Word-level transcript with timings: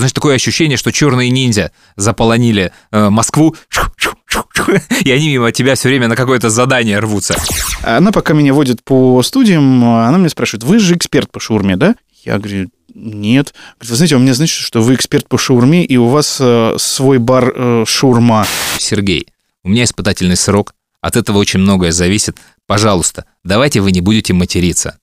Знаешь, 0.00 0.12
такое 0.14 0.36
ощущение, 0.36 0.78
что 0.78 0.92
черные 0.92 1.28
ниндзя 1.28 1.72
заполонили 1.96 2.72
э, 2.90 3.10
Москву, 3.10 3.54
и 5.04 5.10
они 5.10 5.28
мимо 5.28 5.52
тебя 5.52 5.74
все 5.74 5.90
время 5.90 6.08
на 6.08 6.16
какое-то 6.16 6.48
задание 6.48 6.98
рвутся. 7.00 7.36
Она 7.82 8.10
пока 8.10 8.32
меня 8.32 8.54
водит 8.54 8.82
по 8.82 9.22
студиям, 9.22 9.84
она 9.84 10.16
меня 10.16 10.30
спрашивает, 10.30 10.64
вы 10.64 10.78
же 10.78 10.96
эксперт 10.96 11.30
по 11.30 11.38
шаурме, 11.38 11.76
да? 11.76 11.96
Я 12.24 12.38
говорю, 12.38 12.70
нет. 12.94 13.52
Говорит, 13.74 13.90
вы 13.90 13.96
знаете, 13.96 14.16
у 14.16 14.20
меня 14.20 14.32
значит, 14.32 14.56
что 14.56 14.80
вы 14.80 14.94
эксперт 14.94 15.28
по 15.28 15.36
шаурме, 15.36 15.84
и 15.84 15.98
у 15.98 16.06
вас 16.06 16.38
э, 16.40 16.76
свой 16.78 17.18
бар 17.18 17.52
э, 17.54 17.84
шаурма. 17.86 18.46
Сергей, 18.78 19.26
у 19.64 19.68
меня 19.68 19.84
испытательный 19.84 20.36
срок, 20.36 20.72
от 21.02 21.16
этого 21.16 21.36
очень 21.36 21.60
многое 21.60 21.92
зависит. 21.92 22.38
Пожалуйста, 22.66 23.26
давайте 23.44 23.82
вы 23.82 23.92
не 23.92 24.00
будете 24.00 24.32
материться. 24.32 24.98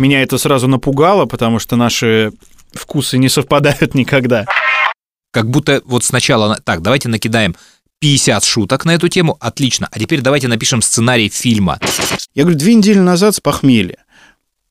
Меня 0.00 0.22
это 0.22 0.38
сразу 0.38 0.68
напугало, 0.68 1.26
потому 1.26 1.58
что 1.58 1.76
наши 1.76 2.32
вкусы 2.74 3.18
не 3.18 3.28
совпадают 3.28 3.94
никогда. 3.94 4.46
Как 5.30 5.48
будто 5.48 5.82
вот 5.84 6.04
сначала, 6.04 6.60
так, 6.64 6.82
давайте 6.82 7.08
накидаем 7.08 7.56
50 8.00 8.44
шуток 8.44 8.84
на 8.84 8.94
эту 8.94 9.08
тему, 9.08 9.36
отлично, 9.40 9.88
а 9.90 9.98
теперь 9.98 10.20
давайте 10.20 10.48
напишем 10.48 10.82
сценарий 10.82 11.28
фильма. 11.28 11.78
Я 12.34 12.42
говорю, 12.42 12.58
две 12.58 12.74
недели 12.74 12.98
назад 12.98 13.36
с 13.36 13.40
похмелья. 13.40 13.98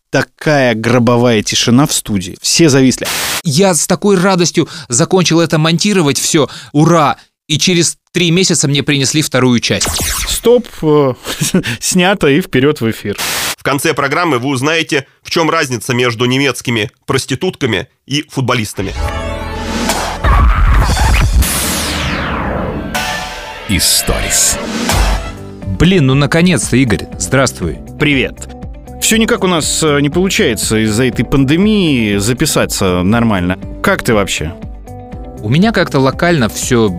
Такая 0.10 0.76
гробовая 0.76 1.42
тишина 1.42 1.88
в 1.88 1.94
студии. 1.94 2.38
Все 2.42 2.68
зависли. 2.68 3.08
Я 3.44 3.74
с 3.74 3.88
такой 3.88 4.18
радостью 4.18 4.68
закончил 4.90 5.40
это 5.40 5.58
монтировать, 5.58 6.20
все, 6.20 6.50
ура! 6.74 7.18
И 7.52 7.60
через 7.60 7.98
три 8.14 8.32
месяца 8.32 8.70
мне 8.70 8.82
принесли 8.82 9.22
вторую 9.22 9.60
часть. 9.60 9.90
Стоп, 10.30 10.66
э, 10.84 11.14
снято 11.82 12.28
и 12.28 12.40
вперед 12.40 12.80
в 12.80 12.90
эфир. 12.90 13.18
В 13.58 13.62
конце 13.62 13.94
программы 13.94 14.40
вы 14.40 14.48
узнаете, 14.48 15.06
в 15.22 15.30
чем 15.30 15.50
разница 15.50 15.94
между 15.94 16.24
немецкими 16.24 16.92
проститутками 17.06 17.90
и 18.08 18.24
футболистами. 18.30 18.94
Историс. 23.68 24.58
Блин, 25.78 26.06
ну 26.06 26.16
наконец-то, 26.16 26.78
Игорь, 26.78 27.08
здравствуй. 27.20 27.80
Привет. 28.00 28.48
Все 29.02 29.18
никак 29.18 29.44
у 29.44 29.48
нас 29.48 29.84
э, 29.84 30.00
не 30.00 30.10
получается 30.10 30.82
из-за 30.86 31.04
этой 31.04 31.26
пандемии 31.26 32.16
записаться 32.16 33.04
нормально. 33.04 33.60
Как 33.84 34.04
ты 34.04 34.14
вообще? 34.14 34.54
У 35.42 35.50
меня 35.50 35.74
как-то 35.74 36.00
локально 36.00 36.48
все 36.48 36.90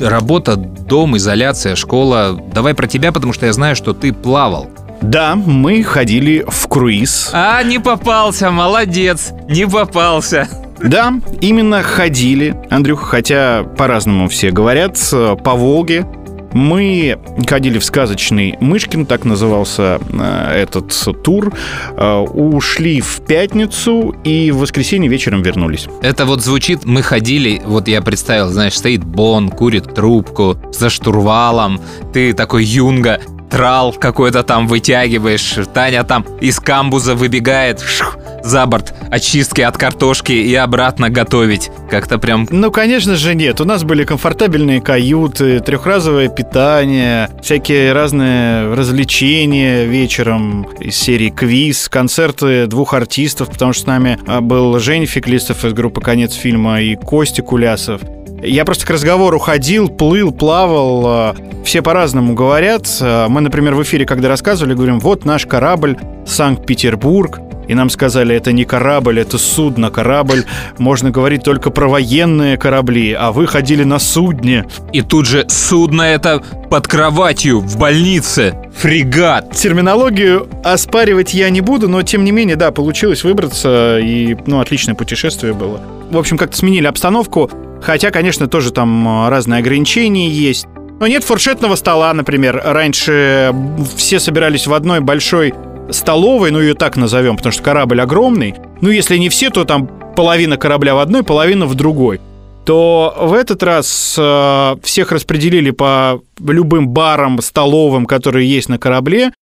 работа, 0.00 0.56
дом, 0.56 1.16
изоляция, 1.16 1.76
школа. 1.76 2.40
Давай 2.52 2.74
про 2.74 2.86
тебя, 2.86 3.12
потому 3.12 3.32
что 3.32 3.46
я 3.46 3.52
знаю, 3.52 3.76
что 3.76 3.92
ты 3.92 4.12
плавал. 4.12 4.68
Да, 5.02 5.34
мы 5.34 5.82
ходили 5.82 6.44
в 6.46 6.68
круиз. 6.68 7.30
А, 7.32 7.62
не 7.62 7.78
попался, 7.78 8.50
молодец, 8.50 9.32
не 9.48 9.66
попался. 9.66 10.48
Да, 10.82 11.12
именно 11.40 11.82
ходили, 11.82 12.56
Андрюх, 12.70 13.02
хотя 13.02 13.64
по-разному 13.76 14.28
все 14.28 14.50
говорят, 14.50 14.98
э, 15.12 15.36
по 15.42 15.54
Волге. 15.54 16.06
Мы 16.52 17.18
ходили 17.46 17.78
в 17.78 17.84
сказочный 17.84 18.56
Мышкин, 18.60 19.06
так 19.06 19.24
назывался 19.24 20.00
э, 20.12 20.62
этот 20.62 21.22
тур, 21.22 21.52
э, 21.96 22.16
ушли 22.18 23.00
в 23.00 23.20
пятницу 23.26 24.14
и 24.24 24.50
в 24.50 24.58
воскресенье 24.58 25.08
вечером 25.08 25.42
вернулись. 25.42 25.88
Это 26.02 26.26
вот 26.26 26.42
звучит, 26.42 26.84
мы 26.84 27.02
ходили, 27.02 27.62
вот 27.64 27.88
я 27.88 28.02
представил, 28.02 28.48
знаешь, 28.48 28.76
стоит 28.76 29.04
Бон, 29.04 29.48
курит 29.48 29.94
трубку 29.94 30.58
за 30.72 30.90
штурвалом, 30.90 31.80
ты 32.12 32.32
такой 32.32 32.64
юнга, 32.64 33.20
трал 33.50 33.92
какой-то 33.92 34.42
там 34.42 34.66
вытягиваешь, 34.66 35.56
Таня 35.74 36.04
там 36.04 36.24
из 36.40 36.60
камбуза 36.60 37.14
выбегает, 37.14 37.80
шух, 37.80 38.16
за 38.42 38.66
борт 38.66 38.94
очистки 39.10 39.60
от 39.60 39.76
картошки 39.76 40.32
и 40.32 40.54
обратно 40.54 41.10
готовить. 41.10 41.70
Как-то 41.90 42.18
прям... 42.18 42.46
Ну, 42.50 42.70
конечно 42.70 43.16
же, 43.16 43.34
нет. 43.34 43.60
У 43.60 43.64
нас 43.64 43.84
были 43.84 44.04
комфортабельные 44.04 44.80
каюты, 44.80 45.60
трехразовое 45.60 46.28
питание, 46.28 47.28
всякие 47.42 47.92
разные 47.92 48.72
развлечения 48.74 49.84
вечером 49.84 50.68
из 50.78 50.96
серии 50.96 51.30
квиз, 51.30 51.88
концерты 51.88 52.66
двух 52.66 52.94
артистов, 52.94 53.50
потому 53.50 53.72
что 53.72 53.82
с 53.82 53.86
нами 53.86 54.18
а, 54.26 54.40
был 54.40 54.78
Женя 54.78 55.06
Феклистов 55.06 55.64
из 55.64 55.72
группы 55.72 56.00
«Конец 56.00 56.34
фильма» 56.34 56.80
и 56.80 56.96
Костя 56.96 57.42
Кулясов. 57.42 58.00
Я 58.42 58.64
просто 58.64 58.86
к 58.86 58.90
разговору 58.90 59.38
ходил, 59.38 59.88
плыл, 59.88 60.32
плавал. 60.32 61.06
А, 61.06 61.36
все 61.64 61.82
по-разному 61.82 62.34
говорят. 62.34 62.88
А, 63.00 63.28
мы, 63.28 63.40
например, 63.40 63.74
в 63.74 63.82
эфире, 63.82 64.06
когда 64.06 64.28
рассказывали, 64.28 64.74
говорим, 64.74 64.98
вот 64.98 65.24
наш 65.24 65.46
корабль 65.46 65.98
Санкт-Петербург. 66.26 67.40
И 67.70 67.74
нам 67.74 67.88
сказали, 67.88 68.34
это 68.34 68.50
не 68.50 68.64
корабль, 68.64 69.20
это 69.20 69.38
судно. 69.38 69.90
Корабль, 69.90 70.44
можно 70.78 71.12
говорить 71.12 71.44
только 71.44 71.70
про 71.70 71.86
военные 71.86 72.56
корабли, 72.56 73.12
а 73.12 73.30
вы 73.30 73.46
ходили 73.46 73.84
на 73.84 74.00
судне. 74.00 74.66
И 74.92 75.02
тут 75.02 75.26
же 75.26 75.44
судно 75.48 76.02
это 76.02 76.42
под 76.68 76.88
кроватью 76.88 77.60
в 77.60 77.78
больнице. 77.78 78.56
Фрегат. 78.76 79.52
Терминологию 79.52 80.48
оспаривать 80.64 81.32
я 81.32 81.48
не 81.48 81.60
буду, 81.60 81.88
но 81.88 82.02
тем 82.02 82.24
не 82.24 82.32
менее, 82.32 82.56
да, 82.56 82.72
получилось 82.72 83.22
выбраться, 83.22 84.00
и, 84.00 84.36
ну, 84.46 84.58
отличное 84.58 84.96
путешествие 84.96 85.52
было. 85.52 85.80
В 86.10 86.18
общем, 86.18 86.38
как-то 86.38 86.56
сменили 86.56 86.88
обстановку, 86.88 87.48
хотя, 87.80 88.10
конечно, 88.10 88.48
тоже 88.48 88.72
там 88.72 89.28
разные 89.28 89.60
ограничения 89.60 90.28
есть. 90.28 90.66
Но 90.98 91.06
нет 91.06 91.22
фуршетного 91.22 91.76
стола, 91.76 92.12
например. 92.14 92.60
Раньше 92.64 93.54
все 93.96 94.18
собирались 94.18 94.66
в 94.66 94.74
одной 94.74 94.98
большой 94.98 95.54
столовой, 95.92 96.50
ну 96.50 96.60
ее 96.60 96.74
так 96.74 96.96
назовем, 96.96 97.36
потому 97.36 97.52
что 97.52 97.62
корабль 97.62 98.00
огромный, 98.00 98.54
ну 98.80 98.90
если 98.90 99.16
не 99.16 99.28
все, 99.28 99.50
то 99.50 99.64
там 99.64 99.88
половина 100.16 100.56
корабля 100.56 100.94
в 100.94 100.98
одной, 100.98 101.22
половина 101.22 101.66
в 101.66 101.74
другой 101.74 102.20
то 102.66 103.16
в 103.18 103.32
этот 103.32 103.62
раз 103.62 104.14
э, 104.18 104.76
всех 104.82 105.12
распределили 105.12 105.70
по 105.70 106.22
любым 106.38 106.88
барам, 106.88 107.40
столовым, 107.40 108.06
которые 108.06 108.48
есть 108.48 108.68
на 108.68 108.78
корабле, 108.78 109.32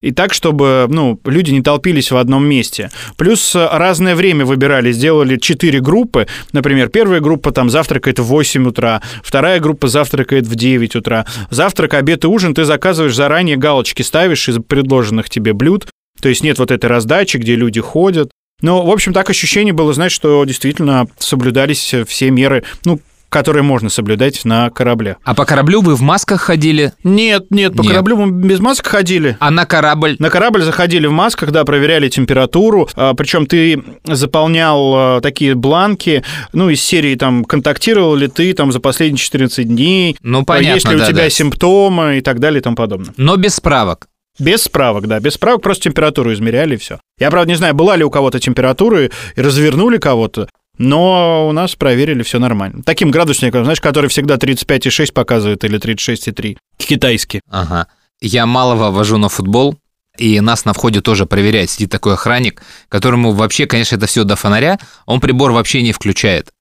и 0.00 0.12
так, 0.12 0.32
чтобы 0.32 0.86
ну, 0.88 1.20
люди 1.24 1.50
не 1.50 1.60
толпились 1.60 2.12
в 2.12 2.16
одном 2.16 2.46
месте. 2.46 2.88
Плюс 3.16 3.54
э, 3.56 3.68
разное 3.72 4.14
время 4.14 4.44
выбирали, 4.44 4.92
сделали 4.92 5.36
четыре 5.38 5.80
группы. 5.80 6.28
Например, 6.52 6.88
первая 6.88 7.20
группа 7.20 7.50
там 7.50 7.68
завтракает 7.68 8.20
в 8.20 8.24
8 8.24 8.68
утра, 8.68 9.02
вторая 9.24 9.58
группа 9.58 9.88
завтракает 9.88 10.46
в 10.46 10.54
9 10.54 10.94
утра. 10.94 11.26
Завтрак, 11.50 11.94
обед 11.94 12.24
и 12.24 12.28
ужин 12.28 12.54
ты 12.54 12.64
заказываешь 12.64 13.16
заранее, 13.16 13.56
галочки 13.56 14.02
ставишь 14.02 14.48
из 14.48 14.62
предложенных 14.62 15.28
тебе 15.28 15.52
блюд. 15.52 15.88
То 16.20 16.28
есть 16.28 16.42
нет 16.42 16.58
вот 16.58 16.70
этой 16.70 16.86
раздачи, 16.86 17.36
где 17.36 17.56
люди 17.56 17.80
ходят. 17.80 18.30
Но, 18.60 18.84
в 18.84 18.90
общем, 18.90 19.12
так 19.12 19.30
ощущение 19.30 19.72
было, 19.72 19.92
знаешь, 19.92 20.12
что 20.12 20.44
действительно 20.44 21.06
соблюдались 21.18 21.94
все 22.06 22.30
меры, 22.30 22.64
ну, 22.84 23.00
которые 23.28 23.62
можно 23.62 23.88
соблюдать 23.90 24.44
на 24.44 24.70
корабле. 24.70 25.16
А 25.22 25.34
по 25.34 25.44
кораблю 25.44 25.82
вы 25.82 25.94
в 25.94 26.00
масках 26.00 26.40
ходили? 26.40 26.92
Нет, 27.04 27.46
нет, 27.50 27.76
по 27.76 27.82
нет. 27.82 27.90
кораблю 27.90 28.16
мы 28.16 28.46
без 28.48 28.58
масок 28.60 28.86
ходили. 28.86 29.36
А 29.40 29.50
на 29.50 29.66
корабль? 29.66 30.16
На 30.18 30.30
корабль 30.30 30.62
заходили 30.62 31.06
в 31.06 31.12
масках, 31.12 31.50
да, 31.50 31.64
проверяли 31.64 32.08
температуру. 32.08 32.88
А, 32.94 33.14
причем 33.14 33.46
ты 33.46 33.82
заполнял 34.04 34.94
а, 34.94 35.20
такие 35.20 35.54
бланки, 35.54 36.24
ну, 36.52 36.70
из 36.70 36.82
серии 36.82 37.14
там, 37.16 37.44
контактировал 37.44 38.14
ли 38.14 38.28
ты 38.28 38.52
там 38.54 38.72
за 38.72 38.80
последние 38.80 39.18
14 39.18 39.68
дней. 39.68 40.16
Ну, 40.22 40.44
понятно, 40.44 40.74
Есть 40.74 40.88
ли 40.88 40.98
да, 40.98 41.04
у 41.04 41.08
тебя 41.08 41.24
да. 41.24 41.30
симптомы 41.30 42.18
и 42.18 42.20
так 42.20 42.40
далее 42.40 42.60
и 42.60 42.62
тому 42.62 42.76
подобное. 42.76 43.12
Но 43.16 43.36
без 43.36 43.56
справок. 43.56 44.08
Без 44.38 44.62
справок, 44.62 45.06
да, 45.06 45.18
без 45.20 45.34
справок, 45.34 45.62
просто 45.62 45.84
температуру 45.84 46.32
измеряли 46.32 46.74
и 46.74 46.78
все. 46.78 47.00
Я, 47.18 47.30
правда, 47.30 47.50
не 47.50 47.56
знаю, 47.56 47.74
была 47.74 47.96
ли 47.96 48.04
у 48.04 48.10
кого-то 48.10 48.38
температура 48.38 49.06
и 49.06 49.10
развернули 49.36 49.98
кого-то, 49.98 50.48
но 50.78 51.48
у 51.48 51.52
нас 51.52 51.74
проверили 51.74 52.22
все 52.22 52.38
нормально. 52.38 52.82
Таким 52.84 53.10
градусником, 53.10 53.64
знаешь, 53.64 53.80
который 53.80 54.08
всегда 54.08 54.36
35,6 54.36 55.12
показывает 55.12 55.64
или 55.64 55.78
36,3. 55.78 56.56
Китайский. 56.76 57.40
Ага. 57.50 57.88
Я 58.20 58.46
малого 58.46 58.90
вожу 58.90 59.18
на 59.18 59.28
футбол, 59.28 59.76
и 60.16 60.40
нас 60.40 60.64
на 60.64 60.72
входе 60.72 61.00
тоже 61.00 61.26
проверяет. 61.26 61.70
Сидит 61.70 61.90
такой 61.90 62.14
охранник, 62.14 62.62
которому 62.88 63.32
вообще, 63.32 63.66
конечно, 63.66 63.96
это 63.96 64.06
все 64.06 64.24
до 64.24 64.36
фонаря, 64.36 64.78
он 65.06 65.20
прибор 65.20 65.52
вообще 65.52 65.82
не 65.82 65.92
включает. 65.92 66.52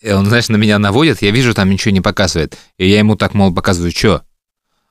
И 0.00 0.10
он, 0.10 0.26
знаешь, 0.26 0.48
на 0.48 0.56
меня 0.56 0.78
наводит, 0.78 1.22
я 1.22 1.30
вижу, 1.30 1.54
там 1.54 1.70
ничего 1.70 1.92
не 1.92 2.02
показывает. 2.02 2.56
И 2.78 2.88
я 2.88 2.98
ему 2.98 3.16
так, 3.16 3.34
мол, 3.34 3.54
показываю, 3.54 3.92
что? 3.92 4.22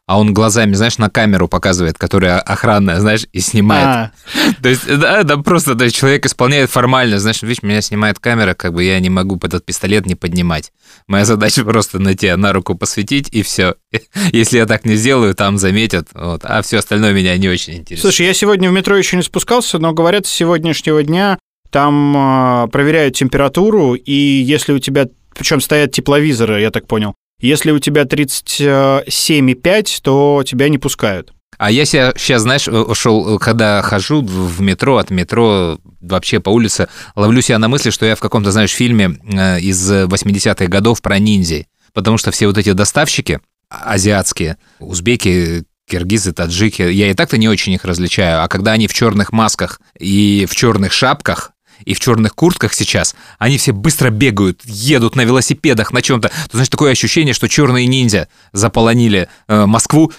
А 0.07 0.19
он 0.19 0.34
глазами, 0.34 0.74
знаешь, 0.75 1.00
на 1.00 1.10
камеру 1.10 1.48
показывает, 1.48 1.98
которая 1.98 2.40
охранная, 2.40 3.00
знаешь, 3.00 3.25
и 3.31 3.40
снимает. 3.40 3.86
А. 3.86 4.12
То 4.62 4.69
есть, 4.69 4.86
да, 4.88 5.24
да, 5.24 5.38
просто 5.38 5.74
да, 5.74 5.90
человек 5.90 6.25
исполняет 6.28 6.69
формально, 6.69 7.18
знаешь, 7.19 7.42
видишь, 7.42 7.63
меня 7.63 7.81
снимает 7.81 8.19
камера, 8.19 8.54
как 8.54 8.74
бы 8.74 8.84
я 8.84 9.00
не 9.00 9.10
могу 9.10 9.38
этот 9.38 9.66
пистолет 9.66 10.06
не 10.06 10.13
поднимать. 10.13 10.72
Моя 11.07 11.25
задача 11.25 11.63
просто 11.63 11.98
на 11.98 12.13
тебя 12.13 12.38
на 12.38 12.54
руку 12.54 12.75
посветить, 12.75 13.30
и 13.31 13.42
все. 13.42 13.75
Если 14.31 14.57
я 14.57 14.68
так 14.68 14.86
не 14.86 14.96
сделаю, 14.96 15.34
там 15.34 15.57
заметят, 15.57 16.07
вот, 16.13 16.42
а 16.44 16.62
все 16.62 16.78
остальное 16.78 17.13
меня 17.13 17.36
не 17.38 17.50
очень 17.50 17.75
интересует. 17.75 18.02
Слушай, 18.02 18.28
я 18.28 18.34
сегодня 18.36 18.69
в 18.69 18.74
метро 18.74 18.96
еще 18.96 19.18
не 19.18 19.24
спускался, 19.24 19.80
но 19.80 19.94
говорят, 19.94 20.28
с 20.28 20.30
сегодняшнего 20.30 21.02
дня 21.02 21.40
там 21.72 22.16
э, 22.16 22.68
проверяют 22.68 23.16
температуру, 23.16 23.96
и 23.96 24.13
если 24.13 24.72
у 24.72 24.80
тебя, 24.80 25.07
причем 25.34 25.62
стоят 25.62 25.92
тепловизоры, 25.94 26.62
я 26.62 26.69
так 26.69 26.86
понял, 26.86 27.16
если 27.45 27.71
у 27.71 27.80
тебя 27.80 28.03
37,5, 28.03 30.00
то 30.01 30.44
тебя 30.45 30.69
не 30.69 30.77
пускают. 30.77 31.33
А 31.57 31.71
я 31.71 31.86
себя 31.86 32.13
сейчас, 32.18 32.42
знаешь, 32.42 32.68
шел, 32.97 33.39
когда 33.39 33.81
хожу 33.81 34.21
в 34.21 34.59
метро, 34.62 34.97
от 34.97 35.09
метро 35.09 35.80
вообще 36.01 36.39
по 36.39 36.50
улице, 36.50 36.89
ловлю 37.15 37.42
себя 37.42 37.59
на 37.59 37.69
мысли, 37.69 37.92
что 37.92 38.06
я 38.06 38.15
в 38.15 38.19
каком-то, 38.19 38.51
знаешь, 38.51 38.71
фильме 38.71 39.18
э, 39.24 39.62
из 39.62 39.89
80-х 39.92 40.68
годов 40.68 41.01
про 41.01 41.18
ниндзя. 41.18 41.65
Потому 41.94 42.18
что 42.18 42.31
все 42.31 42.47
вот 42.47 42.57
эти 42.57 42.74
доставщики 42.74 43.39
азиатские, 43.69 44.57
узбеки, 44.80 45.63
киргизы, 45.89 46.33
таджики, 46.33 46.81
я 46.81 47.09
и 47.09 47.13
так-то 47.13 47.38
не 47.38 47.47
очень 47.47 47.74
их 47.74 47.86
различаю, 47.86 48.44
а 48.44 48.47
когда 48.47 48.74
они 48.74 48.88
в 48.88 48.94
черных 48.94 49.31
масках 49.31 49.80
и 49.97 50.45
в 50.50 50.56
черных 50.56 50.92
шапках, 50.92 51.51
и 51.83 51.94
в 51.94 52.00
черных 52.00 52.36
куртках 52.36 52.74
сейчас, 52.74 53.16
они 53.39 53.57
все 53.57 53.72
быстро 53.72 54.10
бегают, 54.10 54.62
едут 54.66 55.16
на 55.16 55.22
велосипедах, 55.22 55.92
на 55.92 56.01
чем-то. 56.01 56.30
То, 56.30 56.57
значит, 56.57 56.72
такое 56.72 56.92
ощущение, 56.92 57.33
что 57.33 57.50
черные 57.50 57.88
ниндзя 57.88 58.27
заполонили 58.54 59.27
э, 59.48 59.66
Москву, 59.66 60.12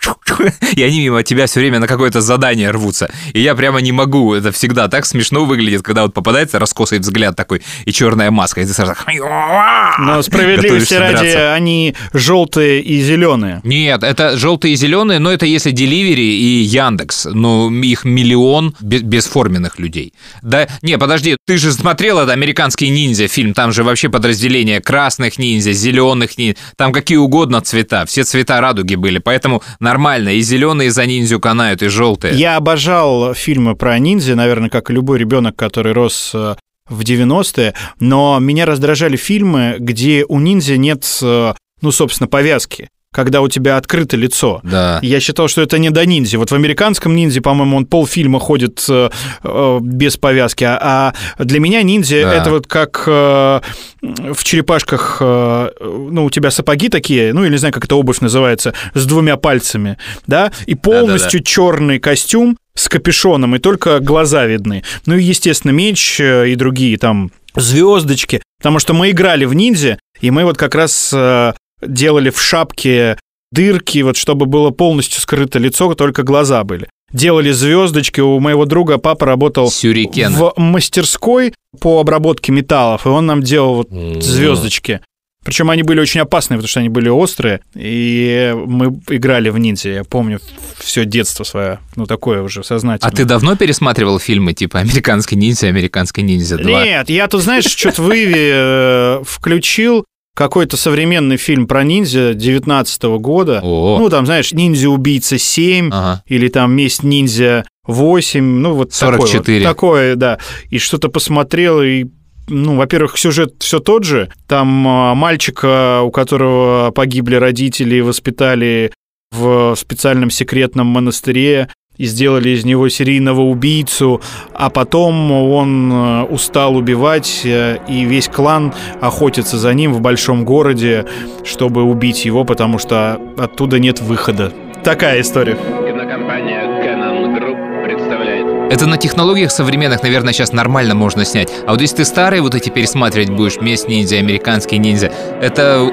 и 0.76 0.82
они 0.82 1.00
мимо 1.00 1.22
тебя 1.22 1.46
все 1.46 1.60
время 1.60 1.78
на 1.78 1.86
какое-то 1.86 2.20
задание 2.20 2.70
рвутся. 2.70 3.10
И 3.32 3.40
я 3.40 3.54
прямо 3.54 3.80
не 3.80 3.92
могу. 3.92 4.34
Это 4.34 4.52
всегда 4.52 4.88
так 4.88 5.06
смешно 5.06 5.44
выглядит, 5.44 5.82
когда 5.82 6.02
вот 6.02 6.14
попадается 6.14 6.58
раскосый 6.58 6.98
взгляд 6.98 7.36
такой 7.36 7.62
и 7.84 7.92
черная 7.92 8.30
маска, 8.30 8.60
и 8.60 8.66
ты 8.66 8.72
сразу... 8.72 8.94
Но 9.98 10.22
справедливости 10.22 10.94
ради, 10.94 11.12
драться. 11.12 11.54
они 11.54 11.94
желтые 12.12 12.80
и 12.80 13.02
зеленые. 13.02 13.60
Нет, 13.64 14.02
это 14.02 14.36
желтые 14.36 14.74
и 14.74 14.76
зеленые, 14.76 15.18
но 15.18 15.32
это 15.32 15.46
если 15.46 15.70
Деливери 15.70 16.22
и 16.22 16.62
Яндекс. 16.62 17.26
Но 17.32 17.70
их 17.70 18.04
миллион 18.04 18.74
бесформенных 18.80 19.78
людей. 19.78 20.14
Да, 20.42 20.68
не, 20.82 20.98
подожди, 20.98 21.36
ты 21.46 21.58
же 21.58 21.72
смотрел 21.72 22.18
это 22.18 22.32
«Американский 22.32 22.88
ниндзя» 22.88 23.28
фильм, 23.28 23.54
там 23.54 23.72
же 23.72 23.84
вообще 23.84 24.08
подразделение 24.08 24.80
красных 24.80 25.38
ниндзя, 25.38 25.72
зеленых 25.72 26.38
ниндзя, 26.38 26.60
там 26.76 26.92
какие 26.92 27.18
угодно 27.18 27.60
цвета, 27.60 28.06
все 28.06 28.24
цвета 28.24 28.60
радуги 28.60 28.94
были, 28.94 29.18
поэтому 29.18 29.62
нормально, 29.90 30.28
и 30.30 30.40
зеленые 30.40 30.90
за 30.92 31.04
ниндзю 31.04 31.40
канают, 31.40 31.82
и 31.82 31.88
желтые. 31.88 32.34
Я 32.34 32.56
обожал 32.56 33.34
фильмы 33.34 33.74
про 33.74 33.98
ниндзя, 33.98 34.36
наверное, 34.36 34.70
как 34.70 34.90
и 34.90 34.92
любой 34.92 35.18
ребенок, 35.18 35.56
который 35.56 35.92
рос 35.92 36.30
э, 36.32 36.54
в 36.88 37.00
90-е, 37.00 37.74
но 37.98 38.38
меня 38.38 38.66
раздражали 38.66 39.16
фильмы, 39.16 39.76
где 39.80 40.24
у 40.28 40.38
ниндзя 40.38 40.76
нет, 40.76 41.04
э, 41.22 41.54
ну, 41.82 41.92
собственно, 41.92 42.28
повязки 42.28 42.88
когда 43.12 43.40
у 43.42 43.48
тебя 43.48 43.76
открыто 43.76 44.16
лицо. 44.16 44.60
Да. 44.62 45.00
Я 45.02 45.18
считал, 45.18 45.48
что 45.48 45.62
это 45.62 45.78
не 45.78 45.90
до 45.90 46.06
ниндзя. 46.06 46.38
Вот 46.38 46.50
в 46.50 46.54
американском 46.54 47.16
ниндзя, 47.16 47.40
по-моему, 47.40 47.76
он 47.76 47.86
полфильма 47.86 48.38
ходит 48.38 48.84
э, 48.88 49.10
э, 49.42 49.78
без 49.82 50.16
повязки, 50.16 50.62
а, 50.62 51.12
а 51.36 51.44
для 51.44 51.58
меня 51.58 51.82
ниндзя 51.82 52.22
да. 52.22 52.34
это 52.34 52.50
вот 52.50 52.68
как 52.68 53.02
э, 53.06 53.60
в 54.00 54.44
черепашках, 54.44 55.18
э, 55.20 55.70
ну, 55.80 56.24
у 56.24 56.30
тебя 56.30 56.52
сапоги 56.52 56.88
такие, 56.88 57.32
ну, 57.32 57.44
или 57.44 57.52
не 57.52 57.58
знаю, 57.58 57.74
как 57.74 57.84
это 57.84 57.96
обувь 57.96 58.20
называется, 58.20 58.74
с 58.94 59.04
двумя 59.06 59.36
пальцами, 59.36 59.98
да, 60.28 60.52
и 60.66 60.76
полностью 60.76 61.40
да, 61.40 61.44
да, 61.44 61.44
да. 61.44 61.50
черный 61.50 61.98
костюм 61.98 62.56
с 62.74 62.88
капюшоном, 62.88 63.56
и 63.56 63.58
только 63.58 63.98
глаза 63.98 64.46
видны. 64.46 64.84
Ну 65.06 65.16
и, 65.16 65.22
естественно, 65.22 65.72
меч 65.72 66.20
э, 66.20 66.50
и 66.50 66.54
другие 66.54 66.96
там 66.96 67.32
звездочки, 67.56 68.42
потому 68.58 68.78
что 68.78 68.94
мы 68.94 69.10
играли 69.10 69.44
в 69.44 69.54
ниндзя, 69.54 69.98
и 70.20 70.30
мы 70.30 70.44
вот 70.44 70.56
как 70.56 70.74
раз 70.74 71.10
э, 71.12 71.52
делали 71.82 72.30
в 72.30 72.40
шапке 72.40 73.18
дырки, 73.52 74.02
вот 74.02 74.16
чтобы 74.16 74.46
было 74.46 74.70
полностью 74.70 75.20
скрыто 75.20 75.58
лицо, 75.58 75.92
только 75.94 76.22
глаза 76.22 76.64
были. 76.64 76.88
Делали 77.12 77.50
звездочки. 77.50 78.20
У 78.20 78.38
моего 78.38 78.66
друга 78.66 78.98
папа 78.98 79.26
работал 79.26 79.70
Сюрикен. 79.70 80.32
в 80.32 80.52
мастерской 80.56 81.52
по 81.80 82.00
обработке 82.00 82.52
металлов, 82.52 83.06
и 83.06 83.08
он 83.08 83.26
нам 83.26 83.42
делал 83.42 83.74
вот 83.76 83.90
звездочки. 84.22 85.00
Причем 85.42 85.70
они 85.70 85.82
были 85.82 85.98
очень 86.00 86.20
опасные, 86.20 86.58
потому 86.58 86.68
что 86.68 86.80
они 86.80 86.90
были 86.90 87.08
острые, 87.08 87.60
и 87.74 88.54
мы 88.54 89.00
играли 89.08 89.48
в 89.48 89.56
ниндзя. 89.56 89.88
Я 89.88 90.04
помню 90.04 90.38
все 90.78 91.06
детство 91.06 91.44
свое, 91.44 91.78
ну 91.96 92.04
такое 92.04 92.42
уже 92.42 92.62
сознательное. 92.62 93.10
А 93.10 93.16
ты 93.16 93.24
давно 93.24 93.56
пересматривал 93.56 94.18
фильмы 94.18 94.52
типа 94.52 94.80
«Американский 94.80 95.36
ниндзя», 95.36 95.68
«Американский 95.68 96.22
ниндзя 96.22 96.56
2»? 96.56 96.84
Нет, 96.84 97.08
я 97.08 97.26
тут, 97.26 97.42
знаешь, 97.42 97.64
что-то 97.64 98.02
в 98.02 98.12
Иви 98.12 98.50
э, 98.52 99.22
включил, 99.24 100.04
какой-то 100.34 100.76
современный 100.76 101.36
фильм 101.36 101.66
про 101.66 101.82
ниндзя 101.82 102.34
19 102.34 103.02
года. 103.18 103.60
О. 103.62 103.98
Ну, 103.98 104.08
там, 104.08 104.26
знаешь, 104.26 104.52
«Ниндзя-убийца 104.52 105.36
7» 105.36 105.88
ага. 105.92 106.22
или 106.26 106.48
там 106.48 106.72
«Месть 106.72 107.02
ниндзя 107.02 107.64
8», 107.86 108.40
ну, 108.40 108.74
вот 108.74 108.92
44. 108.92 109.40
такое. 109.40 109.58
Вот, 109.58 109.64
такое, 109.64 110.16
да. 110.16 110.38
И 110.70 110.78
что-то 110.78 111.08
посмотрел, 111.08 111.82
и 111.82 112.06
ну, 112.48 112.76
во-первых, 112.76 113.16
сюжет 113.16 113.54
все 113.60 113.78
тот 113.78 114.04
же. 114.04 114.28
Там 114.48 114.86
а, 114.86 115.14
мальчика, 115.14 116.02
у 116.02 116.10
которого 116.10 116.90
погибли 116.90 117.36
родители, 117.36 118.00
воспитали 118.00 118.92
в 119.30 119.74
специальном 119.76 120.30
секретном 120.30 120.88
монастыре 120.88 121.68
и 122.00 122.06
сделали 122.06 122.48
из 122.48 122.64
него 122.64 122.88
серийного 122.88 123.42
убийцу, 123.42 124.22
а 124.54 124.70
потом 124.70 125.30
он 125.30 125.92
э, 125.92 126.22
устал 126.22 126.74
убивать, 126.74 127.42
э, 127.44 127.76
и 127.88 128.04
весь 128.06 128.26
клан 128.26 128.72
охотится 129.02 129.58
за 129.58 129.74
ним 129.74 129.92
в 129.92 130.00
большом 130.00 130.46
городе, 130.46 131.04
чтобы 131.44 131.82
убить 131.82 132.24
его, 132.24 132.44
потому 132.44 132.78
что 132.78 133.20
оттуда 133.36 133.78
нет 133.78 134.00
выхода. 134.00 134.50
Такая 134.82 135.20
история. 135.20 135.56
Кинокомпания 135.56 136.62
Canon 136.82 137.38
Group 137.38 137.84
представляет. 137.84 138.72
Это 138.72 138.86
на 138.86 138.96
технологиях 138.96 139.50
современных, 139.50 140.02
наверное, 140.02 140.32
сейчас 140.32 140.54
нормально 140.54 140.94
можно 140.94 141.26
снять. 141.26 141.52
А 141.66 141.72
вот 141.72 141.82
если 141.82 141.96
ты 141.96 142.04
старые 142.06 142.40
вот 142.40 142.54
эти 142.54 142.70
пересматривать 142.70 143.28
будешь, 143.28 143.60
«Месть 143.60 143.88
ниндзя», 143.88 144.16
«Американский 144.16 144.78
ниндзя», 144.78 145.12
это 145.42 145.86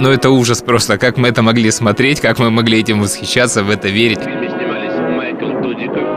ну 0.00 0.10
это 0.10 0.30
ужас 0.30 0.62
просто. 0.62 0.98
Как 0.98 1.16
мы 1.16 1.28
это 1.28 1.42
могли 1.42 1.70
смотреть, 1.70 2.20
как 2.20 2.38
мы 2.38 2.50
могли 2.50 2.80
этим 2.80 3.00
восхищаться, 3.00 3.62
в 3.62 3.70
это 3.70 3.88
верить. 3.88 4.20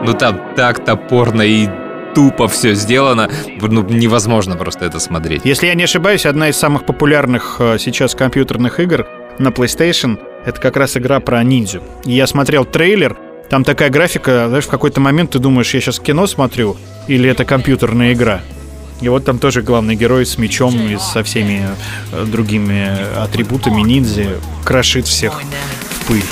Ну 0.06 0.14
там 0.14 0.42
так 0.56 0.84
топорно 0.84 1.42
и 1.42 1.68
тупо 2.14 2.48
все 2.48 2.76
сделано, 2.76 3.30
ну, 3.62 3.84
невозможно 3.84 4.56
просто 4.56 4.86
это 4.86 5.00
смотреть. 5.00 5.42
Если 5.46 5.68
я 5.68 5.74
не 5.74 5.84
ошибаюсь, 5.84 6.26
одна 6.26 6.50
из 6.50 6.58
самых 6.58 6.86
популярных 6.86 7.56
э, 7.60 7.78
сейчас 7.80 8.14
компьютерных 8.14 8.80
игр 8.80 9.08
на 9.40 9.48
PlayStation 9.48 10.20
это 10.46 10.60
как 10.60 10.78
раз 10.78 10.98
игра 10.98 11.20
про 11.20 11.42
ниндзю. 11.44 11.82
И 12.06 12.12
я 12.12 12.28
смотрел 12.28 12.66
трейлер, 12.66 13.18
там 13.50 13.64
такая 13.64 13.90
графика, 13.90 14.46
знаешь, 14.48 14.66
в 14.66 14.70
какой-то 14.70 15.00
момент 15.00 15.32
ты 15.32 15.40
думаешь, 15.40 15.74
я 15.74 15.82
сейчас 15.82 16.00
кино 16.00 16.28
смотрю 16.28 16.78
или 17.08 17.30
это 17.30 17.46
компьютерная 17.46 18.14
игра. 18.14 18.42
И 19.04 19.10
вот 19.10 19.26
там 19.26 19.38
тоже 19.38 19.62
главный 19.62 19.96
герой 19.98 20.26
с 20.26 20.38
мечом 20.38 20.80
и 20.88 20.98
со 20.98 21.26
всеми 21.26 21.68
э, 22.14 22.26
другими 22.26 23.14
атрибутами 23.22 23.82
ниндзя 23.82 24.40
крошит 24.64 25.08
всех 25.08 25.42
в 25.44 26.08
пыль. 26.08 26.24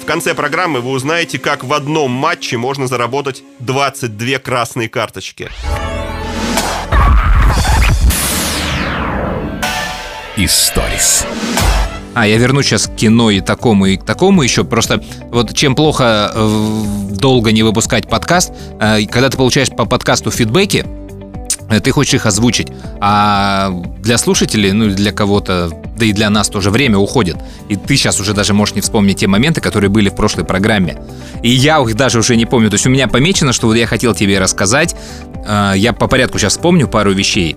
В 0.00 0.06
конце 0.06 0.32
программы 0.34 0.80
вы 0.80 0.90
узнаете, 0.90 1.40
как 1.40 1.64
в 1.64 1.72
одном 1.72 2.12
матче 2.12 2.56
можно 2.56 2.86
заработать 2.86 3.42
22 3.58 4.38
красные 4.38 4.88
карточки. 4.88 5.50
Историс. 10.36 11.24
А, 12.12 12.26
я 12.26 12.38
верну 12.38 12.60
сейчас 12.62 12.88
к 12.88 12.96
кино 12.96 13.30
и 13.30 13.40
такому, 13.40 13.86
и 13.86 13.96
к 13.96 14.04
такому 14.04 14.42
еще. 14.42 14.64
Просто 14.64 15.00
вот 15.30 15.54
чем 15.54 15.76
плохо 15.76 16.32
э, 16.34 16.82
долго 17.10 17.52
не 17.52 17.62
выпускать 17.62 18.08
подкаст, 18.08 18.52
э, 18.80 19.06
когда 19.06 19.30
ты 19.30 19.36
получаешь 19.36 19.70
по 19.70 19.84
подкасту 19.84 20.32
фидбэки, 20.32 20.84
э, 21.70 21.78
ты 21.78 21.92
хочешь 21.92 22.14
их 22.14 22.26
озвучить, 22.26 22.66
а 23.00 23.70
для 24.00 24.18
слушателей, 24.18 24.72
ну 24.72 24.88
для 24.90 25.12
кого-то, 25.12 25.70
да 25.96 26.04
и 26.04 26.12
для 26.12 26.30
нас 26.30 26.48
тоже 26.48 26.70
время 26.70 26.98
уходит. 26.98 27.36
И 27.68 27.76
ты 27.76 27.96
сейчас 27.96 28.18
уже 28.18 28.34
даже 28.34 28.54
можешь 28.54 28.74
не 28.74 28.80
вспомнить 28.80 29.18
те 29.18 29.28
моменты, 29.28 29.60
которые 29.60 29.88
были 29.88 30.08
в 30.08 30.16
прошлой 30.16 30.44
программе. 30.44 31.00
И 31.44 31.50
я 31.50 31.80
их 31.80 31.94
даже 31.94 32.18
уже 32.18 32.34
не 32.34 32.46
помню. 32.46 32.70
То 32.70 32.74
есть 32.74 32.86
у 32.88 32.90
меня 32.90 33.06
помечено, 33.06 33.52
что 33.52 33.68
вот 33.68 33.74
я 33.74 33.86
хотел 33.86 34.14
тебе 34.16 34.40
рассказать. 34.40 34.96
Я 35.46 35.92
по 35.92 36.08
порядку 36.08 36.38
сейчас 36.38 36.54
вспомню 36.54 36.88
пару 36.88 37.12
вещей 37.12 37.56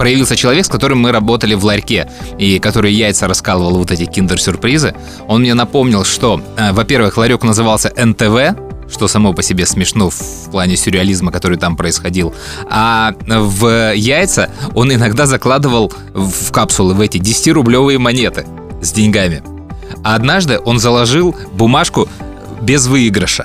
проявился 0.00 0.34
человек, 0.34 0.64
с 0.64 0.68
которым 0.70 0.98
мы 1.00 1.12
работали 1.12 1.52
в 1.52 1.62
ларьке, 1.62 2.08
и 2.38 2.58
который 2.58 2.90
яйца 2.90 3.28
раскалывал 3.28 3.76
вот 3.76 3.90
эти 3.90 4.06
киндер-сюрпризы. 4.06 4.94
Он 5.28 5.42
мне 5.42 5.52
напомнил, 5.52 6.04
что, 6.04 6.40
э, 6.56 6.72
во-первых, 6.72 7.18
ларек 7.18 7.42
назывался 7.42 7.92
НТВ, 7.94 8.56
что 8.90 9.08
само 9.08 9.34
по 9.34 9.42
себе 9.42 9.66
смешно 9.66 10.08
в 10.08 10.50
плане 10.50 10.78
сюрреализма, 10.78 11.30
который 11.30 11.58
там 11.58 11.76
происходил. 11.76 12.34
А 12.70 13.12
в 13.26 13.94
яйца 13.94 14.48
он 14.74 14.90
иногда 14.90 15.26
закладывал 15.26 15.92
в 16.14 16.50
капсулы 16.50 16.94
в 16.94 17.00
эти 17.02 17.18
10-рублевые 17.18 17.98
монеты 17.98 18.46
с 18.80 18.92
деньгами. 18.92 19.42
А 20.02 20.14
однажды 20.14 20.58
он 20.64 20.78
заложил 20.78 21.36
бумажку 21.52 22.08
без 22.62 22.86
выигрыша 22.86 23.44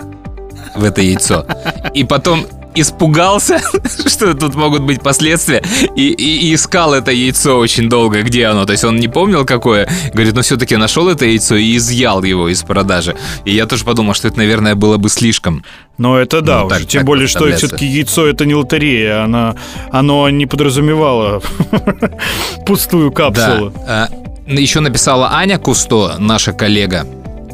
в 0.74 0.86
это 0.86 1.02
яйцо. 1.02 1.46
И 1.94 2.06
потом 2.06 2.46
испугался, 2.76 3.60
что 4.08 4.34
тут 4.34 4.56
могут 4.56 4.84
быть 4.84 5.02
последствия, 5.02 5.64
и, 5.96 6.08
и, 6.10 6.48
и 6.50 6.54
искал 6.56 6.94
это 6.94 7.12
яйцо 7.12 7.58
очень 7.58 7.90
долго, 7.90 8.22
где 8.24 8.46
оно. 8.48 8.66
То 8.66 8.72
есть 8.74 8.84
он 8.84 8.98
не 8.98 9.08
помнил, 9.08 9.46
какое. 9.46 9.88
Говорит, 10.14 10.36
но 10.36 10.42
все-таки 10.42 10.76
нашел 10.76 11.10
это 11.10 11.26
яйцо 11.26 11.56
и 11.56 11.76
изъял 11.78 12.24
его 12.24 12.50
из 12.50 12.64
продажи. 12.64 13.16
И 13.46 13.54
я 13.54 13.66
тоже 13.66 13.84
подумал, 13.86 14.14
что 14.14 14.28
это, 14.28 14.38
наверное, 14.38 14.76
было 14.76 14.98
бы 14.98 15.10
слишком. 15.10 15.64
Но 15.98 16.18
это 16.20 16.42
да, 16.42 16.60
Ну, 16.62 16.66
уже. 16.68 16.76
так- 16.80 16.88
тем 16.88 17.00
так 17.00 17.06
более, 17.08 17.28
что 17.28 17.50
все-таки 17.56 17.86
яйцо 17.86 18.26
это 18.28 18.46
не 18.46 18.54
лотерея, 18.56 19.24
оно, 19.24 19.56
оно 19.92 20.30
не 20.30 20.46
подразумевало 20.46 21.42
пустую 22.66 23.12
капсулу. 23.12 23.72
Да. 23.86 24.10
Еще 24.48 24.80
написала 24.80 25.32
Аня 25.34 25.58
Кусто, 25.58 26.16
наша 26.20 26.54
коллега. 26.54 27.08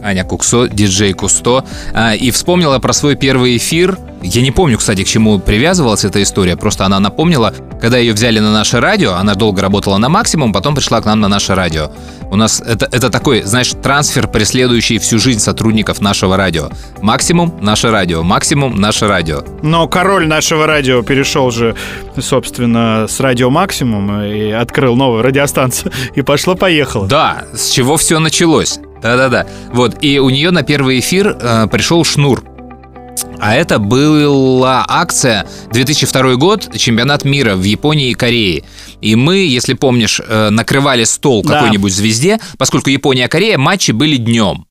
Аня 0.03 0.23
Куксо, 0.23 0.67
диджей 0.67 1.13
Кусто, 1.13 1.65
а, 1.93 2.15
и 2.15 2.31
вспомнила 2.31 2.79
про 2.79 2.93
свой 2.93 3.15
первый 3.15 3.57
эфир. 3.57 3.97
Я 4.21 4.41
не 4.41 4.51
помню, 4.51 4.77
кстати, 4.77 5.03
к 5.03 5.07
чему 5.07 5.39
привязывалась 5.39 6.05
эта 6.05 6.21
история, 6.21 6.55
просто 6.55 6.85
она 6.85 6.99
напомнила, 6.99 7.53
когда 7.81 7.97
ее 7.97 8.13
взяли 8.13 8.39
на 8.39 8.51
наше 8.51 8.79
радио, 8.79 9.13
она 9.13 9.33
долго 9.33 9.61
работала 9.61 9.97
на 9.97 10.09
максимум, 10.09 10.53
потом 10.53 10.75
пришла 10.75 11.01
к 11.01 11.05
нам 11.05 11.19
на 11.19 11.27
наше 11.27 11.55
радио. 11.55 11.91
У 12.29 12.35
нас 12.35 12.61
это, 12.61 12.87
это 12.91 13.09
такой, 13.09 13.41
знаешь, 13.41 13.71
трансфер, 13.81 14.27
преследующий 14.27 14.99
всю 14.99 15.17
жизнь 15.17 15.39
сотрудников 15.39 15.99
нашего 15.99 16.37
радио. 16.37 16.69
Максимум– 17.01 17.57
наше 17.61 17.89
радио, 17.89 18.21
максимум– 18.21 18.75
наше 18.79 19.07
радио. 19.07 19.43
Но 19.63 19.87
король 19.87 20.27
нашего 20.27 20.67
радио 20.67 21.01
перешел 21.01 21.49
же, 21.49 21.75
собственно, 22.19 23.07
с 23.09 23.19
радио 23.19 23.49
Максимум 23.49 24.21
и 24.21 24.51
открыл 24.51 24.95
новую 24.95 25.23
радиостанцию. 25.23 25.91
И 26.15 26.21
пошло-поехало. 26.21 27.07
Да, 27.07 27.45
с 27.53 27.69
чего 27.71 27.97
все 27.97 28.19
началось. 28.19 28.79
Да-да-да. 29.01 29.47
Вот, 29.73 30.03
и 30.03 30.19
у 30.19 30.29
нее 30.29 30.51
на 30.51 30.63
первый 30.63 30.99
эфир 30.99 31.37
э, 31.39 31.67
пришел 31.71 32.03
шнур. 32.03 32.43
А 33.39 33.55
это 33.55 33.79
была 33.79 34.85
акция 34.87 35.47
2002 35.71 36.35
год, 36.35 36.69
чемпионат 36.77 37.25
мира 37.25 37.55
в 37.55 37.63
Японии 37.63 38.11
и 38.11 38.13
Корее. 38.13 38.63
И 39.01 39.15
мы, 39.15 39.37
если 39.37 39.73
помнишь, 39.73 40.21
э, 40.25 40.49
накрывали 40.51 41.03
стол 41.05 41.43
Да. 41.43 41.55
какой-нибудь 41.55 41.93
звезде, 41.93 42.39
поскольку 42.57 42.89
Япония 42.89 43.25
и 43.25 43.27
Корея 43.27 43.57
матчи 43.57 43.91
были 43.91 44.17
днем. 44.17 44.65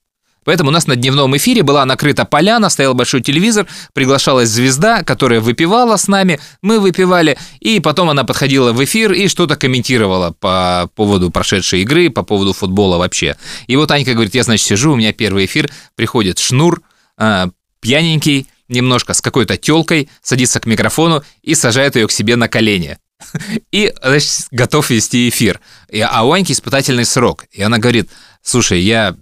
Поэтому 0.44 0.70
у 0.70 0.72
нас 0.72 0.86
на 0.86 0.96
дневном 0.96 1.36
эфире 1.36 1.62
была 1.62 1.84
накрыта 1.84 2.24
поляна, 2.24 2.70
стоял 2.70 2.94
большой 2.94 3.20
телевизор, 3.20 3.66
приглашалась 3.92 4.48
звезда, 4.48 5.02
которая 5.02 5.40
выпивала 5.40 5.96
с 5.96 6.08
нами, 6.08 6.40
мы 6.62 6.80
выпивали, 6.80 7.38
и 7.60 7.80
потом 7.80 8.10
она 8.10 8.24
подходила 8.24 8.72
в 8.72 8.82
эфир 8.82 9.12
и 9.12 9.28
что-то 9.28 9.56
комментировала 9.56 10.32
по 10.32 10.90
поводу 10.94 11.30
прошедшей 11.30 11.82
игры, 11.82 12.10
по 12.10 12.22
поводу 12.22 12.52
футбола 12.52 12.96
вообще. 12.98 13.36
И 13.66 13.76
вот 13.76 13.90
Анька 13.90 14.14
говорит, 14.14 14.34
я, 14.34 14.42
значит, 14.42 14.66
сижу, 14.66 14.92
у 14.92 14.96
меня 14.96 15.12
первый 15.12 15.44
эфир, 15.44 15.70
приходит 15.94 16.38
Шнур, 16.38 16.82
а, 17.16 17.50
пьяненький, 17.80 18.46
немножко 18.68 19.12
с 19.14 19.20
какой-то 19.20 19.56
телкой, 19.56 20.08
садится 20.22 20.60
к 20.60 20.66
микрофону 20.66 21.22
и 21.42 21.54
сажает 21.54 21.96
ее 21.96 22.06
к 22.06 22.12
себе 22.12 22.36
на 22.36 22.48
колени. 22.48 22.98
И, 23.72 23.92
значит, 24.02 24.46
готов 24.50 24.88
вести 24.90 25.28
эфир. 25.28 25.60
А 26.02 26.24
у 26.24 26.32
Аньки 26.32 26.52
испытательный 26.52 27.04
срок. 27.04 27.44
И 27.52 27.60
она 27.62 27.78
говорит, 27.78 28.08
слушай, 28.42 28.80
я 28.80 29.16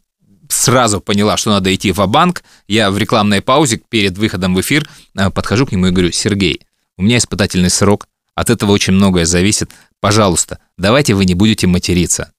сразу 0.49 1.01
поняла, 1.01 1.37
что 1.37 1.51
надо 1.51 1.75
идти 1.75 1.93
в 1.93 2.07
банк 2.07 2.43
Я 2.67 2.91
в 2.91 2.99
рекламной 2.99 3.43
паузе 3.43 3.81
перед 3.89 4.19
выходом 4.19 4.55
в 4.55 4.61
эфир 4.61 4.89
э, 5.17 5.31
подхожу 5.31 5.67
к 5.67 5.73
нему 5.73 5.87
и 5.87 5.91
говорю, 5.91 6.13
Сергей, 6.13 6.63
у 6.97 7.03
меня 7.03 7.19
испытательный 7.19 7.71
срок, 7.71 8.09
от 8.35 8.51
этого 8.51 8.73
очень 8.73 8.93
многое 8.93 9.25
зависит. 9.25 9.71
Пожалуйста, 10.01 10.59
давайте 10.77 11.15
вы 11.15 11.25
не 11.25 11.35
будете 11.35 11.67
материться. 11.67 12.33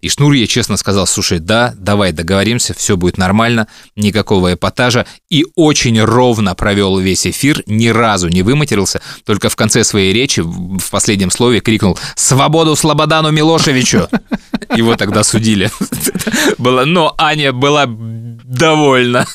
И 0.00 0.08
Шнур 0.08 0.32
ей 0.32 0.46
честно 0.46 0.76
сказал, 0.76 1.06
слушай, 1.06 1.38
да, 1.38 1.74
давай 1.76 2.12
договоримся, 2.12 2.74
все 2.74 2.96
будет 2.96 3.18
нормально, 3.18 3.68
никакого 3.96 4.54
эпатажа. 4.54 5.06
И 5.28 5.44
очень 5.56 6.00
ровно 6.00 6.54
провел 6.54 6.98
весь 6.98 7.26
эфир, 7.26 7.62
ни 7.66 7.88
разу 7.88 8.28
не 8.28 8.42
выматерился, 8.42 9.00
только 9.24 9.48
в 9.48 9.56
конце 9.56 9.84
своей 9.84 10.12
речи, 10.12 10.40
в 10.40 10.90
последнем 10.90 11.30
слове, 11.30 11.60
крикнул 11.60 11.98
«Свободу 12.16 12.76
Слободану 12.76 13.30
Милошевичу!» 13.30 14.08
Его 14.76 14.96
тогда 14.96 15.24
судили. 15.24 15.70
Было- 16.58 16.84
Но 16.84 17.14
Аня 17.18 17.52
была 17.52 17.86
довольна 17.88 19.26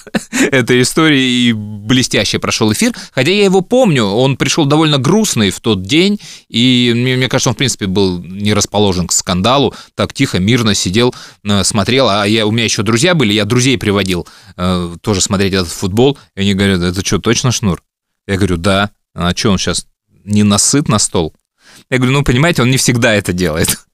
этой 0.51 0.81
историей 0.81 1.49
и 1.49 1.53
блестяще 1.53 2.39
прошел 2.39 2.71
эфир. 2.73 2.93
Хотя 3.13 3.31
я 3.31 3.45
его 3.45 3.61
помню, 3.61 4.03
он 4.05 4.37
пришел 4.37 4.65
довольно 4.65 4.97
грустный 4.97 5.51
в 5.51 5.59
тот 5.59 5.83
день, 5.83 6.19
и 6.49 6.91
мне 6.95 7.27
кажется, 7.29 7.49
он, 7.49 7.55
в 7.55 7.57
принципе, 7.57 7.87
был 7.87 8.19
не 8.19 8.53
расположен 8.53 9.07
к 9.07 9.11
скандалу, 9.11 9.73
так 9.95 10.13
тихо, 10.13 10.39
мирно 10.39 10.54
сидел, 10.75 11.13
э, 11.43 11.63
смотрел, 11.63 12.09
а 12.09 12.25
я, 12.25 12.45
у 12.45 12.51
меня 12.51 12.63
еще 12.63 12.83
друзья 12.83 13.13
были, 13.13 13.33
я 13.33 13.45
друзей 13.45 13.77
приводил 13.77 14.27
э, 14.57 14.95
тоже 15.01 15.21
смотреть 15.21 15.53
этот 15.53 15.69
футбол, 15.69 16.17
и 16.35 16.41
они 16.41 16.53
говорят, 16.53 16.81
это 16.81 17.05
что, 17.05 17.19
точно 17.19 17.51
Шнур? 17.51 17.83
Я 18.27 18.37
говорю, 18.37 18.57
да. 18.57 18.91
А 19.13 19.35
что, 19.35 19.51
он 19.51 19.57
сейчас 19.57 19.87
не 20.23 20.43
насыт 20.43 20.87
на 20.87 20.99
стол? 20.99 21.33
Я 21.89 21.97
говорю, 21.97 22.13
ну, 22.13 22.23
понимаете, 22.23 22.61
он 22.61 22.71
не 22.71 22.77
всегда 22.77 23.13
это 23.13 23.33
делает. 23.33 23.77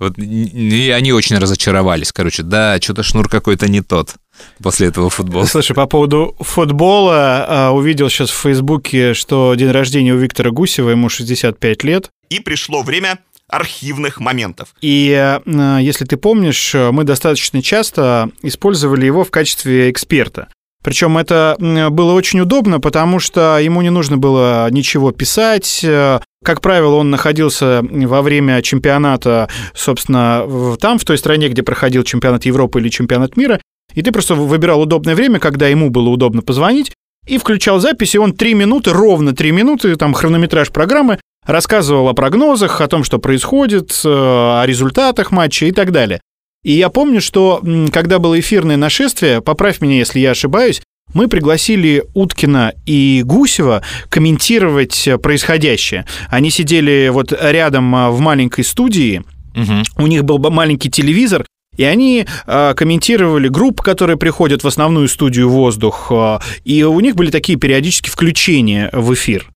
Вот, 0.00 0.18
и 0.18 0.90
они 0.90 1.12
очень 1.12 1.38
разочаровались, 1.38 2.10
короче, 2.10 2.42
да, 2.42 2.80
что-то 2.80 3.04
Шнур 3.04 3.28
какой-то 3.28 3.70
не 3.70 3.80
тот 3.80 4.16
после 4.60 4.88
этого 4.88 5.08
футбола. 5.08 5.44
Слушай, 5.46 5.76
по 5.76 5.86
поводу 5.86 6.34
футбола, 6.40 7.70
увидел 7.72 8.10
сейчас 8.10 8.30
в 8.30 8.40
Фейсбуке, 8.40 9.14
что 9.14 9.54
день 9.54 9.70
рождения 9.70 10.14
у 10.14 10.18
Виктора 10.18 10.50
Гусева, 10.50 10.90
ему 10.90 11.08
65 11.08 11.84
лет. 11.84 12.10
И 12.28 12.40
пришло 12.40 12.82
время 12.82 13.20
архивных 13.48 14.20
моментов. 14.20 14.74
И 14.80 15.10
э, 15.10 15.78
если 15.80 16.04
ты 16.04 16.16
помнишь, 16.16 16.74
э, 16.74 16.90
мы 16.90 17.04
достаточно 17.04 17.62
часто 17.62 18.30
использовали 18.42 19.06
его 19.06 19.24
в 19.24 19.30
качестве 19.30 19.90
эксперта. 19.90 20.48
Причем 20.84 21.18
это 21.18 21.56
было 21.58 22.12
очень 22.12 22.40
удобно, 22.40 22.78
потому 22.78 23.18
что 23.18 23.58
ему 23.58 23.82
не 23.82 23.90
нужно 23.90 24.16
было 24.16 24.68
ничего 24.70 25.10
писать. 25.10 25.80
Э, 25.82 26.20
Как 26.44 26.60
правило, 26.60 26.94
он 26.94 27.10
находился 27.10 27.82
во 27.82 28.22
время 28.22 28.62
чемпионата, 28.62 29.48
собственно, 29.74 30.76
там, 30.80 30.98
в 30.98 31.04
той 31.04 31.18
стране, 31.18 31.48
где 31.48 31.62
проходил 31.62 32.04
чемпионат 32.04 32.44
Европы 32.44 32.80
или 32.80 32.88
чемпионат 32.90 33.36
мира, 33.36 33.60
и 33.94 34.02
ты 34.02 34.12
просто 34.12 34.34
выбирал 34.34 34.82
удобное 34.82 35.14
время, 35.14 35.40
когда 35.40 35.66
ему 35.66 35.90
было 35.90 36.10
удобно 36.10 36.42
позвонить, 36.42 36.92
и 37.28 37.38
включал 37.38 37.80
запись, 37.80 38.14
и 38.14 38.18
он 38.18 38.32
три 38.32 38.54
минуты, 38.54 38.92
ровно 38.92 39.34
три 39.34 39.50
минуты, 39.52 39.94
там 39.96 40.14
хронометраж 40.14 40.70
программы, 40.70 41.18
рассказывал 41.46 42.08
о 42.08 42.14
прогнозах, 42.14 42.80
о 42.80 42.88
том, 42.88 43.04
что 43.04 43.18
происходит, 43.18 43.90
э, 44.04 44.08
о 44.08 44.64
результатах 44.66 45.30
матча 45.30 45.66
и 45.66 45.72
так 45.72 45.92
далее. 45.92 46.20
И 46.64 46.72
я 46.72 46.88
помню, 46.88 47.20
что 47.20 47.62
когда 47.92 48.18
было 48.18 48.38
эфирное 48.38 48.76
нашествие, 48.76 49.40
поправь 49.40 49.80
меня, 49.80 49.96
если 49.96 50.18
я 50.20 50.32
ошибаюсь, 50.32 50.82
мы 51.14 51.28
пригласили 51.28 52.04
Уткина 52.14 52.74
и 52.84 53.22
Гусева 53.24 53.82
комментировать 54.10 55.06
э, 55.08 55.16
происходящее. 55.18 56.04
Они 56.28 56.50
сидели 56.50 57.08
вот 57.12 57.32
рядом 57.32 57.94
а, 57.94 58.10
в 58.10 58.20
маленькой 58.20 58.64
студии, 58.64 59.22
Мгм. 59.54 59.82
у 59.96 60.06
них 60.06 60.24
был 60.24 60.38
маленький 60.38 60.90
телевизор, 60.90 61.46
и 61.78 61.84
они 61.84 62.26
э, 62.46 62.74
комментировали 62.76 63.48
группы, 63.48 63.82
которые 63.82 64.18
приходят 64.18 64.62
в 64.62 64.66
основную 64.66 65.08
студию 65.08 65.48
«Воздух», 65.48 66.08
э, 66.10 66.38
и 66.64 66.82
у 66.82 67.00
них 67.00 67.14
были 67.14 67.30
такие 67.30 67.56
периодические 67.58 68.12
включения 68.12 68.90
в 68.92 69.14
эфир. 69.14 69.48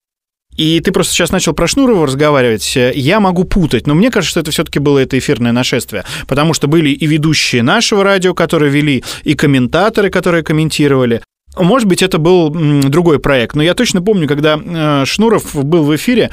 И 0.57 0.81
ты 0.81 0.93
просто 0.93 1.12
сейчас 1.12 1.33
начал 1.33 1.55
про 1.55 1.67
Шнурова 1.67 2.07
разговаривать. 2.07 2.76
Э, 2.76 2.93
Я 2.95 3.19
могу 3.21 3.45
путать, 3.45 3.87
но 3.87 3.95
мне 3.95 4.11
кажется, 4.11 4.31
что 4.31 4.41
это 4.41 4.50
все-таки 4.52 4.79
было 4.79 5.00
это 5.00 5.19
эфирное 5.19 5.52
нашествие. 5.52 6.05
Потому 6.29 6.55
что 6.55 6.69
были 6.69 6.91
и 6.91 7.07
ведущие 7.07 7.62
нашего 7.62 8.05
радио, 8.05 8.35
которые 8.35 8.71
вели, 8.71 9.02
и 9.25 9.35
комментаторы, 9.35 10.09
которые 10.09 10.45
комментировали. 10.45 11.23
Может 11.57 11.88
быть, 11.88 12.02
это 12.02 12.19
был 12.19 12.50
другой 12.50 13.19
проект. 13.19 13.57
Но 13.57 13.62
я 13.62 13.75
точно 13.75 14.00
помню, 14.00 14.29
когда 14.29 14.61
э, 14.62 15.05
Шнуров 15.07 15.55
был 15.55 15.83
в 15.83 15.97
эфире, 15.97 16.31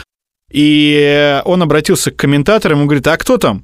и 0.52 1.42
он 1.46 1.62
обратился 1.64 2.12
к 2.12 2.16
комментаторам 2.16 2.82
и 2.82 2.86
говорит, 2.86 3.08
а 3.08 3.18
кто 3.18 3.38
там? 3.38 3.64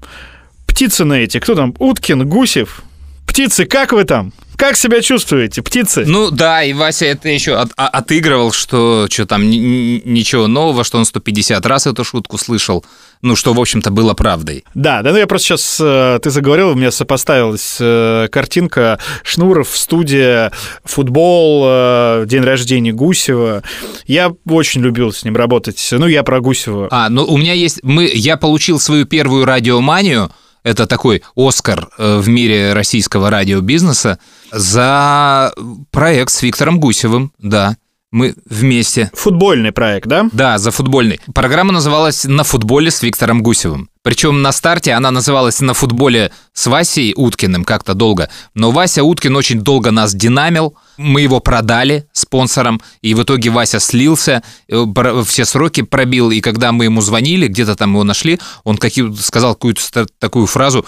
Птицы 0.75 1.05
на 1.05 1.13
эти, 1.13 1.39
кто 1.39 1.55
там? 1.55 1.73
Уткин, 1.79 2.27
Гусев? 2.27 2.83
Птицы, 3.25 3.63
как 3.63 3.93
вы 3.93 4.03
там? 4.03 4.33
Как 4.57 4.75
себя 4.75 5.01
чувствуете, 5.01 5.61
птицы? 5.61 6.03
Ну 6.05 6.31
да, 6.31 6.63
и 6.63 6.73
Вася 6.73 7.05
это 7.05 7.29
еще 7.29 7.55
от- 7.55 7.71
а- 7.77 7.87
отыгрывал, 7.87 8.51
что, 8.51 9.07
что 9.09 9.25
там 9.25 9.49
ни- 9.49 9.55
ни- 9.55 10.01
ничего 10.03 10.47
нового, 10.47 10.83
что 10.83 10.97
он 10.97 11.05
150 11.05 11.65
раз 11.65 11.87
эту 11.87 12.03
шутку 12.03 12.37
слышал. 12.37 12.83
Ну, 13.21 13.37
что, 13.37 13.53
в 13.53 13.59
общем-то, 13.61 13.89
было 13.89 14.13
правдой. 14.15 14.65
Да, 14.73 15.01
да, 15.01 15.11
ну 15.13 15.17
я 15.17 15.27
просто 15.27 15.47
сейчас, 15.57 15.75
ты 16.21 16.29
заговорил, 16.29 16.71
у 16.71 16.75
меня 16.75 16.91
сопоставилась 16.91 17.77
э, 17.79 18.27
картинка 18.29 18.99
Шнуров, 19.23 19.69
студия, 19.77 20.51
футбол, 20.83 21.63
э, 21.67 22.25
день 22.27 22.43
рождения 22.43 22.91
Гусева. 22.91 23.63
Я 24.07 24.33
очень 24.45 24.81
любил 24.81 25.13
с 25.13 25.23
ним 25.23 25.37
работать. 25.37 25.87
Ну, 25.93 26.05
я 26.07 26.23
про 26.23 26.41
Гусева. 26.41 26.89
А, 26.91 27.07
ну 27.07 27.23
у 27.23 27.37
меня 27.37 27.53
есть... 27.53 27.79
Мы, 27.81 28.11
я 28.13 28.35
получил 28.35 28.77
свою 28.77 29.05
первую 29.05 29.45
радиоманию, 29.45 30.31
это 30.65 30.87
такой 30.87 31.21
Оскар 31.35 31.89
э, 31.97 32.17
в 32.17 32.27
мире 32.27 32.73
российского 32.73 33.29
радиобизнеса, 33.29 34.19
за 34.51 35.53
проект 35.91 36.31
с 36.31 36.41
Виктором 36.41 36.79
Гусевым, 36.79 37.31
да. 37.37 37.77
Мы 38.11 38.33
вместе. 38.49 39.11
Футбольный 39.13 39.71
проект, 39.71 40.07
да? 40.07 40.27
Да, 40.31 40.57
за 40.57 40.71
футбольный. 40.71 41.19
Программа 41.33 41.71
называлась 41.71 42.25
«На 42.25 42.43
футболе 42.43 42.89
с 42.89 43.03
Виктором 43.03 43.43
Гусевым». 43.43 43.89
Причем 44.05 44.43
на 44.43 44.51
старте 44.51 44.93
она 44.93 45.09
называлась 45.09 45.61
на 45.61 45.73
футболе 45.73 46.31
с 46.53 46.67
Васей 46.67 47.13
Уткиным 47.15 47.65
как-то 47.65 47.95
долго. 47.95 48.29
Но 48.53 48.69
Вася 48.69 49.03
Уткин 49.03 49.35
очень 49.35 49.61
долго 49.61 49.89
нас 49.89 50.13
динамил. 50.13 50.77
Мы 50.97 51.21
его 51.21 51.39
продали 51.39 52.07
спонсорам, 52.13 52.79
и 53.01 53.15
в 53.15 53.23
итоге 53.23 53.49
Вася 53.49 53.79
слился, 53.79 54.43
э, 54.67 55.23
все 55.25 55.43
сроки 55.45 55.81
пробил, 55.81 56.29
и 56.29 56.39
когда 56.39 56.71
мы 56.71 56.83
ему 56.83 57.01
звонили, 57.01 57.47
где-то 57.47 57.75
там 57.75 57.93
его 57.93 58.03
нашли, 58.03 58.39
он 58.63 58.77
какие, 58.77 59.11
сказал 59.15 59.55
какую-то 59.55 60.05
такую 60.19 60.45
фразу 60.45 60.85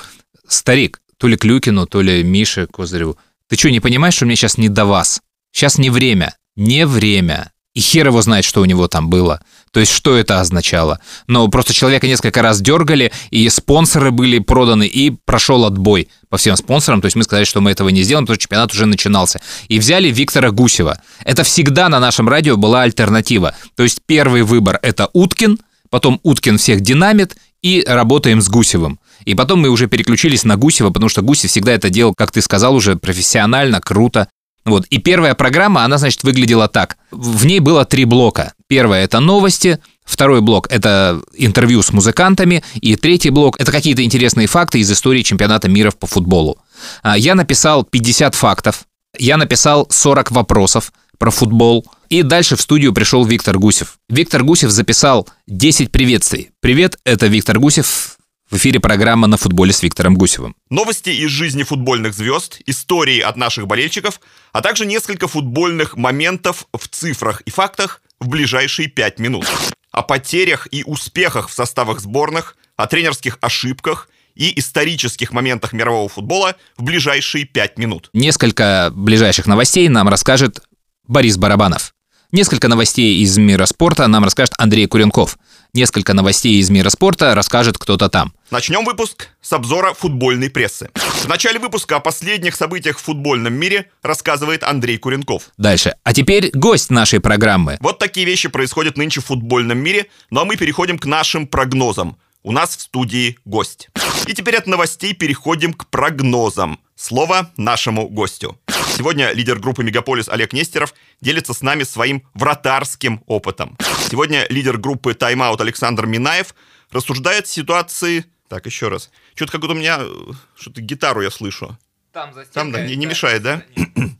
«Старик, 0.48 1.02
то 1.18 1.26
ли 1.26 1.38
Клюкину, 1.38 1.88
то 1.88 2.04
ли 2.04 2.22
Мише 2.22 2.68
Козыреву, 2.68 3.18
ты 3.50 3.58
что, 3.58 3.72
не 3.72 3.80
понимаешь, 3.80 4.14
что 4.14 4.28
мне 4.28 4.36
сейчас 4.36 4.60
не 4.60 4.70
до 4.70 4.86
вас? 4.86 5.22
Сейчас 5.52 5.80
не 5.80 5.90
время, 5.90 6.36
не 6.56 6.86
время». 6.86 7.52
И 7.78 7.80
хер 7.80 8.08
его 8.08 8.24
знает, 8.24 8.44
что 8.44 8.62
у 8.62 8.66
него 8.66 8.88
там 8.88 9.08
было. 9.08 9.40
То 9.72 9.80
есть, 9.80 9.92
что 9.92 10.18
это 10.18 10.42
означало? 10.42 11.00
Но 11.28 11.48
просто 11.48 11.74
человека 11.76 12.08
несколько 12.08 12.42
раз 12.42 12.60
дергали, 12.60 13.12
и 13.30 13.48
спонсоры 13.50 14.10
были 14.10 14.40
проданы, 14.40 14.88
и 14.88 15.12
прошел 15.12 15.64
отбой 15.64 16.10
по 16.28 16.38
всем 16.38 16.58
спонсорам. 16.58 17.02
То 17.02 17.06
есть 17.06 17.16
мы 17.16 17.22
сказали, 17.22 17.46
что 17.46 17.62
мы 17.62 17.70
этого 17.70 17.90
не 17.90 18.02
сделаем, 18.02 18.26
потому 18.26 18.34
что 18.34 18.42
чемпионат 18.42 18.74
уже 18.74 18.88
начинался. 18.88 19.42
И 19.68 19.78
взяли 19.78 20.08
Виктора 20.08 20.50
Гусева. 20.50 21.00
Это 21.24 21.44
всегда 21.44 21.88
на 21.88 22.00
нашем 22.00 22.28
радио 22.28 22.58
была 22.58 22.82
альтернатива. 22.82 23.54
То 23.76 23.84
есть 23.84 24.00
первый 24.08 24.42
выбор– 24.42 24.80
это 24.82 25.12
Уткин, 25.14 25.60
потом 25.92 26.20
Уткин 26.24 26.58
всех 26.58 26.82
динамит, 26.82 27.38
и 27.62 27.84
работаем 27.88 28.42
с 28.42 28.50
Гусевым. 28.50 29.00
И 29.26 29.36
потом 29.36 29.62
мы 29.62 29.70
уже 29.70 29.88
переключились 29.88 30.44
на 30.46 30.56
Гусева, 30.56 30.90
потому 30.90 31.10
что 31.10 31.22
Гусев 31.22 31.52
всегда 31.52 31.74
это 31.74 31.92
делал, 31.92 32.16
как 32.16 32.32
ты 32.32 32.42
сказал, 32.42 32.74
уже 32.74 32.96
профессионально, 32.96 33.82
круто. 33.82 34.30
Вот. 34.68 34.86
И 34.88 35.00
первая 35.00 35.34
программа, 35.34 35.84
она, 35.84 35.98
значит, 35.98 36.24
выглядела 36.24 36.68
так. 36.68 36.98
В 37.12 37.46
ней 37.46 37.60
было 37.60 37.86
три 37.86 38.06
блока. 38.06 38.54
Первое– 38.68 39.04
это 39.06 39.20
новости, 39.20 39.80
Второй 40.08 40.40
блок– 40.40 40.68
это 40.72 41.22
интервью 41.34 41.84
с 41.84 41.92
музыкантами. 41.92 42.64
И 42.76 42.96
третий 42.96 43.30
блок– 43.30 43.58
это 43.60 43.74
какие-то 43.74 44.04
интересные 44.06 44.48
факты 44.48 44.80
из 44.80 44.90
истории 44.90 45.22
чемпионата 45.22 45.68
мира 45.68 45.92
по 45.92 46.08
футболу. 46.08 46.58
А, 47.04 47.18
я 47.18 47.36
написал 47.36 47.84
50 47.84 48.34
фактов, 48.34 48.86
я 49.20 49.36
написал 49.36 49.86
40 49.90 50.32
вопросов 50.32 50.94
про 51.18 51.30
футбол. 51.30 51.86
И 52.10 52.24
дальше 52.24 52.56
в 52.56 52.62
студию 52.62 52.94
пришел 52.94 53.26
Виктор 53.26 53.60
Гусев. 53.60 53.98
Виктор 54.08 54.44
Гусев 54.46 54.72
записал 54.72 55.28
10 55.48 55.92
приветствий. 55.92 56.52
Привет, 56.62 56.98
это 57.04 57.28
Виктор 57.28 57.60
Гусев, 57.60 58.17
в 58.50 58.56
эфире 58.56 58.80
программа 58.80 59.28
«На 59.28 59.38
футболе» 59.38 59.74
с 59.74 59.84
Виктором 59.84 60.16
Гусевым. 60.16 60.56
Новости 60.70 61.10
из 61.10 61.30
жизни 61.30 61.64
футбольных 61.64 62.14
звезд, 62.14 62.62
истории 62.66 63.20
от 63.20 63.36
наших 63.36 63.68
болельщиков, 63.68 64.22
а 64.54 64.62
также 64.62 64.86
несколько 64.86 65.28
футбольных 65.28 65.98
моментов 65.98 66.68
в 66.74 66.88
цифрах 66.88 67.42
и 67.42 67.52
фактах 67.52 68.02
в 68.20 68.28
ближайшие 68.30 68.88
пять 68.88 69.20
минут. 69.20 69.46
О 69.92 70.02
потерях 70.02 70.68
и 70.72 70.84
успехах 70.84 71.50
в 71.50 71.54
составах 71.54 72.00
сборных, 72.00 72.56
о 72.76 72.88
тренерских 72.88 73.38
ошибках 73.42 74.10
и 74.36 74.58
исторических 74.60 75.32
моментах 75.32 75.74
мирового 75.74 76.08
футбола 76.08 76.56
в 76.78 76.84
ближайшие 76.84 77.46
пять 77.46 77.78
минут. 77.78 78.10
Несколько 78.14 78.92
ближайших 78.94 79.48
новостей 79.48 79.90
нам 79.90 80.08
расскажет 80.08 80.62
Борис 81.08 81.38
Барабанов. 81.38 81.94
Несколько 82.32 82.68
новостей 82.68 83.24
из 83.24 83.38
мира 83.38 83.66
спорта 83.66 84.06
нам 84.08 84.24
расскажет 84.24 84.54
Андрей 84.58 84.86
Куренков. 84.86 85.38
Несколько 85.74 86.14
новостей 86.14 86.60
из 86.60 86.70
мира 86.70 86.90
спорта 86.90 87.36
расскажет 87.36 87.78
кто-то 87.78 88.10
там. 88.10 88.34
Начнем 88.52 88.86
выпуск 88.86 89.30
с 89.42 89.54
обзора 89.54 89.94
футбольной 89.94 90.50
прессы. 90.50 90.90
В 90.96 91.28
начале 91.28 91.60
выпуска 91.60 91.98
о 91.98 92.00
последних 92.00 92.56
событиях 92.56 92.98
в 92.98 93.02
футбольном 93.02 93.54
мире 93.54 93.90
рассказывает 94.02 94.64
Андрей 94.64 94.98
Куренков. 94.98 95.50
Дальше. 95.58 95.96
А 96.04 96.14
теперь 96.14 96.52
гость 96.54 96.90
нашей 96.90 97.20
программы. 97.20 97.78
Вот 97.82 98.00
такие 98.00 98.26
вещи 98.26 98.50
происходят 98.50 98.98
нынче 98.98 99.22
в 99.22 99.26
футбольном 99.26 99.78
мире, 99.78 100.08
ну 100.30 100.42
а 100.42 100.46
мы 100.46 100.56
переходим 100.56 100.98
к 100.98 101.06
нашим 101.06 101.48
прогнозам. 101.48 102.18
У 102.44 102.52
нас 102.52 102.78
в 102.78 102.82
студии 102.82 103.38
гость. 103.44 103.90
И 104.26 104.34
теперь 104.34 104.56
от 104.56 104.68
новостей 104.68 105.14
переходим 105.14 105.74
к 105.74 105.88
прогнозам. 105.88 106.80
Слово 107.00 107.52
нашему 107.58 108.10
гостю. 108.10 108.60
Сегодня 108.98 109.32
лидер 109.32 109.60
группы 109.60 109.84
«Мегаполис» 109.84 110.28
Олег 110.30 110.52
Нестеров 110.52 110.96
делится 111.22 111.54
с 111.54 111.62
нами 111.62 111.84
своим 111.84 112.24
вратарским 112.34 113.22
опытом. 113.28 113.78
Сегодня 114.10 114.48
лидер 114.50 114.80
группы 114.80 115.14
«Тайм-аут» 115.14 115.62
Александр 115.62 116.08
Минаев 116.08 116.56
рассуждает 116.90 117.46
ситуации... 117.46 118.26
Так, 118.50 118.66
еще 118.66 118.88
раз. 118.88 119.12
Что-то 119.36 119.52
как 119.52 119.62
будто 119.62 119.74
у 119.74 119.78
меня... 119.78 120.00
Э, 120.00 120.32
что-то 120.58 120.82
гитару 120.82 121.22
я 121.22 121.30
слышу. 121.30 121.78
Там, 122.18 122.34
Там 122.52 122.72
да, 122.72 122.82
не, 122.82 122.96
не 122.96 123.06
мешает, 123.06 123.44
да? 123.44 123.62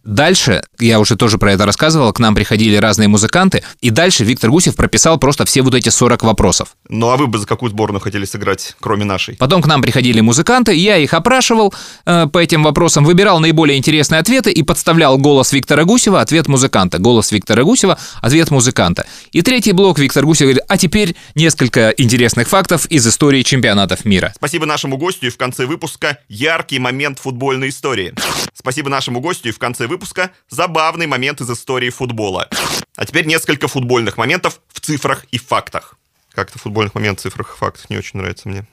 Дальше, 0.04 0.62
я 0.78 1.00
уже 1.00 1.16
тоже 1.16 1.40
про 1.40 1.54
это 1.54 1.66
рассказывал, 1.66 2.14
к 2.14 2.20
нам 2.20 2.36
приходили 2.36 2.76
разные 2.76 3.08
музыканты, 3.08 3.64
и 3.82 3.90
дальше 3.90 4.24
Виктор 4.24 4.52
Гусев 4.52 4.76
прописал 4.76 5.18
просто 5.18 5.46
все 5.46 5.64
вот 5.64 5.74
эти 5.74 5.90
40 5.90 6.22
вопросов. 6.22 6.78
Ну 6.90 7.10
а 7.10 7.18
вы 7.18 7.28
бы 7.28 7.38
за 7.38 7.46
какую 7.46 7.70
сборную 7.70 8.00
хотели 8.00 8.26
сыграть, 8.26 8.76
кроме 8.80 9.06
нашей? 9.06 9.36
Потом 9.36 9.62
к 9.62 9.68
нам 9.68 9.82
приходили 9.82 10.22
музыканты, 10.22 10.74
я 10.74 10.98
их 10.98 11.14
опрашивал 11.14 11.74
э, 12.06 12.28
по 12.28 12.38
этим 12.38 12.64
вопросам, 12.64 13.04
выбирал 13.04 13.40
наиболее 13.40 13.78
интересные 13.78 14.20
ответы 14.20 14.52
и 14.52 14.64
подставлял 14.64 15.18
голос 15.18 15.52
Виктора 15.52 15.84
Гусева, 15.84 16.22
ответ 16.22 16.48
музыканта, 16.48 17.00
голос 17.00 17.32
Виктора 17.32 17.64
Гусева, 17.64 17.98
ответ 18.22 18.52
музыканта. 18.52 19.06
И 19.32 19.42
третий 19.42 19.74
блок 19.74 20.00
Виктор 20.00 20.26
Гусев 20.26 20.46
говорит, 20.46 20.64
а 20.68 20.78
теперь 20.78 21.16
несколько 21.36 21.90
интересных 21.98 22.48
фактов 22.48 22.86
из 22.86 23.06
истории 23.06 23.44
чемпионатов 23.44 24.06
мира. 24.06 24.34
Спасибо 24.36 24.66
нашему 24.66 24.98
гостю 24.98 25.28
и 25.28 25.30
в 25.30 25.38
конце 25.38 25.66
выпуска 25.66 26.20
яркий 26.30 26.80
момент 26.80 27.20
футбольной 27.20 27.70
истории. 27.70 28.14
Спасибо 28.54 28.90
нашему 28.90 29.20
гостю 29.20 29.50
и 29.50 29.52
в 29.52 29.60
конце 29.60 29.88
выпуска 29.88 30.32
забавный 30.50 31.08
момент 31.08 31.42
из 31.42 31.50
истории 31.50 31.90
футбола. 31.90 32.48
А 32.96 33.06
теперь 33.06 33.26
несколько 33.26 33.68
футбольных 33.68 34.18
моментов 34.18 34.62
в 34.74 34.80
цифрах 34.80 35.26
и 35.32 35.38
фактах. 35.38 35.96
Как-то 36.38 36.60
футбольных 36.60 36.94
моментов 36.94 37.22
в 37.22 37.24
цифрах 37.24 37.56
и 37.56 37.58
фактах 37.58 37.90
не 37.90 37.98
очень 37.98 38.20
нравится 38.20 38.48
мне. 38.48 38.68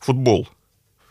Футбол. 0.00 0.48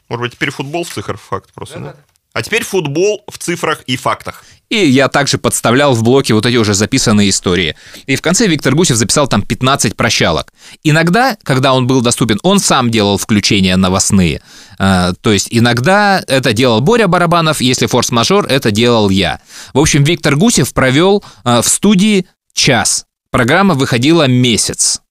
Может 0.09 0.21
быть, 0.21 0.31
теперь 0.31 0.49
футбол 0.49 0.83
в 0.83 0.89
цифрах 0.89 1.19
и 1.19 1.29
фактах 1.29 1.53
просто, 1.53 1.77
да? 1.77 1.85
да? 1.93 1.95
А 2.33 2.41
теперь 2.41 2.63
футбол 2.63 3.23
в 3.27 3.37
цифрах 3.37 3.83
и 3.83 3.97
фактах. 3.97 4.43
И 4.69 4.77
я 4.77 5.09
также 5.09 5.37
подставлял 5.37 5.93
в 5.93 6.01
блоке 6.01 6.33
вот 6.33 6.47
эти 6.47 6.55
уже 6.55 6.73
записанные 6.73 7.29
истории. 7.29 7.75
И 8.07 8.15
в 8.15 8.21
конце 8.23 8.47
Виктор 8.47 8.73
Гусев 8.73 8.97
записал 8.97 9.27
там 9.27 9.43
15 9.43 9.95
прощалок. 9.95 10.51
Иногда, 10.81 11.37
когда 11.43 11.71
он 11.71 11.85
был 11.85 12.01
доступен, 12.01 12.39
он 12.41 12.59
сам 12.59 12.89
делал 12.89 13.19
включения 13.19 13.77
новостные. 13.77 14.41
А, 14.79 15.13
то 15.21 15.31
есть 15.31 15.49
иногда 15.51 16.23
это 16.25 16.51
делал 16.53 16.81
Боря 16.81 17.07
Барабанов, 17.07 17.61
если 17.61 17.85
форс-мажор, 17.85 18.47
это 18.47 18.71
делал 18.71 19.11
я. 19.11 19.39
В 19.75 19.79
общем, 19.79 20.03
Виктор 20.03 20.35
Гусев 20.35 20.73
провел 20.73 21.23
а, 21.43 21.61
в 21.61 21.67
студии 21.67 22.25
час. 22.55 23.05
Программа 23.29 23.75
выходила 23.75 24.27
месяц. 24.27 25.01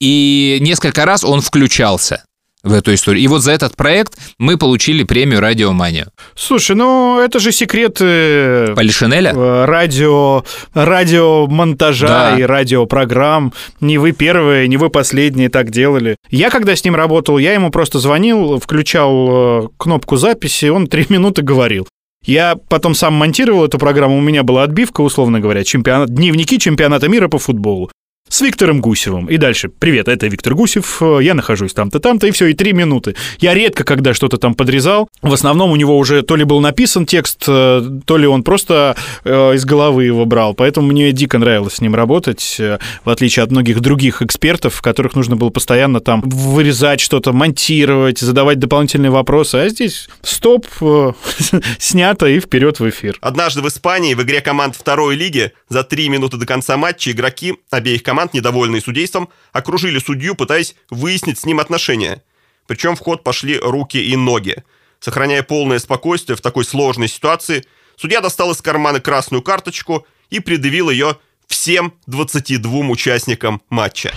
И 0.00 0.58
несколько 0.60 1.04
раз 1.04 1.24
он 1.24 1.40
включался 1.40 2.24
в 2.62 2.72
эту 2.72 2.92
историю. 2.94 3.22
И 3.22 3.28
вот 3.28 3.42
за 3.42 3.52
этот 3.52 3.76
проект 3.76 4.18
мы 4.38 4.56
получили 4.56 5.04
премию 5.04 5.40
«Радиомания». 5.40 6.08
Слушай, 6.34 6.76
ну 6.76 7.20
это 7.20 7.38
же 7.38 7.52
секрет... 7.52 7.98
Э, 8.00 8.74
Полишинеля? 8.74 9.32
Э, 9.34 9.64
радио, 9.64 10.44
радиомонтажа 10.74 12.06
да. 12.06 12.38
и 12.38 12.42
радиопрограмм. 12.42 13.52
Не 13.80 13.98
вы 13.98 14.12
первые, 14.12 14.68
не 14.68 14.76
вы 14.76 14.90
последние 14.90 15.48
так 15.48 15.70
делали. 15.70 16.16
Я 16.30 16.50
когда 16.50 16.74
с 16.74 16.84
ним 16.84 16.96
работал, 16.96 17.38
я 17.38 17.54
ему 17.54 17.70
просто 17.70 18.00
звонил, 18.00 18.58
включал 18.58 19.28
э, 19.64 19.68
кнопку 19.76 20.16
записи, 20.16 20.66
он 20.66 20.88
три 20.88 21.06
минуты 21.08 21.42
говорил. 21.42 21.86
Я 22.24 22.56
потом 22.68 22.94
сам 22.94 23.14
монтировал 23.14 23.64
эту 23.64 23.78
программу, 23.78 24.18
у 24.18 24.20
меня 24.20 24.42
была 24.42 24.64
отбивка, 24.64 25.00
условно 25.00 25.38
говоря, 25.38 25.62
чемпионат, 25.62 26.12
дневники 26.12 26.58
чемпионата 26.58 27.08
мира 27.08 27.28
по 27.28 27.38
футболу 27.38 27.90
с 28.28 28.40
Виктором 28.40 28.80
Гусевым. 28.80 29.26
И 29.26 29.36
дальше. 29.36 29.68
Привет, 29.68 30.08
это 30.08 30.26
Виктор 30.26 30.54
Гусев, 30.54 31.00
э, 31.00 31.20
я 31.22 31.34
нахожусь 31.34 31.72
там-то, 31.72 32.00
там-то, 32.00 32.26
и 32.26 32.30
все, 32.30 32.46
и 32.46 32.54
три 32.54 32.72
минуты. 32.72 33.16
Я 33.38 33.54
редко, 33.54 33.84
когда 33.84 34.14
что-то 34.14 34.38
там 34.38 34.54
подрезал. 34.54 35.08
В 35.22 35.32
основном 35.32 35.70
у 35.72 35.76
него 35.76 35.96
уже 35.96 36.22
то 36.22 36.36
ли 36.36 36.44
был 36.44 36.60
написан 36.60 37.06
текст, 37.06 37.44
э, 37.48 37.82
то 38.04 38.16
ли 38.16 38.26
он 38.26 38.42
просто 38.42 38.96
э, 39.24 39.54
из 39.54 39.64
головы 39.64 40.04
его 40.04 40.24
брал. 40.24 40.54
Поэтому 40.54 40.88
мне 40.88 41.12
дико 41.12 41.38
нравилось 41.38 41.74
с 41.74 41.80
ним 41.80 41.94
работать, 41.94 42.56
в 42.58 43.10
отличие 43.10 43.44
от 43.44 43.50
многих 43.50 43.80
других 43.80 44.22
экспертов, 44.22 44.80
которых 44.82 45.14
нужно 45.14 45.36
было 45.36 45.50
постоянно 45.50 46.00
там 46.00 46.22
вырезать 46.22 47.00
что-то, 47.00 47.32
монтировать, 47.32 48.18
задавать 48.18 48.58
дополнительные 48.58 49.10
вопросы. 49.10 49.56
А 49.56 49.68
здесь 49.68 50.08
стоп, 50.22 50.66
снято 51.78 52.26
и 52.26 52.40
вперед 52.40 52.80
в 52.80 52.88
эфир. 52.88 53.16
Однажды 53.20 53.62
в 53.62 53.68
Испании 53.68 54.14
в 54.14 54.22
игре 54.22 54.40
команд 54.40 54.76
второй 54.76 55.16
лиги 55.16 55.52
за 55.68 55.84
три 55.84 56.08
минуты 56.08 56.36
до 56.36 56.46
конца 56.46 56.76
матча 56.76 57.10
игроки 57.10 57.54
обеих 57.70 58.02
команд 58.02 58.17
команд, 58.18 58.34
недовольные 58.34 58.82
судейством, 58.82 59.28
окружили 59.52 60.00
судью, 60.00 60.34
пытаясь 60.34 60.74
выяснить 60.90 61.38
с 61.38 61.46
ним 61.46 61.60
отношения. 61.60 62.20
Причем 62.66 62.96
в 62.96 62.98
ход 62.98 63.22
пошли 63.22 63.56
руки 63.56 63.96
и 63.96 64.16
ноги. 64.16 64.56
Сохраняя 64.98 65.44
полное 65.44 65.78
спокойствие 65.78 66.36
в 66.36 66.40
такой 66.40 66.64
сложной 66.64 67.06
ситуации, 67.06 67.64
судья 67.96 68.20
достал 68.20 68.50
из 68.50 68.60
кармана 68.60 68.98
красную 68.98 69.40
карточку 69.40 70.04
и 70.30 70.40
предъявил 70.40 70.90
ее 70.90 71.16
всем 71.46 71.94
22 72.08 72.88
участникам 72.88 73.62
матча. 73.70 74.12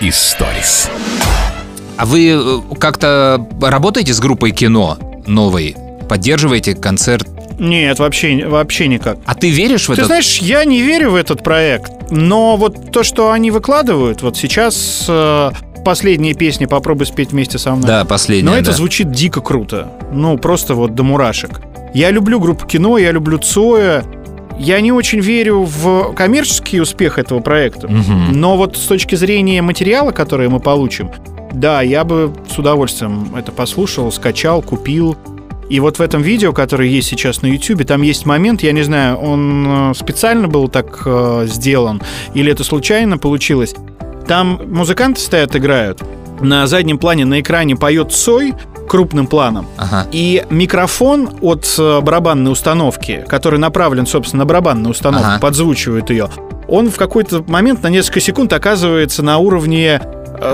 Историс. 0.00 0.88
А 1.98 2.06
вы 2.06 2.30
э, 2.30 2.74
как-то 2.78 3.46
работаете 3.60 4.14
с 4.14 4.18
группой 4.18 4.52
кино 4.52 4.96
новой? 5.26 5.76
Поддерживаете 6.08 6.74
концерт 6.74 7.28
Нет, 7.60 7.98
вообще, 7.98 8.46
вообще 8.46 8.88
никак. 8.88 9.18
А 9.26 9.34
ты 9.34 9.50
веришь 9.50 9.84
в 9.88 9.94
Ты 9.94 10.00
это? 10.00 10.06
знаешь, 10.06 10.38
я 10.38 10.64
не 10.64 10.80
верю 10.80 11.10
в 11.10 11.14
этот 11.14 11.44
проект, 11.44 11.92
но 12.10 12.56
вот 12.56 12.90
то, 12.90 13.02
что 13.02 13.32
они 13.32 13.50
выкладывают, 13.50 14.22
вот 14.22 14.38
сейчас 14.38 15.04
э, 15.06 15.50
последние 15.84 16.32
песни 16.34 16.64
«Попробуй 16.64 17.06
спеть 17.06 17.32
вместе 17.32 17.58
со 17.58 17.72
мной». 17.74 17.86
Да, 17.86 18.04
последнее. 18.06 18.50
Но 18.50 18.56
это 18.56 18.70
да. 18.70 18.72
звучит 18.72 19.12
дико 19.12 19.42
круто. 19.42 19.92
Ну, 20.10 20.38
просто 20.38 20.74
вот 20.74 20.94
до 20.94 21.02
мурашек. 21.02 21.60
Я 21.92 22.10
люблю 22.10 22.40
группу 22.40 22.66
кино, 22.66 22.96
я 22.96 23.12
люблю 23.12 23.36
Цоя. 23.36 24.04
Я 24.58 24.80
не 24.80 24.90
очень 24.90 25.20
верю 25.20 25.64
в 25.64 26.14
коммерческий 26.14 26.80
успех 26.80 27.18
этого 27.18 27.40
проекта. 27.40 27.88
Мгм. 27.88 28.40
Но 28.40 28.56
вот 28.56 28.76
с 28.76 28.86
точки 28.86 29.16
зрения 29.16 29.60
материала, 29.60 30.12
который 30.12 30.48
мы 30.48 30.60
получим, 30.60 31.10
да, 31.52 31.82
я 31.82 32.04
бы 32.04 32.32
с 32.48 32.58
удовольствием 32.58 33.34
это 33.36 33.52
послушал, 33.52 34.10
скачал, 34.12 34.62
купил. 34.62 35.16
И 35.70 35.78
вот 35.78 35.98
в 35.98 36.02
этом 36.02 36.20
видео, 36.20 36.52
которое 36.52 36.88
есть 36.88 37.08
сейчас 37.08 37.42
на 37.42 37.46
YouTube, 37.46 37.86
там 37.86 38.02
есть 38.02 38.26
момент, 38.26 38.62
я 38.62 38.72
не 38.72 38.82
знаю, 38.82 39.16
он 39.16 39.90
э, 39.92 39.94
специально 39.94 40.48
был 40.48 40.68
так 40.68 41.02
э, 41.06 41.46
сделан 41.48 42.02
или 42.34 42.50
это 42.50 42.64
случайно 42.64 43.18
получилось. 43.18 43.74
Там 44.26 44.60
музыканты 44.66 45.20
стоят, 45.20 45.54
играют. 45.54 46.02
На 46.40 46.66
заднем 46.66 46.98
плане 46.98 47.24
на 47.24 47.40
экране 47.40 47.76
поет 47.76 48.12
Цой 48.12 48.54
крупным 48.88 49.28
планом. 49.28 49.66
Ага. 49.76 50.08
И 50.10 50.44
микрофон 50.50 51.30
от 51.40 51.72
э, 51.78 52.00
барабанной 52.00 52.50
установки, 52.50 53.24
который 53.28 53.60
направлен, 53.60 54.06
собственно, 54.06 54.42
на 54.42 54.46
барабанную 54.46 54.90
установку, 54.90 55.28
Ага. 55.30 55.40
подзвучивает 55.40 56.10
ее, 56.10 56.28
он 56.66 56.90
в 56.90 56.96
какой-то 56.96 57.44
момент 57.46 57.82
на 57.84 57.88
несколько 57.88 58.18
секунд 58.18 58.52
оказывается 58.52 59.22
на 59.22 59.38
уровне 59.38 60.00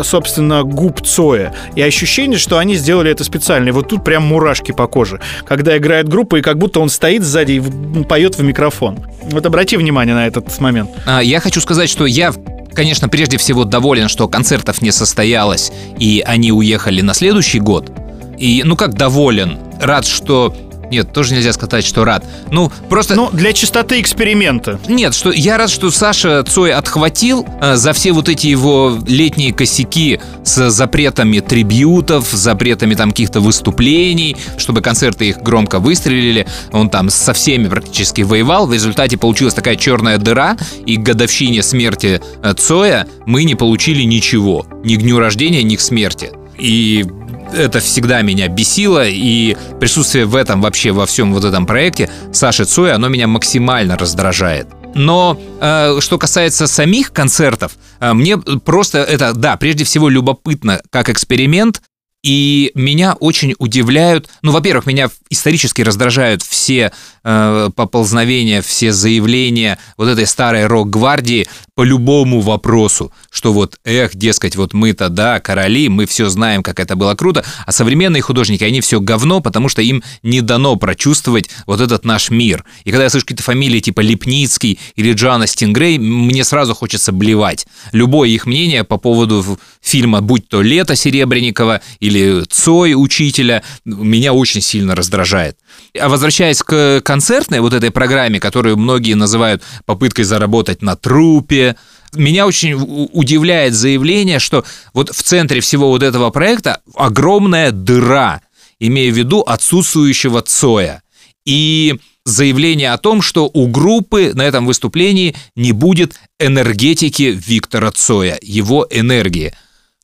собственно, 0.02 0.62
губ 0.62 1.00
Цоя. 1.04 1.54
И 1.74 1.82
ощущение, 1.82 2.38
что 2.38 2.58
они 2.58 2.74
сделали 2.76 3.10
это 3.10 3.24
специально. 3.24 3.68
И 3.68 3.72
вот 3.72 3.88
тут 3.88 4.04
прям 4.04 4.24
мурашки 4.24 4.72
по 4.72 4.86
коже. 4.86 5.20
Когда 5.46 5.76
играет 5.76 6.08
группа, 6.08 6.36
и 6.36 6.42
как 6.42 6.58
будто 6.58 6.80
он 6.80 6.88
стоит 6.88 7.22
сзади 7.22 7.52
и 7.52 8.04
поет 8.04 8.36
в 8.36 8.42
микрофон. 8.42 8.98
Вот 9.22 9.44
обрати 9.46 9.76
внимание 9.76 10.14
на 10.14 10.26
этот 10.26 10.58
момент. 10.60 10.90
А, 11.06 11.20
Я 11.20 11.40
хочу 11.40 11.60
сказать, 11.60 11.88
что 11.88 12.06
я, 12.06 12.32
конечно, 12.74 13.08
прежде 13.08 13.38
всего 13.38 13.64
доволен, 13.64 14.08
что 14.08 14.28
концертов 14.28 14.82
не 14.82 14.92
состоялось, 14.92 15.72
и 15.98 16.22
они 16.26 16.52
уехали 16.52 17.00
на 17.00 17.14
следующий 17.14 17.60
год. 17.60 17.90
И, 18.38 18.62
ну 18.64 18.76
как 18.76 18.94
доволен? 18.94 19.58
Рад, 19.80 20.06
что... 20.06 20.54
Нет, 20.90 21.12
тоже 21.12 21.34
нельзя 21.34 21.52
сказать, 21.52 21.84
что 21.84 22.04
рад. 22.04 22.24
Ну, 22.50 22.70
просто... 22.88 23.14
Ну, 23.14 23.30
для 23.32 23.52
чистоты 23.52 24.00
эксперимента. 24.00 24.78
Нет, 24.88 25.14
что 25.14 25.32
я 25.32 25.58
рад, 25.58 25.70
что 25.70 25.90
Саша 25.90 26.42
Цой 26.44 26.72
отхватил 26.72 27.46
э, 27.60 27.76
за 27.76 27.92
все 27.92 28.12
вот 28.12 28.28
эти 28.28 28.46
его 28.46 28.98
летние 29.06 29.52
косяки 29.52 30.20
с 30.44 30.70
запретами 30.70 31.40
трибьютов, 31.40 32.30
запретами 32.30 32.94
там 32.94 33.10
каких-то 33.10 33.40
выступлений, 33.40 34.36
чтобы 34.58 34.80
концерты 34.80 35.28
их 35.28 35.38
громко 35.38 35.78
выстрелили. 35.78 36.46
Он 36.72 36.88
там 36.88 37.10
со 37.10 37.32
всеми 37.32 37.68
практически 37.68 38.22
воевал. 38.22 38.66
В 38.66 38.72
результате 38.72 39.16
получилась 39.16 39.54
такая 39.54 39.76
черная 39.76 40.18
дыра, 40.18 40.56
и 40.84 40.96
к 40.96 41.00
годовщине 41.00 41.62
смерти 41.62 42.20
э, 42.42 42.54
Цоя 42.54 43.06
мы 43.26 43.44
не 43.44 43.54
получили 43.54 44.02
ничего. 44.02 44.66
Ни 44.84 44.96
к 44.96 45.02
дню 45.02 45.18
рождения, 45.18 45.62
ни 45.62 45.76
к 45.76 45.80
смерти. 45.80 46.30
И 46.58 47.04
это 47.52 47.80
всегда 47.80 48.22
меня 48.22 48.48
бесило, 48.48 49.06
и 49.06 49.56
присутствие 49.80 50.26
в 50.26 50.36
этом 50.36 50.60
вообще, 50.60 50.92
во 50.92 51.06
всем 51.06 51.32
вот 51.32 51.44
этом 51.44 51.66
проекте 51.66 52.10
Саши 52.32 52.64
Цоя, 52.64 52.94
оно 52.94 53.08
меня 53.08 53.26
максимально 53.26 53.96
раздражает. 53.96 54.68
Но 54.94 55.38
э, 55.60 55.98
что 56.00 56.18
касается 56.18 56.66
самих 56.66 57.12
концертов, 57.12 57.72
э, 58.00 58.12
мне 58.14 58.38
просто 58.38 58.98
это, 58.98 59.34
да, 59.34 59.56
прежде 59.56 59.84
всего 59.84 60.08
любопытно 60.08 60.80
как 60.90 61.10
эксперимент, 61.10 61.82
и 62.22 62.72
меня 62.74 63.14
очень 63.14 63.54
удивляют, 63.58 64.28
ну, 64.42 64.50
во-первых, 64.50 64.86
меня 64.86 65.10
исторически 65.30 65.82
раздражают 65.82 66.42
все 66.42 66.90
э, 67.22 67.70
поползновения, 67.74 68.62
все 68.62 68.92
заявления 68.92 69.78
вот 69.96 70.08
этой 70.08 70.26
старой 70.26 70.66
рок-гвардии 70.66 71.46
по 71.76 71.82
любому 71.82 72.40
вопросу, 72.40 73.12
что 73.30 73.52
вот, 73.52 73.78
эх, 73.84 74.16
дескать, 74.16 74.56
вот 74.56 74.72
мы-то, 74.72 75.08
да, 75.08 75.40
короли, 75.40 75.88
мы 75.88 76.06
все 76.06 76.28
знаем, 76.28 76.62
как 76.62 76.80
это 76.80 76.96
было 76.96 77.14
круто, 77.14 77.44
а 77.64 77.70
современные 77.70 78.22
художники, 78.22 78.64
они 78.64 78.80
все 78.80 78.98
говно, 78.98 79.40
потому 79.40 79.68
что 79.68 79.82
им 79.82 80.02
не 80.22 80.40
дано 80.40 80.76
прочувствовать 80.76 81.50
вот 81.66 81.80
этот 81.80 82.04
наш 82.04 82.30
мир. 82.30 82.64
И 82.84 82.90
когда 82.90 83.04
я 83.04 83.10
слышу 83.10 83.26
какие-то 83.26 83.44
фамилии 83.44 83.80
типа 83.80 84.00
Лепницкий 84.00 84.80
или 84.96 85.12
Джана 85.12 85.46
Стингрей, 85.46 85.98
мне 85.98 86.44
сразу 86.44 86.74
хочется 86.74 87.12
блевать. 87.12 87.66
Любое 87.92 88.30
их 88.30 88.46
мнение 88.46 88.82
по 88.82 88.96
поводу 88.96 89.58
фильма, 89.80 90.22
будь 90.22 90.48
то 90.48 90.62
«Лето» 90.62 90.96
Серебренникова 90.96 91.82
или 92.06 92.44
«Цой» 92.48 92.94
учителя, 92.94 93.62
меня 93.84 94.32
очень 94.32 94.60
сильно 94.60 94.94
раздражает. 94.94 95.58
А 95.98 96.08
возвращаясь 96.08 96.62
к 96.62 97.00
концертной 97.04 97.60
вот 97.60 97.72
этой 97.72 97.90
программе, 97.90 98.38
которую 98.38 98.76
многие 98.76 99.14
называют 99.14 99.62
попыткой 99.86 100.24
заработать 100.24 100.82
на 100.82 100.94
трупе, 100.94 101.76
меня 102.14 102.46
очень 102.46 102.74
удивляет 103.12 103.74
заявление, 103.74 104.38
что 104.38 104.64
вот 104.94 105.10
в 105.14 105.22
центре 105.22 105.60
всего 105.60 105.88
вот 105.88 106.02
этого 106.04 106.30
проекта 106.30 106.80
огромная 106.94 107.72
дыра, 107.72 108.40
имея 108.78 109.12
в 109.12 109.16
виду 109.16 109.40
отсутствующего 109.40 110.42
Цоя. 110.42 111.02
И 111.44 111.96
заявление 112.24 112.92
о 112.92 112.98
том, 112.98 113.20
что 113.20 113.50
у 113.52 113.66
группы 113.66 114.32
на 114.34 114.42
этом 114.42 114.64
выступлении 114.64 115.34
не 115.56 115.72
будет 115.72 116.14
энергетики 116.38 117.36
Виктора 117.36 117.90
Цоя, 117.90 118.38
его 118.42 118.86
энергии. 118.90 119.52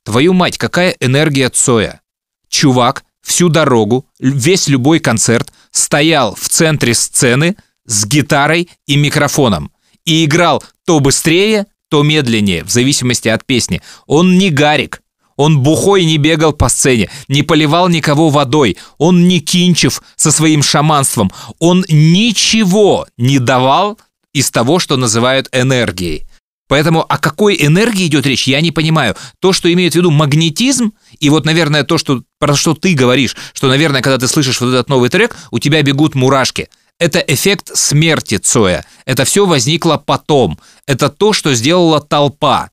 Твою 0.03 0.33
мать, 0.33 0.57
какая 0.57 0.95
энергия 0.99 1.49
Цоя? 1.49 2.01
Чувак 2.49 3.03
всю 3.21 3.49
дорогу, 3.49 4.05
весь 4.19 4.67
любой 4.67 4.99
концерт 4.99 5.51
стоял 5.71 6.35
в 6.35 6.49
центре 6.49 6.93
сцены 6.93 7.55
с 7.85 8.05
гитарой 8.05 8.69
и 8.85 8.95
микрофоном 8.95 9.71
и 10.05 10.25
играл 10.25 10.63
то 10.85 10.99
быстрее, 10.99 11.67
то 11.89 12.03
медленнее, 12.03 12.63
в 12.63 12.69
зависимости 12.69 13.29
от 13.29 13.45
песни. 13.45 13.81
Он 14.05 14.37
не 14.37 14.49
Гарик, 14.49 15.01
он 15.35 15.59
бухой 15.59 16.05
не 16.05 16.17
бегал 16.17 16.53
по 16.53 16.69
сцене, 16.69 17.09
не 17.27 17.43
поливал 17.43 17.87
никого 17.87 18.29
водой, 18.29 18.77
он 18.97 19.27
не 19.27 19.39
Кинчев 19.39 20.03
со 20.15 20.31
своим 20.31 20.61
шаманством, 20.61 21.31
он 21.59 21.85
ничего 21.87 23.07
не 23.17 23.39
давал 23.39 23.97
из 24.33 24.51
того, 24.51 24.79
что 24.79 24.97
называют 24.97 25.47
энергией. 25.51 26.25
Поэтому 26.73 27.05
о 27.07 27.19
какой 27.19 27.55
энергии 27.63 28.07
идет 28.07 28.25
речь, 28.25 28.47
я 28.47 28.59
не 28.59 28.71
понимаю. 28.71 29.15
То, 29.39 29.53
что 29.53 29.71
имеет 29.71 29.93
в 29.93 29.95
виду 29.95 30.09
магнетизм, 30.09 30.93
и 31.19 31.29
вот, 31.29 31.45
наверное, 31.45 31.83
то, 31.83 31.99
что, 31.99 32.23
про 32.39 32.55
что 32.55 32.73
ты 32.73 32.95
говоришь, 32.95 33.37
что, 33.53 33.67
наверное, 33.67 34.01
когда 34.01 34.17
ты 34.17 34.27
слышишь 34.27 34.59
вот 34.59 34.69
этот 34.69 34.89
новый 34.89 35.11
трек, 35.11 35.37
у 35.51 35.59
тебя 35.59 35.83
бегут 35.83 36.15
мурашки. 36.15 36.69
Это 36.97 37.19
эффект 37.19 37.77
смерти 37.77 38.39
Цоя. 38.39 38.83
Это 39.05 39.23
все 39.23 39.45
возникло 39.45 40.01
потом. 40.03 40.57
Это 40.87 41.11
то, 41.11 41.31
что 41.31 41.53
сделала 41.53 42.01
толпа. 42.01 42.71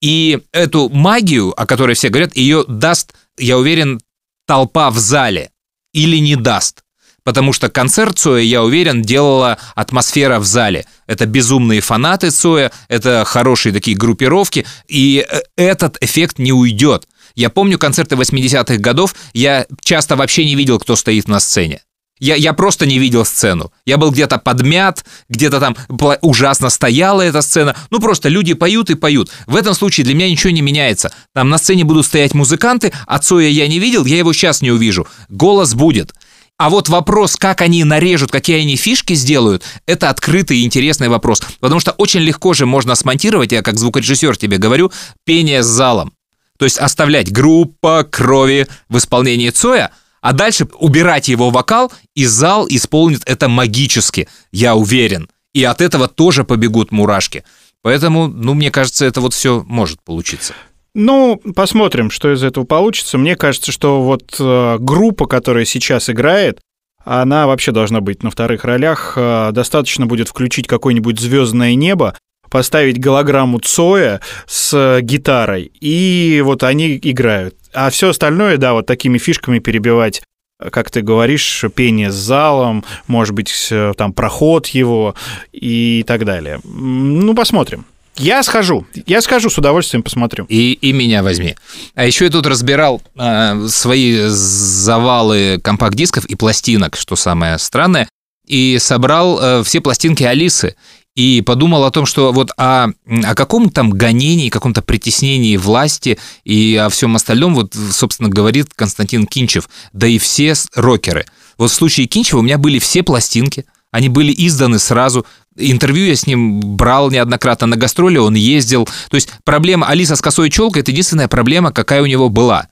И 0.00 0.38
эту 0.52 0.88
магию, 0.88 1.52
о 1.60 1.66
которой 1.66 1.96
все 1.96 2.10
говорят, 2.10 2.36
ее 2.36 2.64
даст, 2.68 3.12
я 3.36 3.58
уверен, 3.58 4.00
толпа 4.46 4.88
в 4.92 4.98
зале. 4.98 5.50
Или 5.92 6.18
не 6.18 6.36
даст. 6.36 6.81
Потому 7.24 7.52
что 7.52 7.68
концерт 7.68 8.18
Цоя, 8.18 8.42
я 8.42 8.62
уверен, 8.62 9.02
делала 9.02 9.58
атмосфера 9.74 10.38
в 10.38 10.44
зале. 10.44 10.86
Это 11.06 11.26
безумные 11.26 11.80
фанаты 11.80 12.30
Цоя, 12.30 12.72
это 12.88 13.24
хорошие 13.24 13.72
такие 13.72 13.96
группировки, 13.96 14.66
и 14.88 15.24
э, 15.28 15.40
этот 15.56 15.98
эффект 16.00 16.38
не 16.38 16.52
уйдет. 16.52 17.06
Я 17.34 17.48
помню 17.48 17.78
концерты 17.78 18.16
80-х 18.16 18.76
годов, 18.78 19.14
я 19.32 19.66
часто 19.82 20.16
вообще 20.16 20.44
не 20.44 20.54
видел, 20.54 20.78
кто 20.78 20.96
стоит 20.96 21.28
на 21.28 21.40
сцене. 21.40 21.82
Я, 22.22 22.36
я 22.36 22.52
просто 22.52 22.86
не 22.86 23.00
видел 23.00 23.24
сцену. 23.24 23.72
Я 23.84 23.96
был 23.96 24.12
где-то 24.12 24.38
подмят, 24.38 25.04
где-то 25.28 25.58
там 25.58 25.76
ужасно 26.20 26.70
стояла 26.70 27.20
эта 27.22 27.42
сцена. 27.42 27.74
Ну, 27.90 27.98
просто 27.98 28.28
люди 28.28 28.54
поют 28.54 28.90
и 28.90 28.94
поют. 28.94 29.32
В 29.48 29.56
этом 29.56 29.74
случае 29.74 30.04
для 30.04 30.14
меня 30.14 30.30
ничего 30.30 30.52
не 30.52 30.62
меняется. 30.62 31.12
Там 31.34 31.48
на 31.48 31.58
сцене 31.58 31.82
будут 31.82 32.06
стоять 32.06 32.32
музыканты, 32.32 32.92
а 33.08 33.18
Цоя 33.18 33.48
я 33.48 33.66
не 33.66 33.80
видел, 33.80 34.04
я 34.04 34.18
его 34.18 34.32
сейчас 34.32 34.62
не 34.62 34.70
увижу. 34.70 35.08
Голос 35.30 35.74
будет. 35.74 36.14
А 36.58 36.70
вот 36.70 36.88
вопрос, 36.88 37.36
как 37.36 37.60
они 37.60 37.82
нарежут, 37.82 38.30
какие 38.30 38.60
они 38.60 38.76
фишки 38.76 39.14
сделают, 39.14 39.64
это 39.86 40.10
открытый 40.10 40.58
и 40.58 40.64
интересный 40.64 41.08
вопрос. 41.08 41.42
Потому 41.60 41.80
что 41.80 41.92
очень 41.92 42.20
легко 42.20 42.54
же 42.54 42.66
можно 42.66 42.94
смонтировать, 42.94 43.52
я 43.52 43.62
как 43.62 43.78
звукорежиссер 43.78 44.36
тебе 44.36 44.58
говорю, 44.58 44.92
пение 45.24 45.62
с 45.62 45.66
залом. 45.66 46.12
То 46.58 46.64
есть 46.64 46.78
оставлять 46.78 47.32
группа 47.32 48.04
крови 48.08 48.68
в 48.88 48.98
исполнении 48.98 49.50
Цоя, 49.50 49.90
а 50.20 50.32
дальше 50.32 50.68
убирать 50.78 51.28
его 51.28 51.50
вокал, 51.50 51.92
и 52.14 52.26
зал 52.26 52.66
исполнит 52.68 53.22
это 53.26 53.48
магически, 53.48 54.28
я 54.52 54.76
уверен. 54.76 55.28
И 55.52 55.64
от 55.64 55.80
этого 55.80 56.06
тоже 56.06 56.44
побегут 56.44 56.92
мурашки. 56.92 57.44
Поэтому, 57.82 58.28
ну, 58.28 58.54
мне 58.54 58.70
кажется, 58.70 59.04
это 59.04 59.20
вот 59.20 59.34
все 59.34 59.64
может 59.66 60.00
получиться. 60.02 60.54
Ну, 60.94 61.40
посмотрим, 61.54 62.10
что 62.10 62.32
из 62.32 62.44
этого 62.44 62.64
получится. 62.64 63.16
Мне 63.16 63.34
кажется, 63.34 63.72
что 63.72 64.02
вот 64.02 64.36
э, 64.38 64.76
группа, 64.78 65.26
которая 65.26 65.64
сейчас 65.64 66.10
играет, 66.10 66.60
она 67.04 67.46
вообще 67.46 67.72
должна 67.72 68.00
быть 68.00 68.22
на 68.22 68.30
вторых 68.30 68.64
ролях. 68.64 69.14
Э, 69.16 69.50
достаточно 69.52 70.04
будет 70.04 70.28
включить 70.28 70.66
какое-нибудь 70.66 71.18
звездное 71.18 71.74
небо, 71.74 72.14
поставить 72.50 73.00
голограмму 73.00 73.58
Цоя 73.60 74.20
с 74.46 74.74
э, 74.74 75.00
гитарой, 75.00 75.72
и 75.80 76.42
вот 76.44 76.62
они 76.62 76.98
играют. 77.02 77.54
А 77.72 77.88
все 77.88 78.10
остальное, 78.10 78.58
да, 78.58 78.74
вот 78.74 78.84
такими 78.86 79.16
фишками 79.16 79.60
перебивать 79.60 80.22
как 80.70 80.92
ты 80.92 81.02
говоришь, 81.02 81.64
пение 81.74 82.12
с 82.12 82.14
залом, 82.14 82.84
может 83.08 83.34
быть, 83.34 83.72
там 83.96 84.12
проход 84.12 84.68
его 84.68 85.16
и 85.50 86.04
так 86.06 86.24
далее. 86.24 86.60
Ну, 86.62 87.34
посмотрим. 87.34 87.84
Я 88.16 88.42
схожу. 88.42 88.86
Я 89.06 89.22
схожу, 89.22 89.48
с 89.50 89.58
удовольствием 89.58 90.02
посмотрю. 90.02 90.44
И, 90.48 90.72
и 90.74 90.92
меня 90.92 91.22
возьми. 91.22 91.56
А 91.94 92.04
еще 92.04 92.26
я 92.26 92.30
тут 92.30 92.46
разбирал 92.46 93.02
э, 93.16 93.66
свои 93.68 94.26
завалы 94.28 95.60
компакт-дисков 95.62 96.26
и 96.26 96.34
пластинок, 96.34 96.96
что 96.96 97.16
самое 97.16 97.58
странное, 97.58 98.08
и 98.46 98.78
собрал 98.78 99.40
э, 99.40 99.62
все 99.64 99.80
пластинки 99.80 100.22
Алисы. 100.24 100.76
И 101.14 101.42
подумал 101.42 101.84
о 101.84 101.90
том, 101.90 102.06
что 102.06 102.32
вот 102.32 102.52
о, 102.56 102.86
о 103.06 103.34
каком 103.34 103.68
там 103.68 103.90
гонении, 103.90 104.48
каком-то 104.48 104.80
притеснении 104.80 105.58
власти 105.58 106.18
и 106.44 106.74
о 106.76 106.88
всем 106.88 107.16
остальном, 107.16 107.54
вот, 107.54 107.74
собственно, 107.74 108.30
говорит 108.30 108.68
Константин 108.74 109.26
Кинчев, 109.26 109.68
да 109.92 110.06
и 110.06 110.18
все 110.18 110.54
рокеры. 110.74 111.26
Вот 111.58 111.70
в 111.70 111.74
случае 111.74 112.06
Кинчева 112.06 112.38
у 112.38 112.42
меня 112.42 112.56
были 112.56 112.78
все 112.78 113.02
пластинки, 113.02 113.66
они 113.90 114.08
были 114.08 114.34
изданы 114.34 114.78
сразу. 114.78 115.26
Интервью 115.56 116.06
я 116.06 116.16
с 116.16 116.26
ним 116.26 116.60
брал 116.60 117.10
неоднократно 117.10 117.66
на 117.66 117.76
гастроли, 117.76 118.18
он 118.18 118.34
ездил. 118.34 118.88
То 119.10 119.16
есть 119.16 119.30
проблема 119.44 119.86
Алиса 119.88 120.16
с 120.16 120.20
косой 120.20 120.50
челкой– 120.50 120.82
это 120.82 120.90
единственная 120.90 121.28
проблема, 121.28 121.72
какая 121.72 122.02
у 122.02 122.06
него 122.06 122.28
была. 122.28 122.68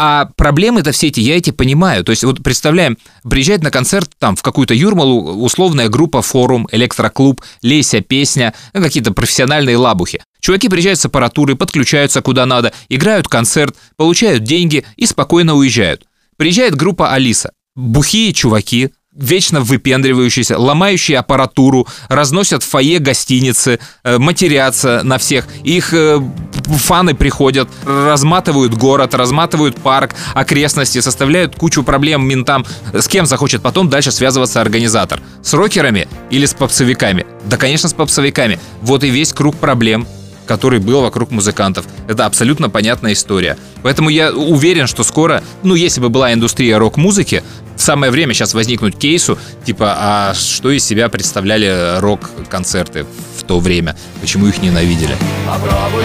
А 0.00 0.26
проблемы-то 0.36 0.92
все 0.92 1.08
эти, 1.08 1.18
я 1.18 1.36
эти 1.36 1.50
понимаю. 1.50 2.04
То 2.04 2.10
есть 2.10 2.22
вот 2.22 2.42
представляем, 2.42 2.96
приезжает 3.28 3.64
на 3.64 3.72
концерт 3.72 4.10
там 4.18 4.36
в 4.36 4.42
какую-то 4.42 4.72
Юрмалу 4.72 5.42
условная 5.42 5.88
группа 5.88 6.22
«Форум», 6.22 6.68
«Электроклуб», 6.70 7.42
«Леся», 7.62 8.00
«Песня», 8.00 8.54
ну, 8.74 8.80
какие-то 8.80 9.12
профессиональные 9.12 9.76
лабухи. 9.76 10.22
Чуваки 10.40 10.68
приезжают 10.68 11.00
с 11.00 11.06
аппаратурой, 11.06 11.56
подключаются 11.56 12.22
куда 12.22 12.46
надо, 12.46 12.72
играют 12.88 13.26
концерт, 13.26 13.74
получают 13.96 14.44
деньги 14.44 14.84
и 14.96 15.04
спокойно 15.04 15.54
уезжают. 15.54 16.04
Приезжает 16.36 16.76
группа 16.76 17.12
«Алиса». 17.12 17.50
Бухие 17.74 18.32
чуваки, 18.32 18.90
вечно 19.18 19.60
выпендривающиеся, 19.60 20.58
ломающие 20.58 21.18
аппаратуру, 21.18 21.86
разносят 22.08 22.62
в 22.62 22.68
фойе 22.68 23.00
гостиницы, 23.00 23.80
э, 24.04 24.18
матерятся 24.18 25.02
на 25.04 25.18
всех. 25.18 25.46
Их 25.64 25.92
э, 25.92 26.20
фаны 26.64 27.14
приходят, 27.14 27.68
разматывают 27.84 28.74
город, 28.74 29.14
разматывают 29.14 29.76
парк, 29.76 30.14
окрестности, 30.34 31.00
составляют 31.00 31.56
кучу 31.56 31.82
проблем 31.82 32.26
ментам. 32.26 32.64
С 32.92 33.08
кем 33.08 33.26
захочет 33.26 33.60
потом 33.60 33.88
дальше 33.88 34.12
связываться 34.12 34.60
организатор? 34.60 35.20
С 35.42 35.52
рокерами 35.52 36.08
или 36.30 36.46
с 36.46 36.54
попсовиками? 36.54 37.26
Да, 37.46 37.56
конечно, 37.56 37.88
с 37.88 37.94
попсовиками. 37.94 38.58
Вот 38.82 39.02
и 39.04 39.10
весь 39.10 39.32
круг 39.32 39.56
проблем 39.56 40.06
который 40.46 40.80
был 40.80 41.02
вокруг 41.02 41.30
музыкантов. 41.30 41.84
Это 42.08 42.24
абсолютно 42.24 42.70
понятная 42.70 43.12
история. 43.12 43.58
Поэтому 43.82 44.08
я 44.08 44.32
уверен, 44.32 44.86
что 44.86 45.04
скоро, 45.04 45.44
ну, 45.62 45.74
если 45.74 46.00
бы 46.00 46.08
была 46.08 46.32
индустрия 46.32 46.78
рок-музыки, 46.78 47.44
самое 47.78 48.12
время 48.12 48.34
сейчас 48.34 48.54
возникнуть 48.54 48.98
кейсу, 48.98 49.38
типа, 49.64 49.94
а 49.96 50.34
что 50.34 50.70
из 50.70 50.84
себя 50.84 51.08
представляли 51.08 51.98
рок-концерты 52.00 53.06
в 53.36 53.42
то 53.44 53.60
время? 53.60 53.96
Почему 54.20 54.46
их 54.46 54.60
ненавидели? 54.62 55.16
Попробуй 55.46 56.04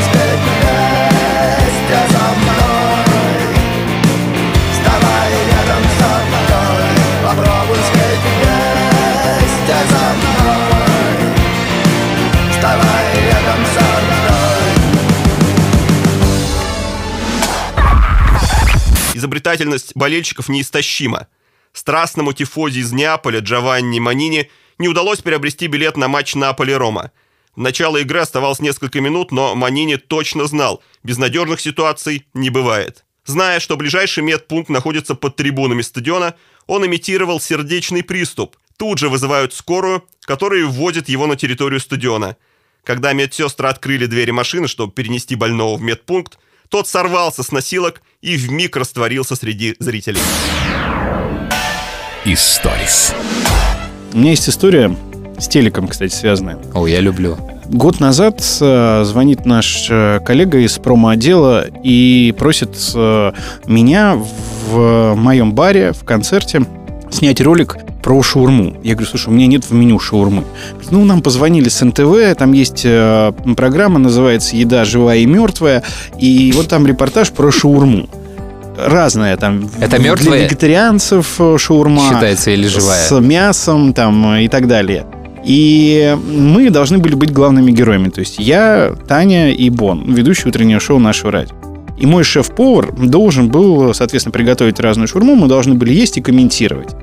Изобретательность 19.15 19.93
болельщиков 19.95 20.49
неистощима. 20.49 21.27
Страстному 21.73 22.33
тифозе 22.33 22.79
из 22.79 22.91
Неаполя 22.91 23.39
Джованни 23.39 23.99
Манини 23.99 24.49
не 24.77 24.87
удалось 24.87 25.19
приобрести 25.19 25.67
билет 25.67 25.97
на 25.97 26.07
матч 26.07 26.35
Наполи-Рома. 26.35 27.11
В 27.55 27.59
начало 27.59 27.97
игры 27.97 28.19
оставалось 28.19 28.59
несколько 28.59 29.01
минут, 29.01 29.31
но 29.31 29.55
Манини 29.55 29.97
точно 29.97 30.45
знал, 30.45 30.83
безнадежных 31.03 31.59
ситуаций 31.59 32.25
не 32.33 32.49
бывает. 32.49 33.05
Зная, 33.25 33.59
что 33.59 33.77
ближайший 33.77 34.23
медпункт 34.23 34.69
находится 34.69 35.15
под 35.15 35.35
трибунами 35.35 35.81
стадиона, 35.81 36.35
он 36.67 36.85
имитировал 36.85 37.39
сердечный 37.39 38.03
приступ. 38.03 38.57
Тут 38.77 38.99
же 38.99 39.09
вызывают 39.09 39.53
скорую, 39.53 40.03
которая 40.21 40.65
вводит 40.65 41.09
его 41.09 41.27
на 41.27 41.35
территорию 41.35 41.79
стадиона. 41.79 42.37
Когда 42.83 43.13
медсестры 43.13 43.69
открыли 43.69 44.07
двери 44.07 44.31
машины, 44.31 44.67
чтобы 44.67 44.93
перенести 44.93 45.35
больного 45.35 45.77
в 45.77 45.81
медпункт, 45.81 46.37
тот 46.69 46.87
сорвался 46.87 47.43
с 47.43 47.51
носилок 47.51 48.01
и 48.21 48.35
вмиг 48.35 48.75
растворился 48.75 49.35
среди 49.35 49.75
зрителей. 49.79 50.21
Историс. 52.25 53.13
У 54.13 54.17
меня 54.17 54.29
есть 54.29 54.47
история 54.47 54.95
с 55.37 55.49
телеком, 55.49 55.89
кстати, 55.89 56.13
связанная. 56.13 56.57
О, 56.73 56.87
я 56.87 57.01
люблю. 57.01 57.37
Год 57.65 57.99
назад 57.99 58.41
э, 58.61 59.03
звонит 59.03 59.45
наш 59.45 59.87
э, 59.89 60.21
коллега 60.25 60.59
из 60.59 60.77
промо-отдела 60.77 61.65
и 61.83 62.33
просит 62.37 62.77
э, 62.95 63.33
меня 63.67 64.17
в 64.69 65.15
моем 65.15 65.51
баре, 65.51 65.91
в 65.91 66.05
концерте, 66.05 66.65
снять 67.11 67.41
ролик 67.41 67.75
про 68.01 68.23
шаурму. 68.23 68.77
Я 68.83 68.93
говорю, 68.93 69.09
слушай, 69.09 69.27
у 69.27 69.33
меня 69.33 69.47
нет 69.47 69.65
в 69.65 69.73
меню 69.73 69.99
шаурмы. 69.99 70.45
Ну, 70.91 71.03
нам 71.03 71.21
позвонили 71.21 71.67
с 71.67 71.83
НТВ, 71.83 72.37
там 72.37 72.53
есть 72.53 72.83
э, 72.85 73.33
программа, 73.57 73.99
называется 73.99 74.55
«Еда 74.55 74.85
живая 74.85 75.17
и 75.17 75.25
мертвая», 75.25 75.83
и 76.17 76.53
вот 76.55 76.69
там 76.69 76.87
репортаж 76.87 77.31
про 77.31 77.51
шаурму 77.51 78.07
разное 78.77 79.37
там. 79.37 79.69
Это 79.79 79.99
мертвая? 79.99 80.37
Для 80.37 80.45
вегетарианцев 80.45 81.35
э, 81.39 81.57
шаурма. 81.57 82.09
Считается 82.09 82.51
или 82.51 82.67
живая? 82.67 83.03
С 83.03 83.19
мясом 83.19 83.93
там 83.93 84.35
и 84.35 84.47
так 84.47 84.67
далее. 84.67 85.05
И 85.43 86.17
мы 86.25 86.69
должны 86.69 86.99
были 86.99 87.15
быть 87.15 87.31
главными 87.31 87.71
героями. 87.71 88.09
То 88.09 88.19
есть 88.21 88.39
я, 88.39 88.95
Таня 89.07 89.51
и 89.51 89.69
Бон, 89.69 90.13
ведущий 90.13 90.47
утреннего 90.47 90.79
шоу 90.79 90.99
нашего 90.99 91.31
радио. 91.31 91.55
И 91.97 92.05
мой 92.05 92.23
шеф-повар 92.23 92.91
должен 92.93 93.49
был, 93.49 93.93
соответственно, 93.93 94.31
приготовить 94.31 94.79
разную 94.79 95.07
шурму, 95.07 95.35
мы 95.35 95.47
должны 95.47 95.75
были 95.75 95.93
есть 95.93 96.17
и 96.17 96.21
комментировать. 96.21 96.95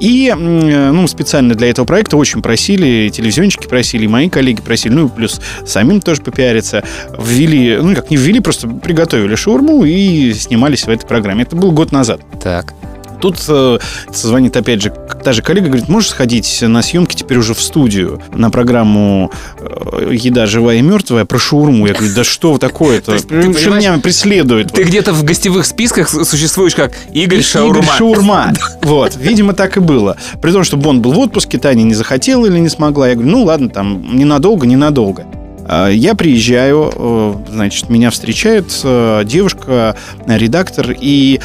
И 0.00 0.32
ну, 0.36 1.06
специально 1.06 1.54
для 1.54 1.70
этого 1.70 1.86
проекта 1.86 2.16
очень 2.16 2.42
просили, 2.42 3.08
телевизионщики 3.08 3.66
просили, 3.66 4.06
мои 4.06 4.28
коллеги 4.28 4.60
просили, 4.60 4.92
ну 4.92 5.06
и 5.06 5.08
плюс 5.08 5.40
самим 5.66 6.00
тоже 6.00 6.22
попиариться. 6.22 6.84
Ввели, 7.18 7.76
ну 7.76 7.94
как 7.94 8.10
не 8.10 8.16
ввели, 8.16 8.40
просто 8.40 8.68
приготовили 8.68 9.34
шаурму 9.34 9.84
и 9.84 10.32
снимались 10.32 10.84
в 10.84 10.88
этой 10.88 11.06
программе. 11.06 11.42
Это 11.42 11.56
был 11.56 11.72
год 11.72 11.92
назад. 11.92 12.20
Так. 12.42 12.74
Тут 13.20 13.42
э, 13.48 13.78
звонит 14.12 14.56
опять 14.56 14.82
же 14.82 14.92
та 15.22 15.32
же 15.32 15.42
коллега, 15.42 15.66
говорит, 15.66 15.88
можешь 15.88 16.10
сходить 16.10 16.62
на 16.62 16.82
съемки 16.82 17.14
теперь 17.14 17.38
уже 17.38 17.54
в 17.54 17.60
студию 17.60 18.20
на 18.34 18.50
программу 18.50 19.30
э, 19.58 20.14
«Еда 20.14 20.46
живая 20.46 20.78
и 20.78 20.82
мертвая» 20.82 21.24
про 21.24 21.38
шаурму. 21.38 21.86
Я 21.86 21.94
говорю, 21.94 22.14
да 22.14 22.24
что 22.24 22.58
такое-то? 22.58 23.18
Что 23.18 23.70
меня 23.70 23.98
преследует? 23.98 24.72
Ты 24.72 24.84
где-то 24.84 25.12
в 25.12 25.24
гостевых 25.24 25.66
списках 25.66 26.08
существуешь 26.08 26.74
как 26.74 26.92
Игорь 27.12 27.42
Шаурма. 27.42 27.78
Игорь 27.78 27.90
Шаурма. 27.96 28.52
Вот, 28.82 29.16
видимо, 29.16 29.52
так 29.52 29.76
и 29.76 29.80
было. 29.80 30.16
При 30.40 30.50
том, 30.50 30.64
что 30.64 30.78
он 30.78 31.02
был 31.02 31.12
в 31.12 31.18
отпуске, 31.18 31.58
Таня 31.58 31.82
не 31.82 31.94
захотела 31.94 32.46
или 32.46 32.58
не 32.58 32.68
смогла. 32.68 33.08
Я 33.08 33.14
говорю, 33.14 33.30
ну 33.30 33.44
ладно, 33.44 33.68
там 33.68 34.16
ненадолго, 34.16 34.66
ненадолго. 34.66 35.26
А, 35.66 35.88
я 35.88 36.14
приезжаю, 36.14 36.90
э, 36.94 37.34
значит, 37.50 37.90
меня 37.90 38.10
встречает 38.10 38.66
э, 38.82 39.22
девушка, 39.26 39.96
редактор, 40.26 40.96
и 40.98 41.40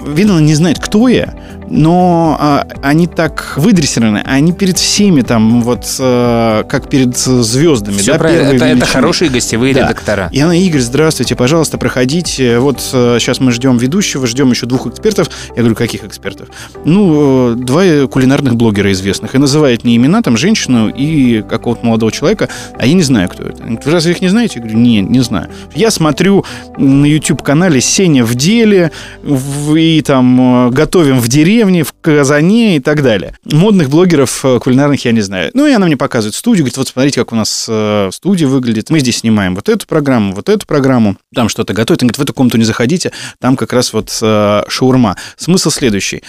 видно, 0.00 0.36
она 0.36 0.46
не 0.46 0.54
знает, 0.54 0.78
кто 0.78 1.08
я, 1.08 1.34
но 1.70 2.36
а, 2.38 2.66
они 2.82 3.06
так 3.06 3.54
выдрессированы, 3.56 4.22
они 4.26 4.52
перед 4.52 4.76
всеми 4.76 5.22
там 5.22 5.62
вот 5.62 5.86
а, 6.00 6.64
как 6.64 6.88
перед 6.90 7.16
звездами. 7.16 7.96
Все 7.96 8.12
да, 8.12 8.18
правильно, 8.18 8.48
это, 8.48 8.64
это 8.64 8.86
хорошие 8.86 9.30
гостевые 9.30 9.72
да. 9.72 9.82
редактора. 9.82 10.28
И 10.32 10.40
она, 10.40 10.56
Игорь, 10.56 10.80
здравствуйте, 10.80 11.36
пожалуйста, 11.36 11.78
проходите. 11.78 12.58
Вот 12.58 12.80
а, 12.92 13.18
сейчас 13.18 13.38
мы 13.40 13.52
ждем 13.52 13.76
ведущего, 13.76 14.26
ждем 14.26 14.50
еще 14.50 14.66
двух 14.66 14.88
экспертов. 14.88 15.30
Я 15.50 15.62
говорю, 15.62 15.76
каких 15.76 16.04
экспертов? 16.04 16.48
Ну, 16.84 17.54
два 17.54 18.06
кулинарных 18.08 18.56
блогера 18.56 18.90
известных. 18.92 19.34
И 19.36 19.38
называет 19.38 19.84
не 19.84 19.96
имена, 19.96 20.22
там, 20.22 20.36
женщину 20.36 20.88
и 20.88 21.42
какого-то 21.42 21.86
молодого 21.86 22.10
человека, 22.10 22.48
а 22.78 22.86
я 22.86 22.94
не 22.94 23.02
знаю, 23.02 23.28
кто 23.28 23.44
это. 23.44 23.62
Вы 23.62 23.92
разве 23.92 24.12
их 24.12 24.20
не 24.20 24.28
знаете? 24.28 24.54
Я 24.56 24.62
говорю, 24.62 24.78
нет, 24.78 25.08
не 25.08 25.20
знаю. 25.20 25.48
Я 25.74 25.92
смотрю 25.92 26.44
на 26.76 27.04
YouTube-канале 27.04 27.80
«Сеня 27.80 28.24
в 28.24 28.34
деле», 28.34 28.90
и 29.24 30.02
там 30.02 30.70
готовим 30.70 31.20
в 31.20 31.28
деревне, 31.28 31.59
деревне, 31.60 31.84
в 31.84 31.92
Казане 32.00 32.76
и 32.76 32.80
так 32.80 33.02
далее. 33.02 33.34
Модных 33.44 33.90
блогеров 33.90 34.44
э, 34.44 34.58
кулинарных 34.60 35.04
я 35.04 35.12
не 35.12 35.20
знаю. 35.20 35.50
Ну, 35.52 35.66
и 35.66 35.72
она 35.72 35.86
мне 35.86 35.96
показывает 35.96 36.34
студию, 36.34 36.64
говорит, 36.64 36.78
вот 36.78 36.88
смотрите, 36.88 37.20
как 37.20 37.32
у 37.32 37.36
нас 37.36 37.66
э, 37.68 38.08
студия 38.12 38.48
выглядит. 38.48 38.88
Мы 38.88 39.00
здесь 39.00 39.18
снимаем 39.18 39.54
вот 39.54 39.68
эту 39.68 39.86
программу, 39.86 40.32
вот 40.34 40.48
эту 40.48 40.66
программу, 40.66 41.16
там 41.34 41.50
что-то 41.50 41.74
готовит. 41.74 42.02
Она 42.02 42.08
говорит, 42.08 42.18
в 42.18 42.22
эту 42.22 42.32
комнату 42.32 42.56
не 42.56 42.64
заходите, 42.64 43.12
там 43.38 43.56
как 43.56 43.74
раз 43.74 43.92
вот 43.92 44.16
э, 44.22 44.62
шаурма. 44.68 45.16
Смысл 45.36 45.70
следующий. 45.70 46.22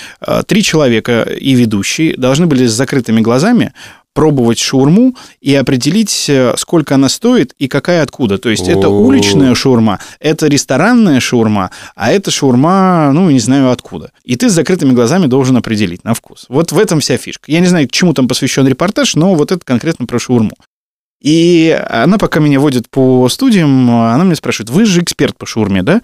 Три 0.48 0.64
человека 0.64 1.22
и 1.22 1.54
ведущий 1.54 2.14
должны 2.18 2.46
были 2.46 2.66
с 2.66 2.74
закрытыми 2.74 3.22
глазами 3.22 3.74
пробовать 4.14 4.60
шаурму 4.60 5.16
и 5.40 5.56
определить, 5.56 6.26
э, 6.30 6.54
сколько 6.58 6.96
она 6.96 7.10
стоит 7.10 7.54
и 7.58 7.68
какая 7.68 8.04
откуда. 8.04 8.38
То 8.38 8.50
есть 8.50 8.68
это 8.68 8.88
О. 8.88 8.92
уличная 8.92 9.56
шаурма, 9.56 10.00
это 10.20 10.48
ресторанная 10.48 11.20
шаурма, 11.20 11.72
а 11.96 12.12
это 12.12 12.32
шаурма, 12.32 13.12
ну, 13.14 13.30
не 13.30 13.40
знаю 13.40 13.72
откуда. 13.72 14.12
И 14.24 14.36
ты 14.36 14.50
с 14.50 14.54
закрытыми 14.54 14.94
глазами 14.94 15.28
должен 15.28 15.58
определить 15.58 16.04
на 16.04 16.14
вкус. 16.14 16.46
Вот 16.50 16.72
в 16.72 16.80
этом 16.80 17.00
вся 17.00 17.18
фишка. 17.18 17.52
Я 17.52 17.60
не 17.60 17.68
знаю, 17.68 17.88
к 17.88 17.92
чему 17.92 18.14
там 18.14 18.28
посвящен 18.28 18.68
репортаж, 18.68 19.16
но 19.16 19.36
вот 19.36 19.52
это 19.52 19.64
конкретно 19.64 20.06
про 20.06 20.20
шаурму. 20.20 20.52
И 21.22 21.80
она 21.88 22.18
пока 22.18 22.40
меня 22.40 22.60
водит 22.60 22.90
по 22.90 23.30
студиям, 23.30 23.90
она 23.92 24.24
мне 24.24 24.36
спрашивает, 24.36 24.72
вы 24.72 24.86
же 24.86 25.02
эксперт 25.04 25.38
по 25.38 25.46
шаурме, 25.46 25.84
да? 25.84 26.02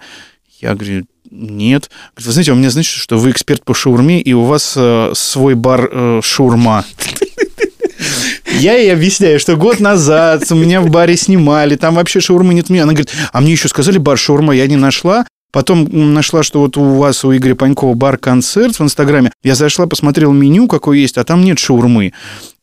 Я 0.60 0.74
говорю, 0.74 1.04
нет. 1.30 1.90
Говорит, 2.12 2.26
вы 2.26 2.32
знаете, 2.32 2.52
у 2.52 2.54
меня 2.54 2.70
значит, 2.70 2.94
что 2.94 3.18
вы 3.18 3.30
эксперт 3.30 3.64
по 3.64 3.74
шаурме, 3.74 4.20
и 4.20 4.32
у 4.32 4.42
вас 4.42 4.74
э, 4.76 5.12
свой 5.14 5.54
бар 5.54 5.88
э, 5.90 6.20
шаурма. 6.22 6.84
Я 8.54 8.76
ей 8.76 8.92
объясняю, 8.92 9.38
что 9.38 9.56
год 9.56 9.80
назад 9.80 10.50
меня 10.50 10.80
в 10.80 10.90
баре 10.90 11.16
снимали, 11.16 11.76
там 11.76 11.94
вообще 11.94 12.20
шаурмы 12.20 12.54
нет. 12.54 12.70
Она 12.70 12.92
говорит, 12.92 13.10
а 13.32 13.40
мне 13.40 13.52
еще 13.52 13.68
сказали 13.68 13.98
бар 13.98 14.18
шаурма, 14.18 14.54
я 14.54 14.66
не 14.66 14.76
нашла. 14.76 15.26
Потом 15.50 15.88
нашла, 16.14 16.42
что 16.42 16.60
вот 16.60 16.76
у 16.76 16.96
вас, 16.96 17.24
у 17.24 17.34
Игоря 17.34 17.54
Панькова, 17.54 17.94
бар-концерт 17.94 18.78
в 18.78 18.82
Инстаграме. 18.82 19.32
Я 19.42 19.54
зашла, 19.54 19.86
посмотрела 19.86 20.32
меню, 20.32 20.68
какое 20.68 20.98
есть, 20.98 21.16
а 21.16 21.24
там 21.24 21.42
нет 21.42 21.58
шаурмы. 21.58 22.12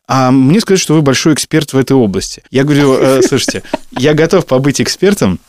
А 0.07 0.29
мне 0.29 0.59
сказать, 0.59 0.79
что 0.79 0.93
вы 0.93 1.01
большой 1.01 1.33
эксперт 1.33 1.73
в 1.73 1.77
этой 1.77 1.93
области. 1.93 2.43
Я 2.51 2.63
говорю, 2.63 2.93
«Э, 2.93 3.21
слушайте, 3.27 3.63
я 3.91 4.13
готов 4.13 4.45
побыть 4.45 4.79
экспертом. 4.79 5.39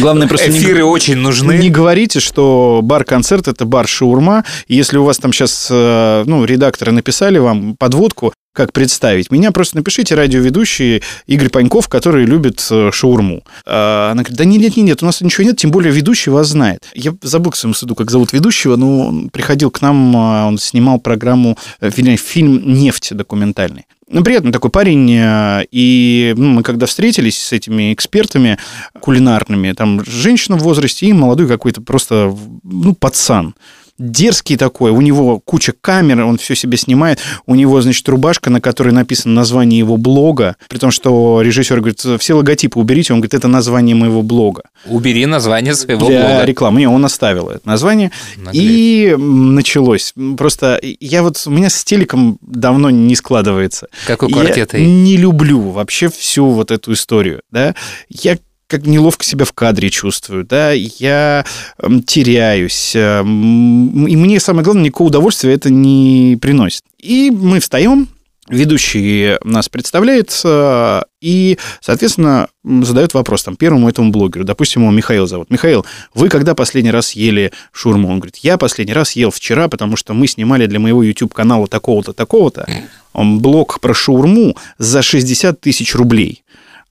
Главное 0.00 0.28
просто 0.28 0.50
не, 0.50 0.58
Эфиры 0.58 0.84
очень 0.84 1.16
нужны. 1.16 1.58
не 1.58 1.70
говорите, 1.70 2.20
что 2.20 2.80
бар-концерт 2.82 3.48
это 3.48 3.64
бар 3.64 3.86
шаурма. 3.86 4.44
И 4.66 4.74
Если 4.74 4.98
у 4.98 5.04
вас 5.04 5.18
там 5.18 5.32
сейчас 5.32 5.68
ну, 5.70 6.44
редакторы 6.44 6.92
написали 6.92 7.38
вам 7.38 7.76
подводку, 7.76 8.32
как 8.56 8.72
представить. 8.72 9.30
Меня 9.30 9.52
просто 9.52 9.76
напишите 9.76 10.14
радиоведущий 10.14 11.02
Игорь 11.26 11.50
Паньков, 11.50 11.88
который 11.88 12.24
любит 12.24 12.66
э, 12.70 12.90
шаурму. 12.90 13.44
А 13.66 14.10
Она 14.10 14.22
говорит, 14.22 14.38
да 14.38 14.44
нет, 14.44 14.62
нет, 14.62 14.76
нет, 14.78 15.02
у 15.02 15.06
нас 15.06 15.20
ничего 15.20 15.44
нет, 15.44 15.58
тем 15.58 15.70
более 15.70 15.92
ведущий 15.92 16.30
вас 16.30 16.48
знает. 16.48 16.82
Я 16.94 17.14
забыл, 17.22 17.52
к 17.52 17.56
своему 17.56 17.74
суду, 17.74 17.94
как 17.94 18.10
зовут 18.10 18.32
ведущего, 18.32 18.76
но 18.76 19.08
он 19.08 19.28
приходил 19.28 19.70
к 19.70 19.82
нам, 19.82 20.16
а, 20.16 20.46
он 20.46 20.58
снимал 20.58 20.98
программу, 20.98 21.58
э, 21.80 21.90
вернее, 21.94 22.16
фильм 22.16 22.62
«Нефть» 22.64 23.14
документальный. 23.14 23.84
Ну, 24.08 24.22
приятный 24.22 24.52
такой 24.52 24.70
парень, 24.70 25.10
э, 25.12 25.64
и 25.72 26.32
ну, 26.36 26.50
мы 26.50 26.62
когда 26.62 26.86
встретились 26.86 27.38
с 27.38 27.52
этими 27.52 27.92
экспертами 27.92 28.56
кулинарными, 29.00 29.72
там 29.72 30.04
женщина 30.04 30.56
в 30.56 30.62
возрасте 30.62 31.06
и 31.06 31.12
молодой 31.12 31.48
какой-то 31.48 31.80
просто, 31.80 32.32
ну, 32.62 32.94
пацан 32.94 33.54
дерзкий 33.98 34.56
такой, 34.56 34.90
у 34.90 35.00
него 35.00 35.40
куча 35.40 35.72
камер, 35.78 36.24
он 36.24 36.38
все 36.38 36.54
себе 36.54 36.76
снимает, 36.76 37.18
у 37.46 37.54
него, 37.54 37.80
значит, 37.80 38.08
рубашка, 38.08 38.50
на 38.50 38.60
которой 38.60 38.92
написано 38.92 39.34
название 39.34 39.78
его 39.78 39.96
блога, 39.96 40.56
при 40.68 40.78
том, 40.78 40.90
что 40.90 41.40
режиссер 41.42 41.80
говорит, 41.80 42.04
все 42.20 42.34
логотипы 42.34 42.78
уберите, 42.78 43.12
он 43.12 43.20
говорит, 43.20 43.34
это 43.34 43.48
название 43.48 43.96
моего 43.96 44.22
блога. 44.22 44.62
Убери 44.86 45.26
название 45.26 45.74
своего 45.74 46.06
Для 46.06 46.26
блога. 46.26 46.44
рекламы. 46.44 46.80
Не, 46.80 46.88
он 46.88 47.04
оставил 47.04 47.48
это 47.48 47.66
название. 47.66 48.10
Наглец. 48.36 48.62
И 48.62 49.16
началось. 49.18 50.14
Просто 50.36 50.80
я 50.82 51.22
вот, 51.22 51.42
у 51.46 51.50
меня 51.50 51.70
с 51.70 51.84
телеком 51.84 52.38
давно 52.40 52.90
не 52.90 53.16
складывается. 53.16 53.88
Как 54.06 54.22
у 54.22 54.28
Я 54.28 54.66
не 54.74 55.16
люблю 55.16 55.60
вообще 55.70 56.08
всю 56.08 56.46
вот 56.46 56.70
эту 56.70 56.92
историю, 56.92 57.42
да. 57.50 57.74
Я 58.08 58.38
как 58.68 58.86
неловко 58.86 59.24
себя 59.24 59.44
в 59.44 59.52
кадре 59.52 59.90
чувствую, 59.90 60.44
да, 60.44 60.72
я 60.72 61.44
эм, 61.78 62.02
теряюсь, 62.02 62.92
эм, 62.94 64.06
и 64.06 64.16
мне 64.16 64.40
самое 64.40 64.64
главное, 64.64 64.84
никакого 64.84 65.08
удовольствия 65.08 65.52
это 65.52 65.70
не 65.70 66.36
приносит. 66.40 66.82
И 66.98 67.30
мы 67.30 67.60
встаем, 67.60 68.08
ведущий 68.48 69.38
нас 69.44 69.68
представляет, 69.68 70.40
э, 70.44 71.02
и, 71.20 71.58
соответственно, 71.80 72.48
задает 72.64 73.14
вопрос 73.14 73.44
там 73.44 73.56
первому 73.56 73.88
этому 73.88 74.10
блогеру, 74.10 74.44
допустим, 74.44 74.82
его 74.82 74.92
Михаил 74.92 75.26
зовут. 75.26 75.50
Михаил, 75.50 75.84
вы 76.14 76.28
когда 76.28 76.54
последний 76.54 76.90
раз 76.90 77.12
ели 77.12 77.52
шурму? 77.72 78.08
Он 78.08 78.18
говорит, 78.18 78.36
я 78.38 78.56
последний 78.56 78.94
раз 78.94 79.12
ел 79.12 79.30
вчера, 79.30 79.68
потому 79.68 79.96
что 79.96 80.14
мы 80.14 80.26
снимали 80.26 80.66
для 80.66 80.78
моего 80.78 81.02
YouTube-канала 81.02 81.66
такого-то, 81.66 82.12
такого-то 82.12 82.66
м, 83.14 83.40
блог 83.40 83.80
про 83.80 83.94
шаурму 83.94 84.56
за 84.78 85.02
60 85.02 85.60
тысяч 85.60 85.94
рублей. 85.94 86.42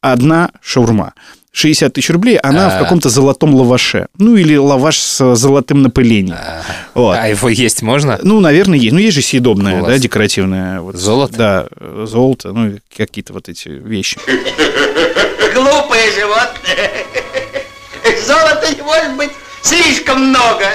Одна 0.02 0.52
шаурма. 0.62 1.14
60 1.56 1.94
тысяч 1.94 2.10
рублей, 2.10 2.38
она 2.38 2.70
в 2.70 2.76
А. 2.76 2.80
каком-то 2.84 3.08
золотом 3.10 3.56
лаваше. 3.56 4.08
Ну, 4.18 4.36
или 4.36 4.58
лаваш 4.58 4.98
с 5.00 5.36
золотым 5.36 5.82
напылением. 5.84 6.36
Вот. 6.94 7.18
А 7.18 7.30
его 7.30 7.48
есть 7.48 7.82
можно? 7.82 8.20
Ну, 8.22 8.42
наверное, 8.42 8.78
есть. 8.78 8.92
Ну, 8.92 9.00
есть 9.00 9.16
же 9.16 9.22
съедобное, 9.22 9.80
Класс. 9.80 9.94
да, 9.94 9.98
декоративное. 9.98 10.82
Вот. 10.82 10.96
Золото? 10.98 11.38
Да, 11.38 11.68
э, 11.80 12.06
золото, 12.10 12.52
ну, 12.52 12.68
и 12.72 12.80
какие-то 12.98 13.32
вот 13.32 13.48
эти 13.48 13.70
вещи. 13.70 14.18
Глупые 15.54 16.12
животные. 16.12 16.92
Золота 18.28 18.68
не 18.76 18.82
может 18.82 19.16
быть 19.16 19.30
слишком 19.62 20.30
много. 20.30 20.66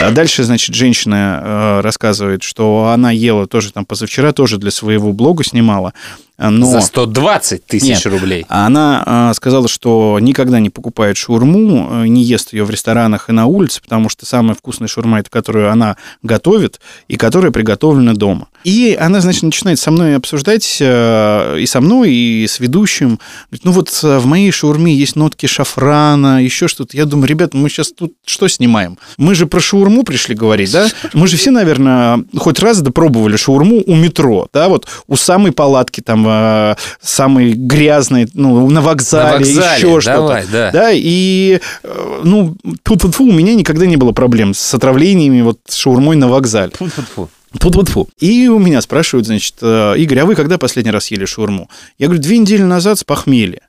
А 0.00 0.10
дальше, 0.10 0.44
значит, 0.44 0.74
женщина 0.74 1.42
э, 1.44 1.80
рассказывает, 1.82 2.42
что 2.42 2.90
она 2.94 3.10
ела 3.10 3.46
тоже 3.46 3.70
там 3.72 3.84
позавчера, 3.84 4.32
тоже 4.32 4.56
для 4.56 4.70
своего 4.70 5.12
блога 5.12 5.44
снимала. 5.44 5.92
Но... 6.36 6.66
За 6.66 6.80
120 6.80 7.64
тысяч 7.64 8.04
Нет. 8.04 8.06
рублей. 8.06 8.44
А 8.48 8.66
Она 8.66 9.30
э, 9.30 9.34
сказала, 9.34 9.68
что 9.68 10.18
никогда 10.20 10.58
не 10.58 10.68
покупает 10.68 11.16
шаурму, 11.16 12.02
э, 12.02 12.06
не 12.08 12.24
ест 12.24 12.52
ее 12.52 12.64
в 12.64 12.70
ресторанах 12.70 13.28
и 13.28 13.32
на 13.32 13.46
улице, 13.46 13.80
потому 13.80 14.08
что 14.08 14.26
самая 14.26 14.56
вкусная 14.56 14.88
шаурма 14.88 15.20
это 15.20 15.30
которую 15.30 15.70
она 15.70 15.96
готовит 16.22 16.80
и 17.06 17.16
которая 17.16 17.52
приготовлена 17.52 18.14
дома. 18.14 18.48
И 18.64 18.96
она, 18.98 19.20
значит, 19.20 19.44
начинает 19.44 19.78
со 19.78 19.92
мной 19.92 20.16
обсуждать 20.16 20.78
э, 20.80 21.58
и 21.60 21.66
со 21.66 21.80
мной, 21.80 22.12
и 22.12 22.46
с 22.48 22.58
ведущим. 22.58 23.20
Говорит, 23.50 23.64
ну 23.64 23.70
вот 23.70 24.00
э, 24.02 24.18
в 24.18 24.26
моей 24.26 24.50
шаурме 24.50 24.92
есть 24.92 25.14
нотки 25.14 25.46
шафрана, 25.46 26.42
еще 26.42 26.66
что-то. 26.66 26.96
Я 26.96 27.04
думаю, 27.04 27.28
ребята, 27.28 27.56
мы 27.56 27.68
сейчас 27.68 27.92
тут 27.92 28.14
что 28.24 28.48
снимаем? 28.48 28.98
Мы 29.18 29.36
же 29.36 29.46
про 29.46 29.60
шаурму 29.60 30.02
пришли 30.02 30.34
говорить, 30.34 30.72
да? 30.72 30.88
Мы 31.12 31.28
же 31.28 31.36
все, 31.36 31.52
наверное, 31.52 32.24
хоть 32.36 32.58
раз 32.58 32.80
допробовали 32.80 33.36
шаурму 33.36 33.82
у 33.86 33.94
метро, 33.94 34.48
да, 34.52 34.68
вот 34.68 34.88
у 35.06 35.14
самой 35.14 35.52
палатки 35.52 36.00
там, 36.00 36.23
э, 36.28 36.74
самой 37.00 37.52
грязной, 37.52 38.28
ну, 38.34 38.68
на 38.70 38.80
вокзале, 38.80 39.30
На 39.30 39.38
вокзале, 39.38 39.76
еще 39.78 40.00
что-то. 40.00 40.44
да. 40.50 40.70
Да, 40.70 40.90
и, 40.92 41.60
э, 41.82 42.20
ну, 42.24 42.56
тут 42.82 43.04
у 43.20 43.32
меня 43.32 43.54
никогда 43.54 43.86
не 43.86 43.96
было 43.96 44.12
проблем 44.12 44.54
с 44.54 44.74
отравлениями 44.74 45.42
вот 45.42 45.58
шаурмой 45.70 46.16
на 46.16 46.28
вокзале. 46.28 46.72
Фу-фу-фу. 46.74 47.28
Фу-фу-фу. 47.60 48.08
И 48.18 48.48
у 48.48 48.58
меня 48.58 48.80
спрашивают, 48.80 49.26
значит, 49.26 49.54
э, 49.62 49.94
Игорь, 49.98 50.20
а 50.20 50.24
вы 50.24 50.34
когда 50.34 50.58
последний 50.58 50.90
раз 50.90 51.10
ели 51.10 51.24
шаурму? 51.24 51.68
Я 51.98 52.06
говорю, 52.06 52.22
две 52.22 52.38
недели 52.38 52.62
назад 52.62 52.98
с 52.98 53.04
похмелья. 53.04 53.60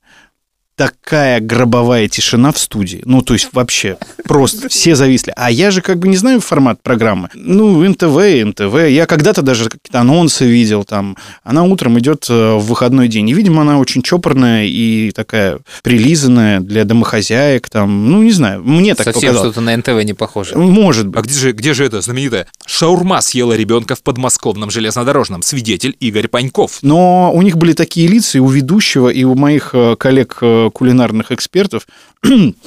Такая 0.76 1.40
гробовая 1.40 2.10
тишина 2.10 2.52
в 2.52 2.60
студии. 2.60 3.02
Ну, 3.06 3.22
то 3.22 3.34
есть 3.34 3.50
вообще 3.54 3.98
просто 4.26 4.68
все 4.68 4.96
зависли. 4.96 5.32
А 5.38 5.50
я 5.50 5.72
же 5.72 5.82
как 5.82 6.00
бы 6.00 6.10
не 6.10 6.18
знаю 6.18 6.42
формат 6.42 6.82
программы. 6.84 7.30
Ну, 7.34 7.82
НТВ, 7.88 8.46
НТВ. 8.46 8.90
Я 8.90 9.06
когда-то 9.06 9.42
даже 9.42 9.70
какие-то 9.70 10.02
анонсы 10.02 10.46
видел 10.46 10.84
там. 10.84 11.16
Она 11.44 11.64
утром 11.64 11.98
идет 12.00 12.26
э, 12.30 12.56
в 12.56 12.66
выходной 12.66 13.08
день. 13.08 13.30
И, 13.30 13.34
видимо, 13.34 13.62
она 13.62 13.80
очень 13.80 14.02
чопорная 14.02 14.66
и 14.66 15.12
такая 15.12 15.60
прилизанная 15.82 16.60
для 16.60 16.84
домохозяек. 16.84 17.70
Там, 17.70 18.12
ну, 18.12 18.22
не 18.22 18.32
знаю. 18.32 18.62
Мне 18.62 18.96
так 18.96 19.06
Совсем 19.06 19.22
показалось. 19.30 19.54
что-то 19.54 19.62
на 19.62 19.78
НТВ 19.78 20.04
не 20.04 20.14
похоже. 20.14 20.58
Может 20.58 21.08
быть. 21.08 21.20
А 21.20 21.24
где 21.24 21.40
же, 21.40 21.52
где 21.54 21.74
же 21.74 21.86
это 21.86 22.02
знаменитая 22.02 22.48
шаурма 22.66 23.22
съела 23.22 23.54
ребенка 23.54 23.96
в 23.96 24.04
подмосковном 24.04 24.72
железнодорожном? 24.72 25.42
Свидетель 25.42 25.96
Игорь 26.02 26.28
Паньков. 26.28 26.80
Но 26.82 27.32
у 27.34 27.42
них 27.42 27.56
были 27.56 27.72
такие 27.72 28.10
лица 28.10 28.40
и 28.40 28.42
у 28.42 28.48
ведущего, 28.50 29.08
и 29.08 29.24
у 29.24 29.36
моих 29.36 29.70
э, 29.72 29.96
коллег 29.98 30.40
э, 30.42 30.65
кулинарных 30.72 31.32
экспертов. 31.32 31.88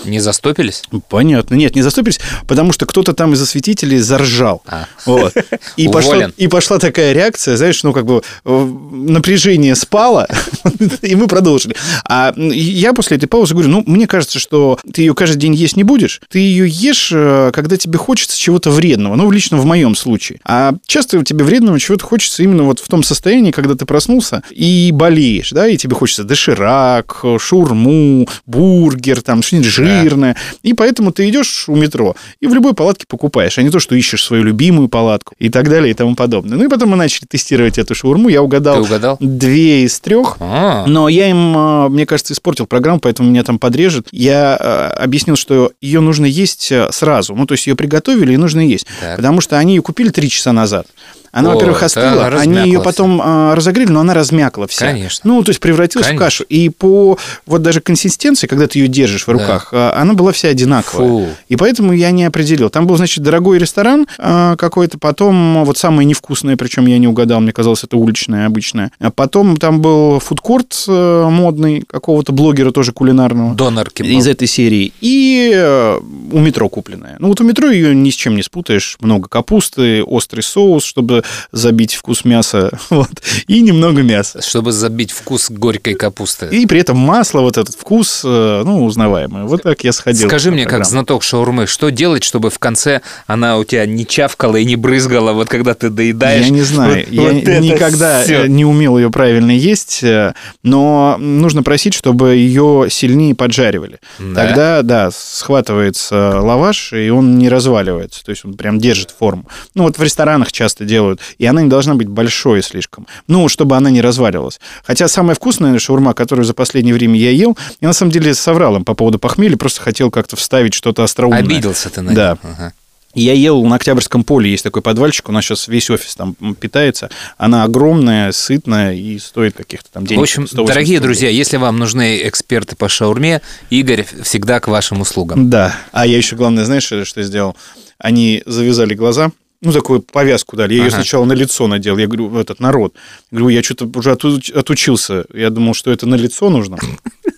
Не 0.05 0.21
застопились? 0.21 0.83
Понятно. 1.09 1.55
Нет, 1.55 1.75
не 1.75 1.83
заступились, 1.83 2.21
потому 2.47 2.73
что 2.73 2.87
кто-то 2.87 3.13
там 3.13 3.33
из 3.33 3.43
осветителей 3.43 3.99
заржал. 3.99 4.63
А. 4.67 4.87
Вот. 5.07 5.35
И, 5.77 5.89
пошла, 5.93 6.31
и 6.37 6.49
пошла 6.49 6.79
такая 6.79 7.13
реакция, 7.13 7.57
знаешь, 7.57 7.83
ну, 7.83 7.93
как 7.93 8.07
бы 8.07 8.23
э, 8.45 8.65
напряжение 8.93 9.75
спало, 9.75 10.29
и 11.03 11.15
мы 11.15 11.27
продолжили. 11.27 11.77
А 12.05 12.33
я 12.37 12.93
после 12.93 13.17
этой 13.17 13.27
паузы 13.27 13.55
говорю, 13.55 13.71
ну, 13.71 13.83
мне 13.87 14.07
кажется, 14.07 14.39
что 14.39 14.79
ты 14.93 15.03
ее 15.03 15.15
каждый 15.15 15.39
день 15.39 15.55
есть 15.55 15.77
не 15.77 15.85
будешь, 15.85 16.21
ты 16.29 16.39
ее 16.39 16.69
ешь, 16.69 17.11
э, 17.13 17.51
когда 17.53 17.77
тебе 17.77 17.99
хочется 17.99 18.39
чего-то 18.39 18.71
вредного, 18.71 19.15
ну, 19.17 19.31
лично 19.31 19.57
в 19.59 19.65
моем 19.65 19.95
случае. 19.95 20.41
А 20.45 20.75
часто 20.87 21.25
тебе 21.25 21.45
вредного 21.45 21.79
чего-то 21.81 22.05
хочется 22.05 22.43
именно 22.43 22.63
вот 22.65 22.81
в 22.81 22.89
том 22.89 23.03
состоянии, 23.03 23.51
когда 23.51 23.75
ты 23.75 23.85
проснулся 23.85 24.43
и 24.51 24.91
болеешь, 24.93 25.51
да, 25.51 25.67
и 25.67 25.77
тебе 25.77 25.95
хочется 25.95 26.25
доширак, 26.25 27.25
шурму, 27.39 28.29
бургер, 28.47 29.23
там, 29.23 29.43
что-нибудь 29.49 29.69
жирное. 29.69 30.37
И 30.63 30.73
поэтому 30.75 31.13
ты 31.13 31.29
идешь 31.29 31.69
у 31.69 31.75
метро 31.75 32.15
и 32.41 32.47
в 32.47 32.55
любой 32.55 32.75
палатке 32.75 33.05
покупаешь, 33.09 33.59
а 33.59 33.63
не 33.63 33.71
то, 33.71 33.81
что 33.81 33.95
ищешь 33.95 34.23
свою 34.25 34.45
любимую 34.45 34.89
палатку 34.89 35.35
и 35.39 35.49
так 35.49 35.69
далее 35.69 35.91
и 35.91 35.95
тому 35.95 36.15
подобное. 36.15 36.57
Ну 36.57 36.65
и 36.65 36.69
потом 36.69 36.91
мы 36.91 36.97
начали 36.97 37.27
тестировать 37.27 37.79
эту 37.79 37.95
шаурму. 37.95 38.29
Я 38.29 38.43
угадал, 38.43 38.77
Ты 38.77 38.81
угадал? 38.83 39.17
две 39.21 39.85
из 39.85 39.99
трех. 40.01 40.37
А, 40.41 40.85
Но 40.87 41.09
я 41.09 41.29
им, 41.29 41.55
а, 41.57 41.89
мне 41.89 42.07
кажется, 42.07 42.33
испортил 42.33 42.67
программу, 42.67 43.01
поэтому 43.01 43.31
меня 43.31 43.43
там 43.43 43.59
подрежет. 43.59 44.09
Я 44.13 44.57
а, 44.57 44.91
объяснил, 45.03 45.37
что 45.37 45.73
ее 45.81 46.01
нужно 46.01 46.27
есть 46.27 46.71
а, 46.73 46.91
сразу. 46.93 47.35
Ну, 47.35 47.47
то 47.47 47.53
есть 47.53 47.67
ее 47.67 47.75
приготовили 47.77 48.35
и 48.35 48.37
нужно 48.37 48.61
есть. 48.61 48.87
Так. 49.01 49.17
Потому 49.17 49.41
что 49.41 49.59
они 49.59 49.75
ее 49.77 49.83
купили 49.83 50.11
три 50.11 50.29
часа 50.31 50.53
назад. 50.53 50.87
Она, 51.33 51.51
во-первых, 51.51 51.83
остыла, 51.83 52.27
они 52.27 52.37
размякла 52.37 52.65
ее 52.65 52.83
потом 52.83 53.21
а, 53.23 53.55
разогрели, 53.55 53.91
но 53.91 54.01
она 54.01 54.15
размякла 54.15 54.67
вся. 54.67 54.87
Конечно. 54.87 55.29
Ну, 55.29 55.43
то 55.43 55.51
есть 55.51 55.61
превратилась 55.61 56.07
Конечно. 56.07 56.25
в 56.25 56.27
кашу. 56.27 56.45
И 56.45 56.69
по 56.69 57.19
вот 57.47 57.63
даже 57.63 57.81
консистенции, 57.81 58.47
когда 58.47 58.67
ты 58.67 58.79
ее 58.79 58.89
держишь 58.89 59.25
в 59.25 59.27
Да. 59.27 59.33
руках, 59.33 59.71
а, 59.73 59.95
она 60.01 60.15
была 60.15 60.33
вся 60.33 60.49
одинаковая. 60.49 61.09
Фу. 61.09 61.27
И 61.49 61.57
поэтому 61.57 61.93
я 61.93 62.11
не 62.11 62.25
определил. 62.25 62.71
Там 62.71 62.87
был, 62.87 62.97
значит, 62.97 63.23
дорогой 63.23 63.59
ресторан 63.59 64.07
а, 64.19 64.57
какой-то, 64.57 64.99
потом 64.99 65.65
вот 65.65 65.77
самое 65.79 66.07
невкусное, 66.07 66.57
причем 66.57 66.87
я 66.87 66.99
не 66.99 67.09
угадал, 67.09 67.41
мне 67.41 67.53
казалось, 67.53 67.85
это 67.85 67.97
уличное 67.97 68.47
обычное. 68.47 68.91
А 69.01 69.11
потом 69.11 69.57
там 69.57 69.81
был 69.81 70.19
фудкорт 70.21 70.85
э, 70.89 71.29
модный 71.31 71.83
какого-то 71.83 72.33
блогера 72.33 72.71
тоже 72.71 72.93
кулинарного. 72.93 73.55
Донор 73.55 73.89
Из 73.99 74.27
этой 74.27 74.49
серии. 74.49 74.93
И 75.01 75.51
э, 75.55 75.99
у 76.33 76.39
метро 76.39 76.69
купленная. 76.69 77.17
Ну 77.19 77.29
вот 77.29 77.41
у 77.41 77.45
метро 77.45 77.69
ее 77.71 77.95
ни 77.95 78.11
с 78.11 78.15
чем 78.15 78.37
не 78.37 78.43
спутаешь. 78.43 78.97
Много 79.01 79.29
капусты, 79.29 80.03
острый 80.03 80.41
соус, 80.41 80.85
чтобы 80.85 81.18
забить 81.53 81.95
вкус 81.95 82.25
мяса. 82.25 82.71
Вот. 82.91 83.11
И 83.47 83.61
немного 83.61 84.03
мяса. 84.03 84.43
Чтобы 84.43 84.73
забить 84.73 85.13
вкус 85.13 85.51
горькой 85.51 85.95
капусты. 85.95 86.49
И 86.51 86.67
при 86.67 86.81
этом 86.81 86.97
масло, 86.97 87.41
вот 87.41 87.57
этот 87.57 87.75
вкус, 87.77 88.23
э, 88.25 88.63
ну, 88.65 88.85
узнаваемый. 88.85 89.45
Вот 89.45 89.63
так 89.63 89.85
я 89.85 89.93
сходил. 89.93 90.27
Скажи 90.27 90.51
мне, 90.51 90.63
как 90.63 90.71
программу. 90.71 90.91
знаток 90.91 91.23
шаурмы, 91.23 91.67
что 91.67 91.91
делать, 91.91 92.25
чтобы 92.25 92.51
в 92.51 92.59
конце 92.59 93.03
она 93.27 93.59
у 93.59 93.65
тебя 93.65 93.87
не 93.87 94.07
чавкала 94.07 94.57
и 94.57 94.65
не 94.65 94.77
брызгала, 94.77 95.33
вот 95.33 95.49
когда 95.49 95.75
ты 95.75 95.91
доедаешь? 95.91 96.47
Я 96.47 96.51
не 96.51 96.63
знаю. 96.63 97.05
Вот- 97.07 97.13
я 97.13 97.23
вот 97.23 97.33
никогда 97.61 98.25
э, 98.25 98.47
не 98.49 98.65
умел 98.65 98.97
ее 98.99 99.11
правильно 99.11 99.51
есть, 99.51 100.03
э, 100.03 100.35
но 100.63 101.17
нужно 101.19 101.63
просить, 101.63 101.95
чтобы 101.95 102.37
ее 102.37 102.87
сильнее 102.91 103.35
поджаривали. 103.35 103.99
Да? 104.19 104.47
Тогда, 104.47 104.83
да, 104.83 105.11
схватывается 105.13 106.41
лаваш, 106.41 106.93
и 106.93 107.11
он 107.11 107.39
не 107.39 107.49
разваливается. 107.49 108.25
То 108.25 108.31
есть 108.31 108.45
он 108.45 108.55
прям 108.55 108.79
держит 108.79 109.15
форму. 109.17 109.49
Ну, 109.75 109.85
вот 109.85 109.99
в 109.99 110.03
ресторанах 110.03 110.53
часто 110.53 110.85
делают. 110.85 111.08
И 111.39 111.47
она 111.47 111.63
не 111.63 111.69
должна 111.69 111.95
быть 111.95 112.09
большой 112.09 112.63
слишком. 112.63 113.07
Ну, 113.27 113.49
чтобы 113.49 113.77
она 113.77 113.91
не 113.91 114.01
разваливалась. 114.01 114.61
Хотя 114.85 115.09
самая 115.09 115.35
вкусная 115.35 115.79
шаурма, 115.79 116.15
которую 116.15 116.45
за 116.45 116.55
последнее 116.55 116.95
время 116.95 117.19
я 117.19 117.31
ел, 117.31 117.57
я 117.81 117.89
на 117.89 117.95
самом 117.95 118.13
деле 118.13 118.35
соврал 118.35 118.77
им 118.77 118.85
по 118.85 118.95
поводу 118.95 119.19
похмелья, 119.19 119.57
просто 119.57 119.81
хотел 119.81 120.11
как-то 120.11 120.37
вставить 120.37 120.75
что-то 120.75 121.05
остроумное. 121.05 121.41
Обиделся 121.41 121.91
ты 121.91 122.03
на 122.03 122.15
Да. 122.15 122.39
Ага. 122.43 122.73
Я 123.15 123.33
ел 123.33 123.65
на 123.65 123.77
Октябрьском 123.77 124.23
поле, 124.23 124.51
есть 124.51 124.63
такой 124.63 124.83
подвальчик, 124.83 125.29
у 125.29 125.33
нас 125.33 125.45
сейчас 125.45 125.67
весь 125.67 125.89
офис 125.89 126.15
там 126.15 126.35
питается. 126.55 127.11
Она 127.39 127.65
огромная, 127.65 128.33
сытная 128.33 128.95
и 128.95 129.19
стоит 129.19 129.57
каких-то 129.57 129.91
там 129.91 130.07
денег. 130.07 130.21
В 130.21 130.23
общем, 130.23 130.47
180 130.47 130.69
дорогие 130.69 130.99
рублей. 130.99 131.07
друзья, 131.07 131.31
если 131.31 131.57
вам 131.57 131.79
нужны 131.79 132.21
эксперты 132.29 132.77
по 132.77 132.89
шаурме, 132.89 133.41
Игорь 133.71 134.07
всегда 134.23 134.61
к 134.61 134.69
вашим 134.69 135.01
услугам. 135.01 135.49
Да. 135.49 135.75
А 135.91 136.07
я 136.07 136.17
еще, 136.17 136.37
главное, 136.37 136.65
знаешь, 136.65 136.85
что 136.85 137.23
сделал? 137.23 137.57
Они 137.99 138.43
завязали 138.47 138.95
глаза, 138.95 139.33
ну, 139.61 139.73
такую 139.73 140.01
повязку 140.03 140.57
дали. 140.57 140.75
Я 140.75 140.83
ее 140.85 140.89
Ага. 140.89 140.97
сначала 140.97 141.25
на 141.25 141.33
лицо 141.33 141.67
надел. 141.67 141.97
Я 141.99 142.07
говорю, 142.07 142.29
в 142.29 142.37
этот 142.39 142.61
народ. 142.61 142.95
Я 143.31 143.39
говорю, 143.39 143.49
я 143.57 143.63
что-то 143.63 143.87
уже 143.99 144.13
оту- 144.13 144.41
отучился. 144.55 145.25
Я 145.35 145.51
думал, 145.51 145.75
что 145.75 145.91
это 145.91 146.07
на 146.07 146.15
лицо 146.15 146.49
нужно. 146.51 146.77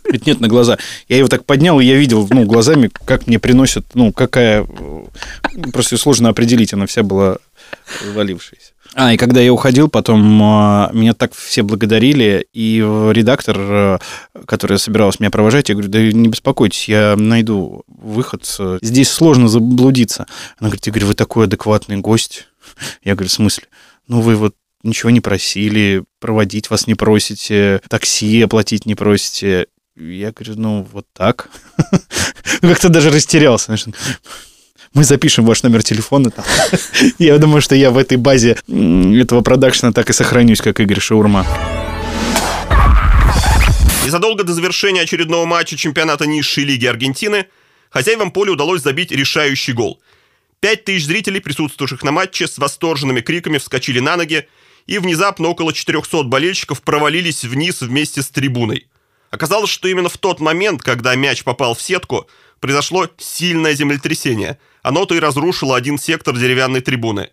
Говорит, 0.05 0.27
нет, 0.27 0.41
на 0.41 0.49
глаза. 0.49 0.77
Я 1.09 1.16
его 1.18 1.29
так 1.29 1.45
поднял, 1.45 1.81
и 1.81 1.85
я 1.85 1.97
видел, 1.97 2.27
ну, 2.31 2.45
глазами, 2.45 2.91
как 3.07 3.27
мне 3.27 3.39
приносят, 3.39 3.85
ну, 3.95 4.12
какая... 4.12 4.66
э, 4.68 5.05
Просто 5.73 5.97
сложно 5.97 6.29
определить, 6.29 6.73
она 6.75 6.87
вся 6.87 7.03
была 7.03 7.39
развалившаяся. 8.05 8.73
А, 8.95 9.12
и 9.12 9.16
когда 9.16 9.41
я 9.41 9.53
уходил, 9.53 9.88
потом 9.88 10.43
а, 10.43 10.91
меня 10.93 11.14
так 11.14 11.32
все 11.34 11.62
благодарили, 11.62 12.47
и 12.53 12.78
редактор, 12.78 13.57
э, 13.59 13.99
которая 14.47 14.78
собиралась 14.78 15.20
меня 15.20 15.30
провожать, 15.30 15.68
я 15.68 15.76
говорю, 15.76 15.91
да 15.91 16.01
не 16.01 16.28
беспокойтесь, 16.28 16.88
я 16.88 17.14
найду 17.16 17.84
выход, 17.86 18.45
э, 18.59 18.78
здесь 18.82 19.09
сложно 19.09 19.49
заблудиться. 19.49 20.26
Она 20.59 20.70
говорит, 20.70 20.86
Игорь, 20.88 21.05
вы 21.05 21.14
такой 21.14 21.45
адекватный 21.45 21.99
гость. 21.99 22.49
Я 23.05 23.14
говорю, 23.14 23.28
в 23.28 23.32
смысле? 23.32 23.64
Ну, 24.09 24.20
вы 24.20 24.34
вот 24.34 24.55
ничего 24.82 25.11
не 25.11 25.20
просили, 25.20 26.05
проводить 26.18 26.70
вас 26.70 26.86
не 26.86 26.95
просите, 26.95 27.80
такси 27.88 28.43
оплатить 28.43 28.86
не 28.86 28.95
просите. 28.95 29.66
Я 29.97 30.32
говорю, 30.32 30.55
ну, 30.57 30.86
вот 30.93 31.07
так. 31.12 31.51
Как-то 32.61 32.88
даже 32.88 33.11
растерялся. 33.11 33.76
Мы 34.93 35.05
запишем 35.05 35.45
ваш 35.45 35.62
номер 35.62 35.84
телефона. 35.84 36.30
там. 36.30 36.45
Я 37.18 37.38
думаю, 37.38 37.62
что 37.62 37.76
я 37.76 37.93
в 37.93 37.99
этой 37.99 38.16
базе 38.16 38.57
этого 38.66 39.41
продакшена 39.41 39.93
так 39.93 40.11
и 40.11 40.12
сохранюсь, 40.12 40.61
как 40.61 40.80
Игорь 40.80 40.99
Шаурма. 40.99 41.47
Незадолго 44.05 44.43
до 44.43 44.53
завершения 44.53 45.03
очередного 45.03 45.47
матча 45.47 45.76
чемпионата 45.76 46.26
низшей 46.26 46.64
лиги 46.64 46.86
Аргентины 46.86 47.47
хозяевам 47.91 48.32
поля 48.32 48.51
удалось 48.51 48.82
забить 48.82 49.12
решающий 49.12 49.74
гол. 49.74 50.01
Пять 50.59 50.84
тысяч 50.84 51.07
зрителей, 51.07 51.41
присутствовавших 51.41 52.03
на 52.03 52.11
матче, 52.11 52.49
с 52.49 52.59
восторженными 52.59 53.20
криками 53.20 53.59
вскочили 53.59 54.01
на 54.01 54.16
ноги, 54.16 54.49
и 54.86 54.99
внезапно 54.99 55.47
около 55.49 55.72
400 55.72 56.24
болельщиков 56.24 56.82
провалились 56.82 57.45
вниз 57.45 57.80
вместе 57.80 58.22
с 58.22 58.28
трибуной. 58.28 58.88
Оказалось, 59.30 59.70
что 59.70 59.86
именно 59.86 60.09
в 60.09 60.18
тот 60.18 60.41
момент, 60.41 60.82
когда 60.82 61.14
мяч 61.14 61.45
попал 61.45 61.74
в 61.74 61.80
сетку, 61.80 62.26
произошло 62.59 63.09
сильное 63.18 63.74
землетрясение. 63.74 64.59
Оно-то 64.83 65.14
и 65.14 65.20
разрушило 65.20 65.76
один 65.76 65.99
сектор 65.99 66.37
деревянной 66.37 66.81
трибуны. 66.81 67.31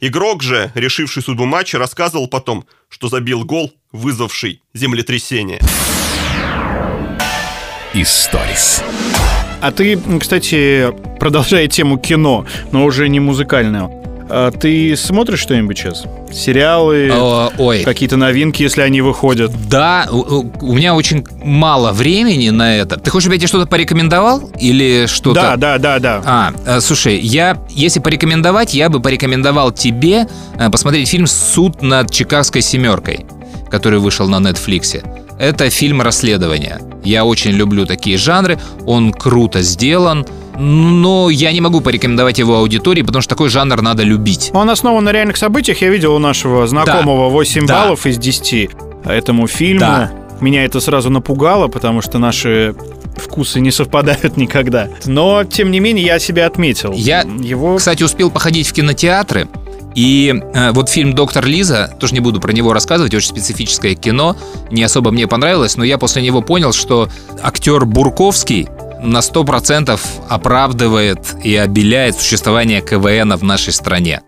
Игрок 0.00 0.42
же, 0.42 0.72
решивший 0.74 1.22
судьбу 1.22 1.44
матча, 1.44 1.78
рассказывал 1.78 2.26
потом, 2.26 2.64
что 2.88 3.08
забил 3.08 3.44
гол, 3.44 3.72
вызвавший 3.92 4.62
землетрясение. 4.74 5.60
Историс. 7.94 8.82
А 9.60 9.70
ты, 9.70 9.96
кстати, 10.18 10.92
продолжая 11.20 11.68
тему 11.68 11.98
кино, 11.98 12.46
но 12.72 12.84
уже 12.84 13.08
не 13.08 13.20
музыкальную, 13.20 14.01
а 14.28 14.50
ты 14.50 14.96
смотришь 14.96 15.40
что-нибудь 15.40 15.78
сейчас? 15.78 16.04
Сериалы, 16.32 17.10
О, 17.12 17.50
Ой, 17.58 17.82
какие-то 17.84 18.16
новинки, 18.16 18.62
если 18.62 18.80
они 18.82 19.00
выходят? 19.00 19.52
да, 19.68 20.06
у, 20.10 20.16
у- 20.16 20.52
у 20.60 20.72
меня 20.74 20.94
очень 20.94 21.24
мало 21.42 21.92
времени 21.92 22.50
на 22.50 22.76
это. 22.76 22.96
Ты 22.98 23.10
хочешь, 23.10 23.24
чтобы 23.24 23.34
я 23.34 23.38
тебе 23.40 23.48
что-то 23.48 23.66
порекомендовал? 23.66 24.50
Или 24.58 25.06
что-то? 25.06 25.40
Да, 25.40 25.56
да, 25.56 25.78
да, 25.78 25.98
да. 25.98 26.22
А, 26.24 26.52
э, 26.66 26.80
слушай, 26.80 27.18
я, 27.18 27.58
если 27.70 28.00
порекомендовать, 28.00 28.74
я 28.74 28.88
бы 28.88 29.00
порекомендовал 29.00 29.72
тебе 29.72 30.26
э, 30.58 30.70
посмотреть 30.70 31.08
фильм 31.08 31.26
«Суд 31.26 31.82
над 31.82 32.10
Чикагской 32.10 32.62
семеркой», 32.62 33.26
который 33.70 33.98
вышел 33.98 34.28
на 34.28 34.38
Нетфликсе. 34.40 35.02
Это 35.38 35.70
фильм 35.70 36.00
расследования. 36.02 36.80
Я 37.04 37.24
очень 37.24 37.50
люблю 37.52 37.84
такие 37.86 38.16
жанры, 38.16 38.58
он 38.86 39.12
круто 39.12 39.60
сделан, 39.62 40.24
но 40.58 41.30
я 41.30 41.52
не 41.52 41.60
могу 41.60 41.80
порекомендовать 41.80 42.38
его 42.38 42.56
аудитории, 42.58 43.02
потому 43.02 43.22
что 43.22 43.30
такой 43.30 43.48
жанр 43.48 43.80
надо 43.82 44.02
любить. 44.02 44.50
Он 44.54 44.68
основан 44.70 45.04
на 45.04 45.12
реальных 45.12 45.36
событиях. 45.36 45.80
Я 45.80 45.90
видел 45.90 46.14
у 46.14 46.18
нашего 46.18 46.66
знакомого 46.66 47.28
8 47.30 47.66
Да. 47.66 47.84
баллов 47.84 48.06
из 48.06 48.18
10 48.18 48.70
этому 49.04 49.46
фильму. 49.46 49.80
Да. 49.80 50.12
Меня 50.40 50.64
это 50.64 50.80
сразу 50.80 51.08
напугало, 51.10 51.68
потому 51.68 52.02
что 52.02 52.18
наши 52.18 52.74
вкусы 53.16 53.60
не 53.60 53.70
совпадают 53.70 54.36
никогда. 54.36 54.88
Но, 55.04 55.44
тем 55.44 55.70
не 55.70 55.80
менее, 55.80 56.04
я 56.04 56.18
себя 56.18 56.46
отметил. 56.46 56.92
Я, 56.92 57.20
Его... 57.22 57.76
Кстати, 57.76 58.02
успел 58.02 58.30
походить 58.30 58.66
в 58.68 58.72
кинотеатры. 58.72 59.48
И 59.94 60.34
э, 60.54 60.72
вот 60.72 60.88
фильм 60.88 61.12
«Доктор 61.12 61.44
Лиза», 61.44 61.94
тоже 62.00 62.14
не 62.14 62.20
буду 62.20 62.40
про 62.40 62.50
него 62.52 62.72
рассказывать, 62.72 63.12
очень 63.12 63.28
специфическое 63.28 63.94
кино, 63.94 64.36
не 64.70 64.82
особо 64.82 65.10
мне 65.10 65.26
понравилось, 65.26 65.76
но 65.76 65.84
я 65.84 65.98
после 65.98 66.22
него 66.22 66.40
понял, 66.40 66.72
что 66.72 67.10
актер 67.42 67.84
Бурковский 67.84 68.68
на 69.02 69.18
100% 69.18 70.00
оправдывает 70.28 71.34
и 71.42 71.56
обеляет 71.56 72.16
существование 72.16 72.80
КВН 72.80 73.34
в 73.34 73.42
нашей 73.44 73.72
стране. 73.72 74.22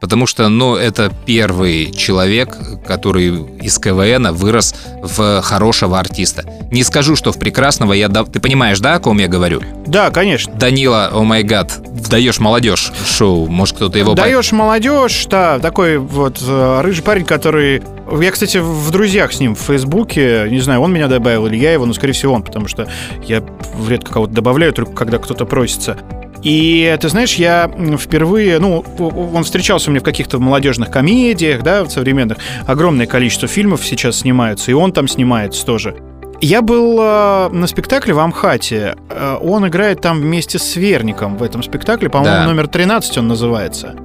Потому 0.00 0.26
что, 0.26 0.48
ну, 0.48 0.76
это 0.76 1.12
первый 1.26 1.90
человек, 1.90 2.56
который 2.86 3.28
из 3.60 3.78
КВН 3.78 4.32
вырос 4.32 4.74
в 5.02 5.42
хорошего 5.42 5.98
артиста. 5.98 6.44
Не 6.70 6.84
скажу, 6.84 7.16
что 7.16 7.32
в 7.32 7.38
прекрасного 7.38 7.92
я... 7.94 8.08
дав- 8.08 8.30
Ты 8.30 8.38
понимаешь, 8.38 8.78
да, 8.78 8.94
о 8.94 9.00
ком 9.00 9.18
я 9.18 9.26
говорю? 9.26 9.60
Да, 9.86 10.10
конечно. 10.10 10.54
Данила, 10.54 11.10
о 11.12 11.24
май 11.24 11.42
гад, 11.42 11.80
даешь 12.08 12.38
молодежь 12.38 12.92
шоу, 13.06 13.48
может 13.48 13.74
кто-то 13.76 13.98
его... 13.98 14.14
Даешь 14.14 14.52
молодежь, 14.52 15.26
да, 15.26 15.58
такой 15.58 15.98
вот 15.98 16.38
э, 16.46 16.80
рыжий 16.82 17.02
парень, 17.02 17.24
который... 17.24 17.82
Я, 18.20 18.30
кстати, 18.30 18.58
в 18.58 18.90
друзьях 18.92 19.32
с 19.32 19.40
ним 19.40 19.56
в 19.56 19.60
Фейсбуке, 19.60 20.46
не 20.48 20.60
знаю, 20.60 20.80
он 20.80 20.92
меня 20.92 21.08
добавил 21.08 21.46
или 21.48 21.56
я 21.56 21.72
его, 21.72 21.86
но, 21.86 21.92
скорее 21.92 22.12
всего, 22.12 22.34
он, 22.34 22.42
потому 22.44 22.68
что 22.68 22.88
я 23.26 23.42
редко 23.88 24.12
кого-то 24.12 24.32
добавляю, 24.32 24.72
только 24.72 24.92
когда 24.92 25.18
кто-то 25.18 25.44
просится. 25.44 25.96
И 26.42 26.96
ты 27.00 27.08
знаешь, 27.08 27.34
я 27.34 27.70
впервые, 27.98 28.58
ну, 28.58 28.84
он 28.98 29.44
встречался 29.44 29.90
у 29.90 29.92
меня 29.92 30.00
в 30.00 30.04
каких-то 30.04 30.38
молодежных 30.38 30.90
комедиях, 30.90 31.62
да, 31.62 31.84
в 31.84 31.90
современных. 31.90 32.38
Огромное 32.66 33.06
количество 33.06 33.48
фильмов 33.48 33.84
сейчас 33.84 34.18
снимаются, 34.20 34.70
и 34.70 34.74
он 34.74 34.92
там 34.92 35.08
снимается 35.08 35.66
тоже. 35.66 35.96
Я 36.40 36.62
был 36.62 36.98
э, 37.00 37.48
на 37.48 37.66
спектакле 37.66 38.14
в 38.14 38.20
Амхате. 38.20 38.94
Э, 39.10 39.38
он 39.42 39.66
играет 39.66 40.00
там 40.00 40.20
вместе 40.20 40.60
с 40.60 40.76
Верником 40.76 41.36
в 41.36 41.42
этом 41.42 41.64
спектакле. 41.64 42.08
По-моему, 42.08 42.36
Да. 42.36 42.46
номер 42.46 42.68
13 42.68 43.18
он 43.18 43.26
называется. 43.26 43.96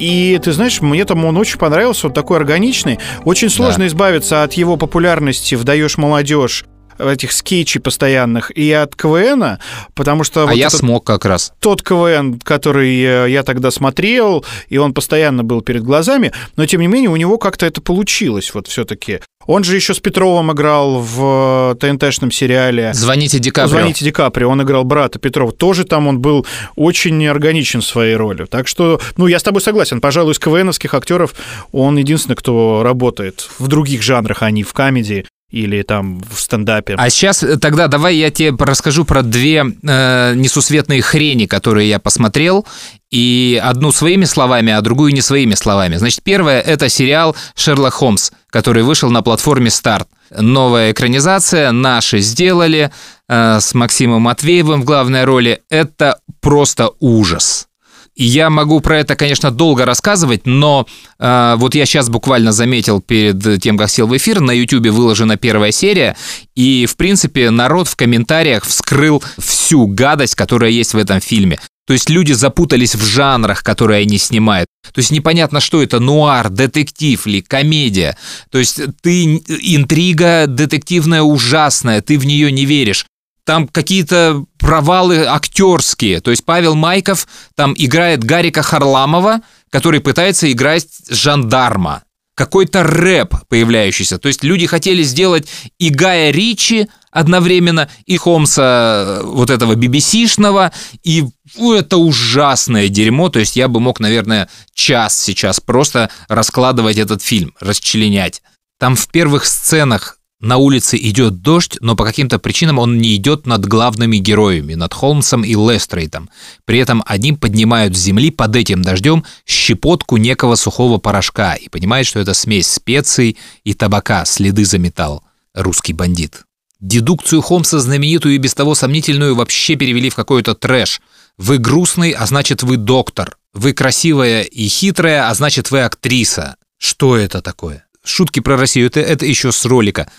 И 0.00 0.40
ты 0.42 0.50
знаешь, 0.50 0.80
мне 0.80 1.04
там 1.04 1.24
он 1.24 1.36
очень 1.36 1.58
понравился, 1.58 2.08
он 2.08 2.12
такой 2.12 2.38
органичный. 2.38 2.98
Очень 3.24 3.48
сложно 3.50 3.86
избавиться 3.86 4.42
от 4.42 4.54
его 4.54 4.76
популярности 4.76 5.54
в 5.54 5.62
«Даешь 5.62 5.96
молодежь». 5.96 6.64
Этих 7.08 7.32
скетчей 7.32 7.80
постоянных 7.80 8.50
и 8.56 8.70
от 8.72 8.96
КВН, 8.96 9.58
потому 9.94 10.24
что... 10.24 10.42
А 10.42 10.46
вот 10.46 10.54
я 10.54 10.66
этот- 10.66 10.80
смог 10.80 11.04
как 11.04 11.24
раз. 11.24 11.52
тот 11.60 11.82
КВН, 11.82 12.38
который 12.40 13.02
э, 13.02 13.30
я 13.30 13.42
тогда 13.42 13.70
смотрел, 13.70 14.44
и 14.68 14.78
он 14.78 14.94
постоянно 14.94 15.44
был 15.44 15.60
перед 15.62 15.82
глазами, 15.82 16.32
но 16.56 16.66
тем 16.66 16.80
не 16.80 16.86
менее 16.86 17.10
у 17.10 17.16
него 17.16 17.38
как-то 17.38 17.66
это 17.66 17.80
получилось 17.80 18.52
вот 18.54 18.66
все-таки. 18.68 19.20
Он 19.46 19.64
же 19.64 19.74
еще 19.74 19.92
с 19.92 19.98
Петровым 19.98 20.52
играл 20.52 21.00
в 21.00 21.72
э, 21.72 21.74
ТНТшном 21.80 22.30
сериале. 22.30 22.92
Звоните 22.94 23.38
Ди 23.38 23.50
Каприо. 23.50 23.68
Звоните 23.70 24.04
Ди 24.04 24.12
Каприо, 24.12 24.48
он 24.48 24.62
играл 24.62 24.84
брата 24.84 25.18
Петрова. 25.18 25.52
Тоже 25.52 25.84
там 25.84 26.06
он 26.06 26.20
был 26.20 26.46
очень 26.76 27.26
органичен 27.26 27.80
в 27.80 27.84
своей 27.86 28.14
роли. 28.14 28.44
Так 28.44 28.68
что, 28.68 29.00
ну, 29.16 29.26
я 29.26 29.38
с 29.38 29.42
тобой 29.42 29.60
согласен. 29.60 30.00
Пожалуй, 30.00 30.32
из 30.32 30.38
КВНовских 30.38 30.94
актеров 30.94 31.34
он 31.72 31.96
единственный, 31.96 32.36
кто 32.36 32.82
работает 32.84 33.48
в 33.58 33.66
других 33.66 34.02
жанрах, 34.02 34.42
а 34.42 34.50
не 34.50 34.62
в 34.62 34.72
комедии 34.72 35.26
или 35.52 35.82
там 35.82 36.20
в 36.20 36.40
стендапе. 36.40 36.94
А 36.96 37.10
сейчас 37.10 37.42
э, 37.42 37.58
тогда 37.58 37.86
давай 37.86 38.16
я 38.16 38.30
тебе 38.30 38.56
расскажу 38.58 39.04
про 39.04 39.22
две 39.22 39.64
э, 39.64 40.34
несусветные 40.34 41.02
хрени, 41.02 41.46
которые 41.46 41.88
я 41.88 41.98
посмотрел, 41.98 42.66
и 43.10 43.60
одну 43.62 43.92
своими 43.92 44.24
словами, 44.24 44.72
а 44.72 44.80
другую 44.80 45.12
не 45.12 45.20
своими 45.20 45.54
словами. 45.54 45.96
Значит, 45.96 46.22
первое— 46.22 46.60
это 46.62 46.88
сериал 46.88 47.36
«Шерлок 47.54 47.92
Холмс», 47.92 48.30
который 48.48 48.82
вышел 48.82 49.10
на 49.10 49.22
платформе 49.22 49.70
«Старт». 49.70 50.08
Новая 50.30 50.92
экранизация, 50.92 51.70
наши 51.72 52.20
сделали, 52.20 52.90
э, 53.28 53.60
с 53.60 53.74
Максимом 53.74 54.22
Матвеевым 54.22 54.80
в 54.80 54.84
главной 54.86 55.24
роли. 55.24 55.60
Это 55.68 56.18
просто 56.40 56.90
ужас. 56.98 57.68
Я 58.14 58.50
могу 58.50 58.80
про 58.80 58.98
это, 58.98 59.16
конечно, 59.16 59.50
долго 59.50 59.86
рассказывать, 59.86 60.46
но 60.46 60.86
э, 61.18 61.54
вот 61.56 61.74
я 61.74 61.86
сейчас 61.86 62.10
буквально 62.10 62.52
заметил 62.52 63.00
перед 63.00 63.62
тем, 63.62 63.78
как 63.78 63.88
сел 63.88 64.06
в 64.06 64.16
эфир, 64.16 64.40
на 64.40 64.50
YouTube 64.50 64.88
выложена 64.88 65.38
первая 65.38 65.72
серия, 65.72 66.16
и, 66.54 66.84
в 66.84 66.96
принципе, 66.96 67.50
народ 67.50 67.88
в 67.88 67.96
комментариях 67.96 68.66
вскрыл 68.66 69.22
всю 69.38 69.86
гадость, 69.86 70.34
которая 70.34 70.70
есть 70.70 70.92
в 70.92 70.98
этом 70.98 71.20
фильме. 71.20 71.58
То 71.86 71.94
есть 71.94 72.10
люди 72.10 72.32
запутались 72.32 72.94
в 72.94 73.04
жанрах, 73.04 73.62
которые 73.62 74.02
они 74.02 74.18
снимают. 74.18 74.68
То 74.92 75.00
есть 75.00 75.10
непонятно, 75.10 75.60
что 75.60 75.82
это, 75.82 75.98
нуар, 75.98 76.48
детектив 76.48 77.26
или 77.26 77.40
комедия. 77.40 78.16
То 78.50 78.58
есть 78.58 78.80
ты 79.02 79.24
интрига 79.24 80.46
детективная 80.46 81.22
ужасная, 81.22 82.00
ты 82.00 82.18
в 82.18 82.24
нее 82.24 82.52
не 82.52 82.66
веришь 82.66 83.06
там 83.44 83.66
какие-то 83.68 84.44
провалы 84.58 85.24
актерские. 85.24 86.20
То 86.20 86.30
есть 86.30 86.44
Павел 86.44 86.74
Майков 86.74 87.26
там 87.54 87.74
играет 87.76 88.22
Гарика 88.24 88.62
Харламова, 88.62 89.40
который 89.70 90.00
пытается 90.00 90.50
играть 90.50 90.86
жандарма. 91.08 92.04
Какой-то 92.34 92.82
рэп 92.82 93.34
появляющийся. 93.48 94.18
То 94.18 94.28
есть 94.28 94.42
люди 94.42 94.66
хотели 94.66 95.02
сделать 95.02 95.48
и 95.78 95.90
Гая 95.90 96.30
Ричи 96.30 96.88
одновременно, 97.10 97.90
и 98.06 98.16
Холмса 98.16 99.20
э, 99.20 99.22
вот 99.24 99.50
этого 99.50 99.74
BBC-шного, 99.74 100.72
и 101.02 101.24
ну, 101.56 101.74
это 101.74 101.98
ужасное 101.98 102.88
дерьмо. 102.88 103.28
То 103.28 103.38
есть 103.38 103.54
я 103.54 103.68
бы 103.68 103.80
мог, 103.80 104.00
наверное, 104.00 104.48
час 104.72 105.20
сейчас 105.20 105.60
просто 105.60 106.10
раскладывать 106.28 106.96
этот 106.96 107.22
фильм, 107.22 107.54
расчленять. 107.60 108.42
Там 108.78 108.96
в 108.96 109.08
первых 109.08 109.44
сценах 109.44 110.18
на 110.42 110.56
улице 110.58 110.96
идет 110.96 111.40
дождь, 111.40 111.78
но 111.80 111.96
по 111.96 112.04
каким-то 112.04 112.38
причинам 112.38 112.78
он 112.78 112.98
не 112.98 113.16
идет 113.16 113.46
над 113.46 113.64
главными 113.64 114.18
героями, 114.18 114.74
над 114.74 114.92
Холмсом 114.92 115.44
и 115.44 115.54
Лестрейтом. 115.54 116.28
При 116.64 116.78
этом 116.78 117.02
они 117.06 117.32
поднимают 117.32 117.96
с 117.96 118.00
земли 118.00 118.30
под 118.30 118.56
этим 118.56 118.82
дождем 118.82 119.24
щепотку 119.46 120.16
некого 120.16 120.56
сухого 120.56 120.98
порошка 120.98 121.54
и 121.54 121.68
понимают, 121.68 122.08
что 122.08 122.18
это 122.18 122.34
смесь 122.34 122.66
специй 122.66 123.38
и 123.62 123.72
табака, 123.72 124.24
следы 124.24 124.64
заметал 124.64 125.22
русский 125.54 125.92
бандит. 125.92 126.42
Дедукцию 126.80 127.40
Холмса, 127.42 127.78
знаменитую 127.78 128.34
и 128.34 128.38
без 128.38 128.54
того 128.54 128.74
сомнительную, 128.74 129.36
вообще 129.36 129.76
перевели 129.76 130.10
в 130.10 130.16
какой-то 130.16 130.56
трэш. 130.56 131.00
Вы 131.38 131.58
грустный, 131.58 132.10
а 132.10 132.26
значит 132.26 132.64
вы 132.64 132.76
доктор. 132.76 133.38
Вы 133.54 133.72
красивая 133.72 134.42
и 134.42 134.66
хитрая, 134.66 135.28
а 135.28 135.34
значит 135.34 135.70
вы 135.70 135.82
актриса. 135.82 136.56
Что 136.78 137.16
это 137.16 137.40
такое? 137.40 137.86
Шутки 138.04 138.40
про 138.40 138.56
Россию, 138.56 138.88
это, 138.88 138.98
это 138.98 139.24
еще 139.24 139.52
с 139.52 139.64
ролика. 139.64 140.10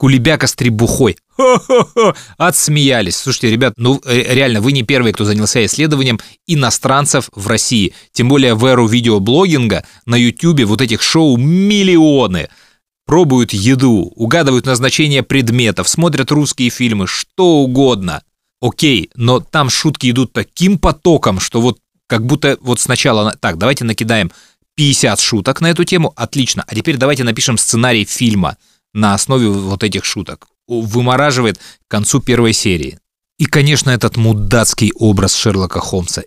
Кулебяка 0.00 0.46
с 0.46 0.54
требухой. 0.54 1.18
Хо-хо-хо! 1.36 2.14
Отсмеялись. 2.38 3.16
Слушайте, 3.16 3.50
ребят, 3.50 3.74
ну 3.76 4.00
э, 4.06 4.34
реально, 4.34 4.62
вы 4.62 4.72
не 4.72 4.82
первые, 4.82 5.12
кто 5.12 5.26
занялся 5.26 5.62
исследованием 5.66 6.18
иностранцев 6.46 7.28
в 7.34 7.46
России. 7.46 7.92
Тем 8.12 8.30
более 8.30 8.54
в 8.54 8.64
эру 8.64 8.86
видеоблогинга 8.86 9.84
на 10.06 10.14
Ютубе 10.14 10.64
вот 10.64 10.80
этих 10.80 11.02
шоу 11.02 11.36
миллионы. 11.36 12.48
Пробуют 13.04 13.52
еду, 13.52 14.10
угадывают 14.16 14.64
назначение 14.64 15.22
предметов, 15.22 15.86
смотрят 15.86 16.30
русские 16.30 16.70
фильмы, 16.70 17.06
что 17.06 17.58
угодно. 17.58 18.22
Окей, 18.62 19.10
но 19.16 19.40
там 19.40 19.68
шутки 19.68 20.10
идут 20.10 20.32
таким 20.32 20.78
потоком, 20.78 21.40
что 21.40 21.60
вот 21.60 21.78
как 22.06 22.24
будто 22.24 22.56
вот 22.62 22.80
сначала... 22.80 23.24
на- 23.24 23.32
Так, 23.32 23.58
давайте 23.58 23.84
накидаем 23.84 24.32
50 24.76 25.20
шуток 25.20 25.60
на 25.60 25.68
эту 25.68 25.84
тему, 25.84 26.14
отлично. 26.16 26.64
А 26.66 26.74
теперь 26.74 26.96
давайте 26.96 27.22
напишем 27.22 27.58
сценарий 27.58 28.06
фильма 28.06 28.56
на 28.92 29.14
основе 29.14 29.48
вот 29.48 29.82
этих 29.82 30.04
шуток. 30.04 30.48
Вымораживает 30.66 31.58
к 31.58 31.90
концу 31.90 32.20
первой 32.20 32.52
серии. 32.52 32.98
И, 33.38 33.46
конечно, 33.46 33.90
этот 33.90 34.16
мудацкий 34.16 34.92
образ 34.94 35.34
Шерлока 35.34 35.80
Холмса. 35.80 36.22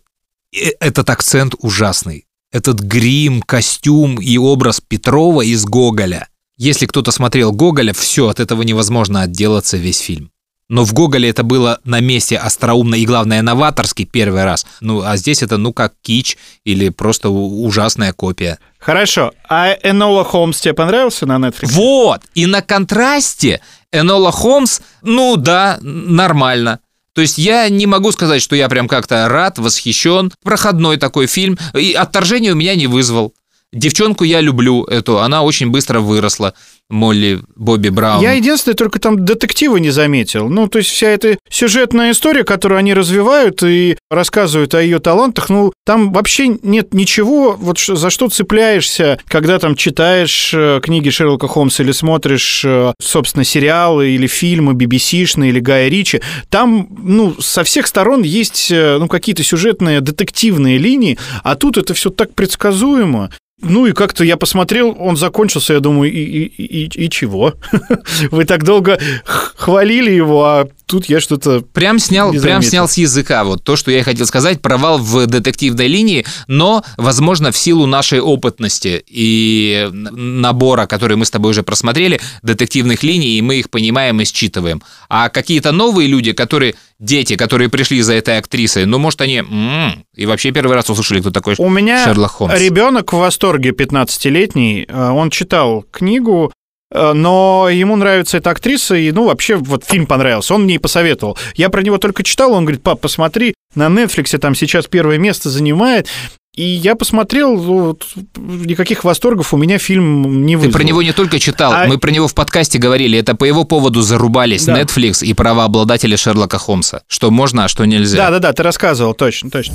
И 0.51 0.75
Этот 0.79 1.09
акцент 1.09 1.55
ужасный. 1.59 2.25
Этот 2.51 2.79
грим, 2.79 3.41
костюм 3.41 4.19
и 4.19 4.37
образ 4.37 4.81
Петрова 4.81 5.41
из 5.41 5.65
Гоголя. 5.65 6.27
Если 6.57 6.85
кто-то 6.85 7.11
смотрел 7.11 7.51
Гоголя, 7.51 7.93
все, 7.93 8.27
от 8.27 8.39
этого 8.39 8.61
невозможно 8.61 9.21
отделаться 9.21 9.77
весь 9.77 9.99
фильм. 9.99 10.32
Но 10.69 10.85
в 10.85 10.93
Гоголе 10.93 11.29
это 11.29 11.43
было 11.43 11.79
на 11.83 11.99
месте 11.99 12.37
остроумно 12.37 12.95
и, 12.95 13.05
главное, 13.05 13.41
новаторски 13.41 14.05
первый 14.05 14.43
раз. 14.43 14.65
Ну, 14.81 15.01
а 15.01 15.17
здесь 15.17 15.43
это, 15.43 15.57
ну, 15.57 15.73
как 15.73 15.93
кич 16.01 16.37
или 16.63 16.89
просто 16.89 17.29
ужасная 17.29 18.13
копия. 18.13 18.59
Хорошо. 18.79 19.33
А 19.49 19.75
Энола 19.83 20.23
Холмс 20.23 20.61
тебе 20.61 20.73
понравился 20.73 21.25
на 21.25 21.37
Netflix? 21.37 21.67
Вот! 21.71 22.21
И 22.33 22.45
на 22.45 22.61
контрасте 22.61 23.61
Энола 23.91 24.31
Холмс, 24.31 24.79
ну 25.01 25.35
да, 25.35 25.77
нормально. 25.81 26.79
То 27.13 27.21
есть 27.21 27.37
я 27.37 27.69
не 27.69 27.85
могу 27.85 28.11
сказать, 28.11 28.41
что 28.41 28.55
я 28.55 28.67
прям 28.67 28.87
как-то 28.87 29.27
рад, 29.29 29.59
восхищен. 29.59 30.31
Проходной 30.43 30.97
такой 30.97 31.27
фильм. 31.27 31.57
И 31.75 31.93
отторжение 31.93 32.53
у 32.53 32.55
меня 32.55 32.75
не 32.75 32.87
вызвал. 32.87 33.33
Девчонку 33.71 34.23
я 34.23 34.39
люблю 34.39 34.83
эту, 34.83 35.19
она 35.19 35.41
очень 35.41 35.69
быстро 35.69 35.99
выросла. 35.99 36.53
Молли 36.89 37.41
Бобби 37.55 37.89
Браун. 37.89 38.21
Я 38.21 38.33
единственное, 38.33 38.75
только 38.75 38.99
там 38.99 39.25
детектива 39.25 39.77
не 39.77 39.89
заметил. 39.89 40.49
Ну, 40.49 40.67
то 40.67 40.79
есть 40.79 40.89
вся 40.89 41.07
эта 41.07 41.37
сюжетная 41.49 42.11
история, 42.11 42.43
которую 42.43 42.79
они 42.79 42.93
развивают 42.93 43.63
и 43.63 43.97
рассказывают 44.11 44.73
о 44.75 44.81
ее 44.81 44.99
талантах, 44.99 45.49
ну, 45.49 45.73
там 45.85 46.13
вообще 46.13 46.59
нет 46.61 46.93
ничего, 46.93 47.53
вот 47.59 47.79
за 47.79 48.09
что 48.09 48.29
цепляешься, 48.29 49.19
когда 49.27 49.59
там 49.59 49.75
читаешь 49.75 50.53
э, 50.53 50.79
книги 50.83 51.09
Шерлока 51.09 51.47
Холмса 51.47 51.83
или 51.83 51.91
смотришь, 51.91 52.63
э, 52.63 52.93
собственно, 53.01 53.43
сериалы 53.43 54.11
или 54.11 54.27
фильмы 54.27 54.73
BBC-шные 54.73 55.49
или 55.49 55.59
Гая 55.59 55.89
Ричи. 55.89 56.21
Там, 56.49 56.87
ну, 56.97 57.35
со 57.39 57.63
всех 57.63 57.87
сторон 57.87 58.23
есть, 58.23 58.69
э, 58.71 58.97
ну, 58.99 59.07
какие-то 59.07 59.43
сюжетные 59.43 60.01
детективные 60.01 60.77
линии, 60.77 61.17
а 61.43 61.55
тут 61.55 61.77
это 61.77 61.93
все 61.93 62.09
так 62.09 62.33
предсказуемо. 62.33 63.31
Ну 63.63 63.85
и 63.85 63.93
как-то 63.93 64.23
я 64.23 64.37
посмотрел, 64.37 64.95
он 64.99 65.15
закончился, 65.15 65.73
я 65.73 65.79
думаю, 65.79 66.11
и, 66.11 66.19
и, 66.19 66.45
и, 66.45 67.05
и 67.05 67.09
чего? 67.09 67.53
Вы 68.31 68.45
так 68.45 68.63
долго 68.63 68.99
хвалили 69.25 70.11
его, 70.11 70.45
а 70.45 70.67
тут 70.93 71.09
я 71.09 71.19
что-то... 71.19 71.61
Прям 71.61 71.97
снял, 71.97 72.31
прям 72.31 72.61
снял 72.61 72.87
с 72.87 72.97
языка. 72.97 73.43
Вот 73.45 73.63
то, 73.63 73.75
что 73.75 73.89
я 73.89 74.03
хотел 74.03 74.27
сказать, 74.27 74.61
провал 74.61 74.99
в 74.99 75.25
детективной 75.25 75.87
линии, 75.87 76.23
но, 76.47 76.83
возможно, 76.97 77.51
в 77.51 77.57
силу 77.57 77.87
нашей 77.87 78.21
опытности 78.21 79.03
и 79.07 79.89
набора, 79.91 80.85
который 80.85 81.17
мы 81.17 81.25
с 81.25 81.31
тобой 81.31 81.49
уже 81.49 81.63
просмотрели, 81.63 82.21
детективных 82.43 83.01
линий, 83.01 83.39
и 83.39 83.41
мы 83.41 83.55
их 83.55 83.71
понимаем 83.71 84.21
и 84.21 84.25
считываем. 84.25 84.83
А 85.09 85.29
какие-то 85.29 85.71
новые 85.71 86.07
люди, 86.07 86.31
которые, 86.31 86.75
дети, 86.99 87.37
которые 87.37 87.69
пришли 87.69 87.99
за 88.03 88.13
этой 88.13 88.37
актрисой, 88.37 88.85
ну, 88.85 88.99
может, 88.99 89.19
они 89.21 89.37
м, 89.37 90.05
и 90.13 90.27
вообще 90.27 90.51
первый 90.51 90.75
раз 90.75 90.91
услышали, 90.91 91.21
кто 91.21 91.31
такой 91.31 91.55
У 91.57 91.69
меня 91.69 92.05
Шерлок 92.05 92.33
Холмс. 92.33 92.53
ребенок 92.59 93.13
в 93.13 93.17
восторге 93.17 93.71
15-летний, 93.71 94.85
э, 94.87 95.09
он 95.09 95.31
читал 95.31 95.85
книгу, 95.91 96.53
но 96.93 97.67
ему 97.71 97.95
нравится 97.95 98.37
эта 98.37 98.51
актриса, 98.51 98.95
и, 98.95 99.11
ну, 99.11 99.25
вообще, 99.25 99.55
вот 99.55 99.83
фильм 99.85 100.05
понравился, 100.05 100.53
он 100.53 100.63
мне 100.63 100.75
и 100.75 100.79
посоветовал. 100.79 101.37
Я 101.55 101.69
про 101.69 101.81
него 101.81 101.97
только 101.97 102.23
читал, 102.23 102.53
он 102.53 102.65
говорит, 102.65 102.83
пап, 102.83 103.01
посмотри, 103.01 103.53
на 103.75 103.87
Netflix 103.87 104.37
там 104.37 104.53
сейчас 104.55 104.85
первое 104.87 105.17
место 105.17 105.49
занимает, 105.49 106.07
и 106.55 106.63
я 106.63 106.93
посмотрел, 106.95 107.57
вот, 107.57 108.05
никаких 108.37 109.03
восторгов 109.03 109.55
у 109.55 109.57
меня 109.57 109.79
фильм 109.79 110.45
не 110.45 110.53
Ты 110.53 110.57
вызвал. 110.59 110.73
про 110.73 110.83
него 110.83 111.01
не 111.01 111.11
только 111.11 111.39
читал, 111.39 111.73
А- 111.73 111.87
мы 111.87 111.97
про 111.97 112.11
него 112.11 112.27
в 112.27 112.35
подкасте 112.35 112.77
говорили, 112.77 113.17
это 113.17 113.33
по 113.35 113.45
его 113.45 113.63
поводу 113.63 114.01
зарубались 114.03 114.65
Да. 114.65 114.79
Netflix 114.79 115.25
и 115.25 115.33
правообладатели 115.33 116.15
Шерлока 116.15 116.59
Холмса, 116.59 117.01
что 117.07 117.31
можно, 117.31 117.65
а 117.65 117.67
что 117.67 117.85
нельзя. 117.85 118.17
Да-да-да, 118.17 118.53
ты 118.53 118.61
рассказывал, 118.61 119.15
точно, 119.15 119.49
точно. 119.49 119.73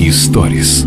Историс. 0.00 0.86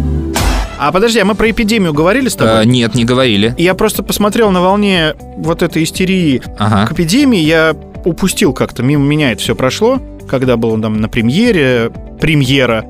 А 0.84 0.92
подожди, 0.92 1.20
а 1.20 1.26
мы 1.26 1.36
про 1.36 1.52
эпидемию 1.52 1.94
говорили 1.94 2.28
с 2.28 2.36
тобой? 2.36 2.64
Э, 2.64 2.66
нет, 2.66 2.96
не 2.96 3.06
говорили. 3.06 3.54
Я 3.60 3.76
просто 3.76 4.02
посмотрел 4.02 4.50
на 4.50 4.62
волне 4.62 5.14
вот 5.38 5.62
этой 5.62 5.84
истерии 5.84 6.42
Ага. 6.58 6.88
к 6.88 6.94
эпидемии, 6.94 7.40
я 7.40 7.76
упустил 8.04 8.52
как-то, 8.52 8.82
мимо 8.82 9.06
меня 9.06 9.32
это 9.32 9.44
все 9.44 9.56
прошло, 9.56 10.02
когда 10.28 10.58
был 10.58 10.82
там 10.82 11.00
на 11.00 11.08
премьере, 11.08 11.92
премьера. 12.20 12.86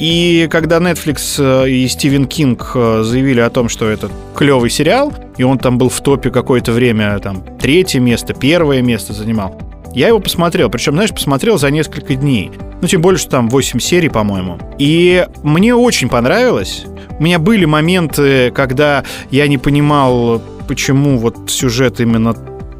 И 0.00 0.48
когда 0.50 0.78
Netflix 0.78 1.36
э, 1.38 1.70
и 1.70 1.86
Стивен 1.86 2.26
Кинг 2.26 2.72
э, 2.74 3.02
заявили 3.04 3.38
о 3.38 3.48
том, 3.48 3.68
что 3.68 3.88
это 3.88 4.10
клевый 4.34 4.68
сериал, 4.68 5.12
и 5.36 5.44
он 5.44 5.58
там 5.58 5.78
был 5.78 5.88
в 5.88 6.00
топе 6.00 6.30
какое-то 6.30 6.72
время, 6.72 7.16
там, 7.20 7.44
третье 7.60 8.00
место, 8.00 8.34
первое 8.34 8.82
место 8.82 9.12
занимал, 9.12 9.56
я 9.96 10.08
его 10.08 10.20
посмотрел. 10.20 10.68
Причем, 10.68 10.92
знаешь, 10.92 11.10
посмотрел 11.10 11.58
за 11.58 11.70
несколько 11.70 12.14
дней. 12.14 12.52
Ну, 12.82 12.86
тем 12.86 13.00
более, 13.00 13.18
что 13.18 13.30
там 13.30 13.48
8 13.48 13.80
серий, 13.80 14.10
по-моему. 14.10 14.58
И 14.78 15.26
мне 15.42 15.74
очень 15.74 16.10
понравилось. 16.10 16.84
У 17.18 17.22
меня 17.22 17.38
были 17.38 17.64
моменты, 17.64 18.50
когда 18.50 19.04
я 19.30 19.48
не 19.48 19.56
понимал, 19.56 20.42
почему 20.68 21.16
вот 21.16 21.50
сюжет 21.50 21.98
именно 22.00 22.34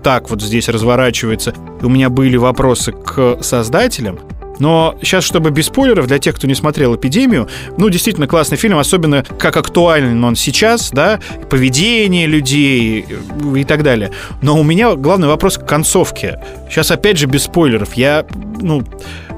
так 0.05 0.29
вот 0.29 0.43
здесь 0.43 0.69
разворачивается. 0.69 1.55
И 1.81 1.85
у 1.87 1.89
меня 1.89 2.11
были 2.11 2.37
вопросы 2.37 2.93
к 2.93 3.39
создателям. 3.41 4.19
Но 4.59 4.97
сейчас, 5.03 5.25
чтобы 5.25 5.51
без 5.51 5.67
спойлеров, 5.67 6.07
для 6.07 6.19
тех, 6.19 6.37
кто 6.37 6.47
не 6.47 6.55
смотрел 6.55 6.95
«Эпидемию», 6.97 7.49
ну, 7.77 7.89
действительно 7.89 8.27
классный 8.27 8.57
фильм, 8.57 8.79
особенно 8.79 9.25
как 9.39 9.57
актуален 9.57 10.23
он 10.23 10.37
сейчас, 10.37 10.91
да, 10.91 11.21
поведение 11.51 12.27
людей 12.27 13.07
и 13.55 13.65
так 13.65 13.83
далее. 13.83 14.11
Но 14.43 14.59
у 14.59 14.63
меня 14.63 14.95
главный 14.95 15.29
вопрос 15.29 15.59
к 15.59 15.67
концовке. 15.67 16.41
Сейчас, 16.71 16.91
опять 16.91 17.19
же, 17.19 17.27
без 17.27 17.45
спойлеров. 17.45 17.95
Я, 17.95 18.27
ну, 18.61 18.83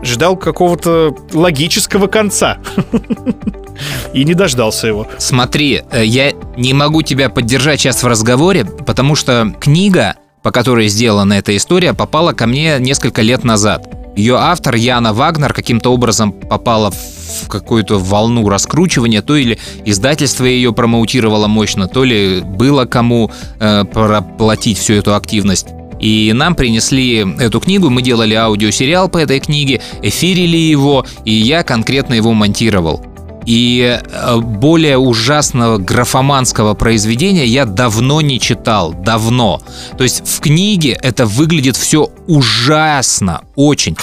ждал 0.02 0.36
какого-то 0.36 1.14
логического 1.32 2.06
конца. 2.06 2.58
И 4.12 4.24
не 4.24 4.34
дождался 4.34 4.88
его. 4.88 5.06
Смотри, 5.18 5.82
э, 5.90 6.04
я 6.04 6.32
не 6.56 6.74
могу 6.74 7.02
тебя 7.02 7.28
поддержать 7.28 7.80
сейчас 7.80 8.02
в 8.02 8.06
разговоре, 8.06 8.64
потому 8.64 9.14
что 9.14 9.54
книга, 9.60 10.16
по 10.42 10.50
которой 10.50 10.88
сделана 10.88 11.34
эта 11.34 11.56
история, 11.56 11.94
попала 11.94 12.32
ко 12.32 12.46
мне 12.46 12.76
несколько 12.80 13.22
лет 13.22 13.44
назад. 13.44 13.86
Ее 14.18 14.34
автор 14.34 14.74
Яна 14.74 15.12
Вагнер 15.12 15.54
каким-то 15.54 15.92
образом 15.92 16.32
попала 16.32 16.90
в 16.90 17.46
какую-то 17.48 18.00
волну 18.00 18.48
раскручивания, 18.48 19.22
то 19.22 19.36
или 19.36 19.60
издательство 19.84 20.44
ее 20.44 20.72
промоутировало 20.72 21.46
мощно, 21.46 21.86
то 21.86 22.02
ли 22.02 22.40
было 22.40 22.84
кому 22.84 23.30
э, 23.60 23.84
проплатить 23.84 24.76
всю 24.76 24.94
эту 24.94 25.14
активность. 25.14 25.68
И 26.00 26.32
нам 26.34 26.56
принесли 26.56 27.24
эту 27.38 27.60
книгу, 27.60 27.90
мы 27.90 28.02
делали 28.02 28.34
аудиосериал 28.34 29.08
по 29.08 29.18
этой 29.18 29.38
книге, 29.38 29.80
эфирили 30.02 30.56
его, 30.56 31.06
и 31.24 31.32
я 31.32 31.62
конкретно 31.62 32.14
его 32.14 32.32
монтировал. 32.32 33.00
И 33.48 33.98
э, 33.98 34.36
более 34.36 34.98
ужасного 34.98 35.78
графоманского 35.78 36.74
произведения 36.74 37.46
я 37.46 37.64
давно 37.64 38.20
не 38.20 38.38
читал, 38.38 38.92
давно. 38.92 39.62
То 39.96 40.04
есть 40.04 40.22
в 40.28 40.40
книге 40.40 40.98
это 41.00 41.24
выглядит 41.24 41.74
все 41.78 42.10
ужасно, 42.26 43.40
очень. 43.56 43.96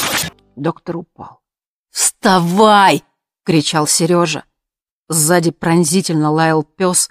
Доктор 0.56 0.98
упал. 0.98 1.42
«Вставай!»— 1.92 3.04
кричал 3.46 3.88
Сережа. 3.88 4.46
Сзади 5.08 5.52
пронзительно 5.52 6.32
лаял 6.32 6.64
пес, 6.64 7.10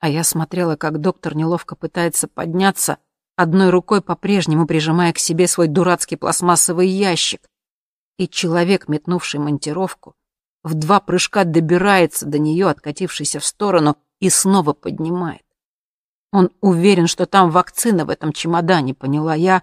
а 0.00 0.08
я 0.08 0.22
смотрела, 0.22 0.76
как 0.76 1.00
доктор 1.00 1.34
неловко 1.34 1.74
пытается 1.74 2.28
подняться, 2.28 2.98
одной 3.36 3.70
рукой 3.70 4.00
по-прежнему 4.00 4.66
прижимая 4.66 5.12
к 5.12 5.18
себе 5.18 5.48
свой 5.48 5.66
дурацкий 5.66 6.16
пластмассовый 6.16 6.88
ящик. 6.88 7.48
И 8.16 8.28
человек, 8.28 8.88
метнувший 8.88 9.40
монтировку, 9.40 10.14
в 10.62 10.74
два 10.74 11.00
прыжка 11.00 11.44
добирается 11.44 12.26
до 12.26 12.38
нее, 12.38 12.68
откатившейся 12.68 13.40
в 13.40 13.44
сторону, 13.44 13.96
и 14.20 14.30
снова 14.30 14.72
поднимает. 14.72 15.44
Он 16.32 16.50
уверен, 16.60 17.06
что 17.06 17.26
там 17.26 17.50
вакцина 17.50 18.04
в 18.04 18.10
этом 18.10 18.32
чемодане, 18.32 18.94
поняла 18.94 19.34
я, 19.34 19.62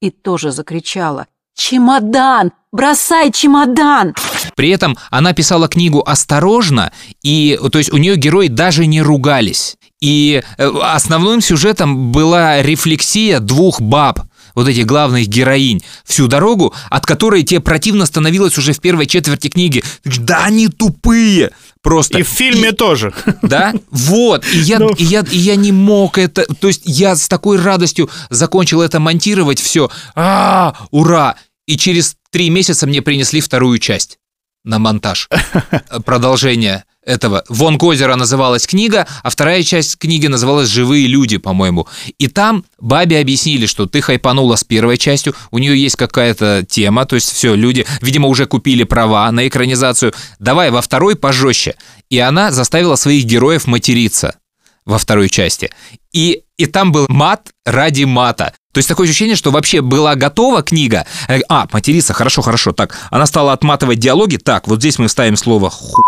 и 0.00 0.10
тоже 0.10 0.52
закричала. 0.52 1.26
«Чемодан! 1.56 2.52
Бросай 2.72 3.30
чемодан!» 3.30 4.14
При 4.56 4.70
этом 4.70 4.96
она 5.10 5.32
писала 5.32 5.68
книгу 5.68 6.02
осторожно, 6.04 6.92
и 7.22 7.58
то 7.72 7.78
есть 7.78 7.92
у 7.92 7.96
нее 7.96 8.16
герои 8.16 8.48
даже 8.48 8.86
не 8.86 9.00
ругались. 9.02 9.76
И 10.00 10.42
э, 10.58 10.70
основным 10.82 11.40
сюжетом 11.40 12.12
была 12.12 12.62
рефлексия 12.62 13.40
двух 13.40 13.80
баб, 13.80 14.20
вот 14.54 14.68
этих 14.68 14.86
главных 14.86 15.26
героинь, 15.28 15.82
всю 16.04 16.26
дорогу, 16.28 16.74
от 16.90 17.06
которой 17.06 17.42
тебе 17.42 17.60
противно 17.60 18.06
становилось 18.06 18.56
уже 18.58 18.72
в 18.72 18.80
первой 18.80 19.06
четверти 19.06 19.48
книги. 19.48 19.82
Да 20.04 20.44
они 20.44 20.68
тупые! 20.68 21.50
Просто. 21.82 22.18
И 22.18 22.22
в 22.22 22.28
фильме 22.28 22.70
И- 22.70 22.72
тоже. 22.72 23.12
Да, 23.42 23.74
вот, 23.90 24.42
и 24.52 24.58
я, 24.58 24.78
Ну. 24.78 24.88
и, 24.94 25.04
я, 25.04 25.20
и 25.30 25.36
я 25.36 25.54
не 25.54 25.70
мог 25.70 26.16
это, 26.16 26.46
то 26.54 26.68
есть 26.68 26.80
я 26.86 27.14
с 27.14 27.28
такой 27.28 27.60
радостью 27.60 28.08
закончил 28.30 28.80
это 28.80 29.00
монтировать, 29.00 29.60
все, 29.60 29.90
а, 30.14 30.74
ура, 30.90 31.36
и 31.66 31.76
через 31.76 32.16
три 32.30 32.48
месяца 32.48 32.86
мне 32.86 33.02
принесли 33.02 33.42
вторую 33.42 33.78
часть 33.80 34.18
на 34.64 34.78
монтаж, 34.78 35.28
продолжение 36.06 36.84
этого. 37.06 37.44
«Вон 37.48 37.78
к 37.78 37.82
озера» 37.82 38.16
называлась 38.16 38.66
книга, 38.66 39.06
а 39.22 39.30
вторая 39.30 39.62
часть 39.62 39.98
книги 39.98 40.26
называлась 40.26 40.68
«Живые 40.68 41.06
люди», 41.06 41.36
по-моему. 41.36 41.86
И 42.18 42.28
там 42.28 42.64
бабе 42.78 43.20
объяснили, 43.20 43.66
что 43.66 43.86
ты 43.86 44.00
хайпанула 44.00 44.56
с 44.56 44.64
первой 44.64 44.96
частью, 44.96 45.34
у 45.50 45.58
нее 45.58 45.80
есть 45.80 45.96
какая-то 45.96 46.64
тема, 46.68 47.06
то 47.06 47.16
есть 47.16 47.32
все, 47.32 47.54
люди, 47.54 47.86
видимо, 48.00 48.28
уже 48.28 48.46
купили 48.46 48.84
права 48.84 49.30
на 49.30 49.46
экранизацию, 49.46 50.12
давай 50.38 50.70
во 50.70 50.80
второй 50.80 51.16
пожестче. 51.16 51.74
И 52.10 52.18
она 52.18 52.52
заставила 52.52 52.96
своих 52.96 53.24
героев 53.24 53.66
материться 53.66 54.36
во 54.84 54.98
второй 54.98 55.28
части. 55.28 55.70
И, 56.12 56.42
и 56.58 56.66
там 56.66 56.92
был 56.92 57.06
мат 57.08 57.50
ради 57.64 58.04
мата. 58.04 58.52
То 58.72 58.78
есть 58.78 58.88
такое 58.88 59.06
ощущение, 59.06 59.36
что 59.36 59.50
вообще 59.50 59.80
была 59.80 60.14
готова 60.14 60.62
книга. 60.62 61.06
Э, 61.28 61.40
А, 61.48 61.66
материться, 61.72 62.12
хорошо, 62.12 62.42
хорошо. 62.42 62.72
Так, 62.72 62.96
она 63.10 63.26
стала 63.26 63.52
отматывать 63.52 63.98
диалоги. 63.98 64.36
Так, 64.36 64.68
вот 64.68 64.80
здесь 64.80 64.98
мы 64.98 65.08
ставим 65.08 65.36
слово 65.36 65.70
ху. 65.70 66.02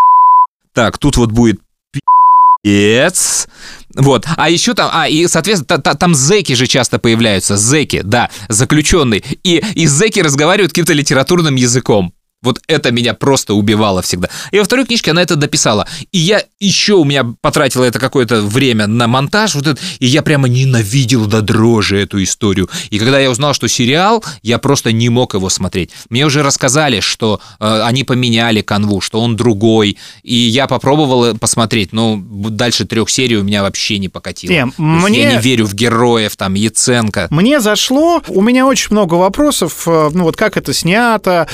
Так, 0.77 0.99
тут 0.99 1.17
вот 1.17 1.33
будет 1.33 1.59
пи***ец. 1.91 3.49
Вот. 3.95 4.27
А 4.37 4.51
еще 4.51 4.75
там, 4.75 4.91
а, 4.93 5.09
и, 5.09 5.27
соответственно, 5.27 5.67
та- 5.67 5.79
та- 5.79 5.95
там 5.95 6.15
зеки 6.15 6.55
же 6.55 6.67
часто 6.67 6.99
появляются. 6.99 7.57
Зеки, 7.57 8.03
да, 8.05 8.29
заключенные. 8.51 9.25
И, 9.43 9.63
и 9.75 9.87
зеки 9.87 10.21
разговаривают 10.21 10.73
каким-то 10.73 10.93
литературным 10.93 11.55
языком. 11.55 12.13
Вот 12.43 12.61
это 12.69 12.93
меня 12.93 13.15
просто 13.15 13.55
убивало 13.55 14.03
всегда. 14.03 14.29
И 14.53 14.59
во 14.59 14.65
второй 14.65 14.85
книжке 14.85 15.11
она 15.11 15.23
это 15.23 15.37
дописала. 15.37 15.89
И 16.13 16.19
я 16.19 16.43
еще 16.61 16.95
у 16.95 17.05
меня 17.05 17.25
потратила 17.41 17.85
это 17.85 17.99
какое-то 17.99 18.43
время 18.43 18.87
на 18.87 19.07
монтаж, 19.09 19.55
вот 19.55 19.67
это, 19.67 19.81
и 20.01 20.07
я 20.07 20.23
прямо 20.23 20.47
ненавидел 20.47 21.27
до 21.27 21.41
дрожи 21.41 21.99
эту 21.99 22.23
историю. 22.23 22.69
И 22.91 22.99
когда 22.99 23.19
я 23.19 23.31
узнал, 23.31 23.55
что 23.55 23.69
сериал, 23.69 24.23
я 24.43 24.59
просто 24.59 24.93
не 24.93 25.09
мог 25.09 25.35
его 25.35 25.49
смотреть. 25.49 25.91
Мне 26.11 26.27
уже 26.27 26.43
рассказали, 26.43 27.01
что 27.01 27.41
э, 27.59 27.81
они 27.83 28.05
поменяли 28.05 28.61
канву, 28.61 29.01
что 29.01 29.21
он 29.21 29.35
другой. 29.37 29.97
И 30.23 30.35
я 30.35 30.67
попробовал 30.67 31.25
э, 31.25 31.35
посмотреть, 31.35 31.93
но 31.93 32.23
дальше 32.23 32.85
трех 32.85 33.09
серий 33.11 33.37
у 33.39 33.43
меня 33.45 33.63
вообще 33.63 33.99
не 33.99 34.09
покатило. 34.11 34.53
Не, 34.53 34.59
есть 34.59 34.79
мне- 34.79 35.23
Я 35.23 35.33
не 35.33 35.39
верю 35.41 35.67
в 35.67 35.75
героев, 35.75 36.37
там, 36.37 36.55
Яценко. 36.55 37.29
Мне 37.31 37.61
зашло, 37.61 38.23
у 38.29 38.43
меня 38.43 38.67
очень 38.67 38.89
много 38.91 39.15
вопросов, 39.15 39.85
э, 39.89 40.11
ну 40.13 40.25
вот 40.25 40.37
как 40.37 40.57
это 40.59 40.73
снято. 40.75 41.49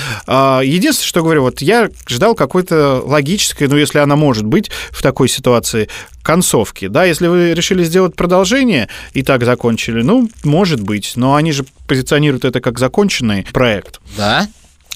Единственное, 0.73 1.07
что 1.07 1.21
говорю, 1.23 1.41
вот 1.43 1.61
я 1.61 1.89
ждал 2.07 2.35
какой-то 2.35 3.01
логической, 3.05 3.67
ну 3.67 3.77
если 3.77 3.99
она 3.99 4.15
может 4.15 4.45
быть 4.45 4.71
в 4.91 5.01
такой 5.01 5.29
ситуации, 5.29 5.89
концовки. 6.23 6.87
Да, 6.87 7.03
если 7.03 7.27
вы 7.27 7.53
решили 7.53 7.83
сделать 7.83 8.15
продолжение 8.15 8.87
и 9.13 9.23
так 9.23 9.43
закончили, 9.43 10.01
ну, 10.01 10.29
может 10.43 10.79
быть, 10.81 11.13
но 11.15 11.35
они 11.35 11.51
же 11.51 11.65
позиционируют 11.87 12.45
это 12.45 12.61
как 12.61 12.79
законченный 12.79 13.45
проект. 13.51 13.99
Да? 14.17 14.47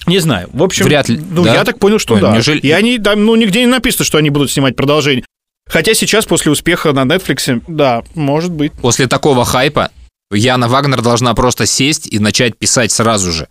Не 0.06 0.18
знаю. 0.20 0.48
В 0.52 0.62
общем, 0.62 0.86
Вряд 0.86 1.08
ли, 1.08 1.20
Ну, 1.30 1.44
да? 1.44 1.54
я 1.54 1.64
так 1.64 1.78
понял, 1.78 1.98
что 1.98 2.14
Ой, 2.14 2.20
да. 2.22 2.32
неужели- 2.32 2.60
И 2.60 2.70
они 2.70 2.98
там, 2.98 3.24
ну, 3.24 3.36
нигде 3.36 3.60
не 3.60 3.66
написано, 3.66 4.04
что 4.04 4.18
они 4.18 4.30
будут 4.30 4.50
снимать 4.50 4.74
продолжение. 4.74 5.24
Хотя 5.68 5.92
сейчас, 5.92 6.24
после 6.24 6.50
успеха 6.50 6.92
на 6.92 7.02
Netflix, 7.02 7.62
да, 7.68 8.02
может 8.14 8.50
быть. 8.50 8.72
После 8.72 9.06
такого 9.06 9.44
хайпа 9.44 9.90
Яна 10.30 10.68
Вагнер 10.68 11.02
должна 11.02 11.34
просто 11.34 11.66
сесть 11.66 12.06
и 12.06 12.18
начать 12.18 12.58
писать 12.58 12.92
сразу 12.92 13.32
же. 13.32 13.48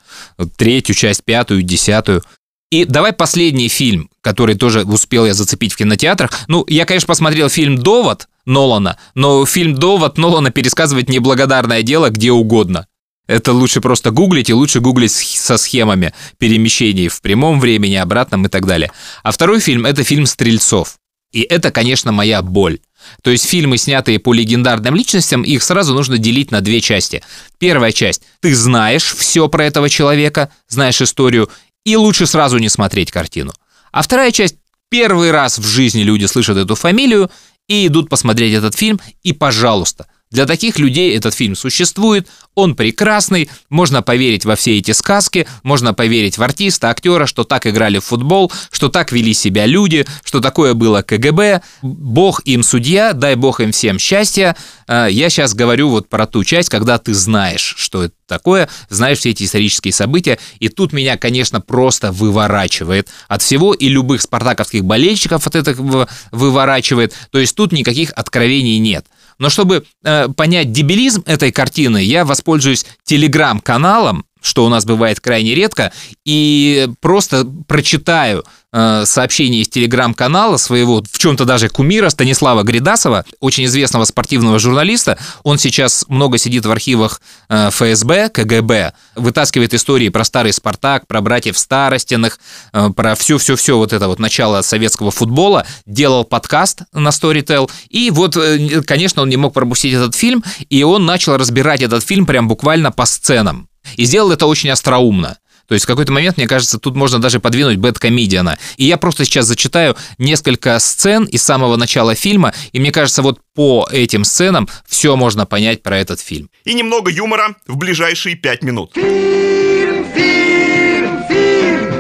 Третью 0.58 0.96
часть, 0.96 1.24
пятую, 1.24 1.64
десятую. 1.64 2.24
И 2.70 2.86
давай 2.86 3.14
последний 3.14 3.70
фильм, 3.70 4.10
который 4.22 4.56
тоже 4.56 4.84
успел 4.84 5.26
я 5.26 5.34
зацепить 5.34 5.74
в 5.74 5.78
кинотеатрах. 5.78 6.32
Ну, 6.48 6.66
я, 6.68 6.86
конечно, 6.86 7.08
посмотрел 7.08 7.50
фильм 7.50 7.78
«Довод» 7.78 8.28
Нолана, 8.46 8.98
но 9.16 9.46
фильм 9.46 9.76
«Довод» 9.76 10.18
Нолана 10.18 10.52
пересказывать 10.52 11.10
неблагодарное 11.10 11.82
дело 11.82 12.10
где 12.10 12.32
угодно. 12.32 12.88
Это 13.28 13.54
лучше 13.54 13.82
просто 13.82 14.12
гуглить, 14.12 14.50
и 14.50 14.54
лучше 14.54 14.80
гуглить 14.80 15.12
со 15.12 15.58
схемами 15.58 16.14
перемещений 16.38 17.08
в 17.08 17.22
прямом 17.22 17.60
времени, 17.60 17.96
обратном 17.96 18.46
и 18.46 18.50
так 18.50 18.66
далее. 18.66 18.92
А 19.24 19.32
второй 19.32 19.60
фильм– 19.60 19.86
это 19.88 20.04
фильм 20.04 20.26
«Стрельцов». 20.26 20.98
И 21.32 21.42
это, 21.42 21.72
конечно, 21.72 22.12
моя 22.12 22.42
боль. 22.42 22.80
То 23.22 23.32
есть 23.32 23.46
фильмы, 23.46 23.78
снятые 23.78 24.20
по 24.20 24.34
легендарным 24.34 24.96
личностям, 24.96 25.44
их 25.44 25.64
сразу 25.64 25.94
нужно 25.94 26.18
делить 26.18 26.52
на 26.52 26.62
две 26.62 26.82
части. 26.82 27.24
Первая 27.58 27.92
часть– 27.92 28.24
ты 28.42 28.56
знаешь 28.56 29.16
все 29.16 29.48
про 29.48 29.66
этого 29.66 29.90
человека, 29.90 30.50
знаешь 30.68 31.02
историю, 31.02 31.50
и 31.86 31.96
лучше 31.96 32.28
сразу 32.28 32.58
не 32.58 32.70
смотреть 32.70 33.12
картину. 33.12 33.54
А 33.92 34.02
вторая 34.02 34.32
часть 34.32 34.56
Первый 34.90 35.32
раз 35.32 35.60
в 35.60 35.66
жизни 35.66 36.02
люди 36.02 36.26
слышат 36.26 36.58
эту 36.58 36.76
фамилию 36.76 37.30
и 37.68 37.88
идут 37.88 38.10
посмотреть 38.10 38.54
этот 38.54 38.76
фильм, 38.76 39.02
и, 39.24 39.34
пожалуйста, 39.34 40.08
для 40.30 40.46
таких 40.46 40.78
людей 40.78 41.16
этот 41.16 41.34
фильм 41.34 41.56
существует, 41.56 42.28
он 42.54 42.76
прекрасный, 42.76 43.50
можно 43.70 44.02
поверить 44.02 44.44
во 44.44 44.56
все 44.56 44.78
эти 44.78 44.92
сказки, 44.92 45.48
можно 45.64 45.94
поверить 45.94 46.38
в 46.38 46.44
артиста, 46.44 46.90
актера, 46.90 47.26
что 47.26 47.44
так 47.44 47.66
играли 47.66 48.00
в 48.00 48.06
футбол, 48.06 48.52
что 48.72 48.90
так 48.90 49.12
вели 49.12 49.34
себя 49.34 49.66
люди, 49.66 50.06
что 50.26 50.42
такое 50.42 50.74
было 50.74 51.02
КГБ. 51.02 51.62
Бог 51.82 52.42
им 52.46 52.64
судья, 52.64 53.14
дай 53.14 53.36
бог 53.36 53.62
им 53.62 53.72
всем 53.72 54.00
счастья. 54.00 54.58
А, 54.88 55.08
я 55.08 55.30
сейчас 55.30 55.54
говорю 55.54 55.90
вот 55.90 56.10
про 56.10 56.26
ту 56.26 56.44
часть, 56.44 56.70
когда 56.70 56.98
ты 56.98 57.14
знаешь, 57.14 57.76
что 57.78 58.04
это 58.04 58.16
такое, 58.28 58.70
знаешь 58.90 59.20
все 59.20 59.30
эти 59.30 59.44
исторические 59.44 59.94
события, 59.94 60.38
и 60.60 60.68
тут 60.68 60.94
меня, 60.94 61.16
конечно, 61.18 61.62
просто 61.62 62.12
выворачивает 62.12 63.08
от 63.28 63.42
всего, 63.42 63.74
и 63.74 63.88
любых 63.88 64.22
спартаковских 64.22 64.84
болельщиков 64.84 65.46
от 65.48 65.56
этого 65.56 66.10
выворачивает, 66.32 67.14
то 67.32 67.40
есть 67.40 67.56
тут 67.56 67.72
никаких 67.72 68.12
откровений 68.12 68.80
нет. 68.80 69.06
Но 69.40 69.50
чтобы 69.50 69.86
э, 70.04 70.30
понять 70.30 70.72
дебилизм 70.72 71.24
этой 71.26 71.52
картины, 71.52 72.04
я 72.04 72.26
воспользуюсь 72.26 72.86
телеграм-каналом, 73.04 74.26
что 74.42 74.66
у 74.66 74.70
нас 74.70 74.86
бывает 74.86 75.20
крайне 75.20 75.56
редко, 75.56 75.92
и 76.26 76.88
просто 77.02 77.46
прочитаю 77.68 78.44
э, 78.72 79.04
сообщение 79.06 79.62
из 79.62 79.70
телеграм-канала 79.70 80.58
своего, 80.58 81.04
в 81.04 81.18
чем-то 81.18 81.46
даже 81.46 81.70
кумира 81.70 82.10
Станислава 82.10 82.64
Гридасова, 82.64 83.26
очень 83.40 83.66
известного 83.66 84.06
спортивного 84.06 84.60
журналиста. 84.60 85.18
Он 85.44 85.58
сейчас 85.58 86.06
много 86.08 86.38
сидит 86.38 86.66
в 86.66 86.72
архивах 86.72 87.22
э, 87.50 87.70
ФСБ, 87.72 88.30
КГБ, 88.30 88.94
вытаскивает 89.16 89.74
истории 89.74 90.10
про 90.10 90.24
старый 90.24 90.54
«Спартак», 90.54 91.08
про 91.08 91.22
братьев 91.22 91.58
Старостиных, 91.58 92.40
э, 92.74 92.90
про 92.96 93.16
все-все-все 93.16 93.78
вот 93.78 93.94
это 93.94 94.08
вот 94.08 94.20
начало 94.20 94.62
советского 94.62 95.12
футбола, 95.12 95.66
делал 95.86 96.24
подкаст 96.24 96.82
на 96.94 97.10
Storytel, 97.10 97.70
и 97.90 98.12
вот, 98.12 98.38
э, 98.38 98.82
конечно, 98.82 99.22
он 99.22 99.30
не 99.30 99.38
мог 99.38 99.54
пропустить 99.54 99.94
этот 99.94 100.16
фильм, 100.16 100.44
и 100.70 100.84
он 100.84 101.06
начал 101.06 101.38
разбирать 101.38 101.82
этот 101.82 102.04
фильм 102.04 102.26
прям 102.26 102.48
буквально 102.48 102.92
по 102.92 103.06
сценам. 103.06 103.67
И 103.96 104.06
сделал 104.06 104.32
это 104.32 104.46
очень 104.46 104.70
остроумно. 104.70 105.38
То 105.68 105.74
есть 105.74 105.84
в 105.84 105.88
какой-то 105.88 106.12
момент, 106.14 106.38
мне 106.38 106.48
кажется, 106.48 106.80
тут 106.80 106.96
можно 106.96 107.20
даже 107.20 107.40
подвинуть 107.40 107.78
бэткомедиана. 107.78 108.58
И 108.78 108.86
я 108.86 108.98
просто 108.98 109.26
сейчас 109.26 109.46
зачитаю 109.48 109.98
несколько 110.18 110.80
сцен 110.80 111.26
из 111.26 111.44
самого 111.44 111.76
начала 111.76 112.16
фильма, 112.16 112.54
и 112.72 112.80
мне 112.80 112.92
кажется, 112.92 113.22
вот 113.22 113.40
по 113.54 113.88
этим 113.92 114.24
сценам 114.24 114.70
все 114.88 115.16
можно 115.16 115.46
понять 115.46 115.84
про 115.84 115.98
этот 115.98 116.22
фильм. 116.22 116.50
И 116.64 116.74
немного 116.74 117.12
юмора 117.12 117.56
в 117.68 117.76
ближайшие 117.76 118.36
пять 118.36 118.64
минут. 118.64 118.92
Фильм, 118.94 120.06
фильм, 120.16 121.24
фильм. 121.28 121.92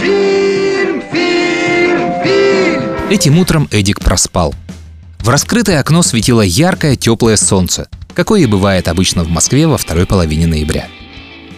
Фильм, 0.00 1.02
фильм, 1.12 2.22
фильм. 2.24 3.10
Этим 3.10 3.38
утром 3.38 3.68
Эдик 3.70 4.00
проспал. 4.00 4.54
В 5.22 5.28
раскрытое 5.28 5.78
окно 5.80 6.02
светило 6.02 6.40
яркое 6.40 6.96
теплое 6.96 7.36
солнце, 7.36 7.88
какое 8.14 8.40
и 8.40 8.46
бывает 8.46 8.88
обычно 8.88 9.22
в 9.22 9.28
Москве 9.28 9.66
во 9.66 9.76
второй 9.76 10.06
половине 10.06 10.46
ноября. 10.46 10.88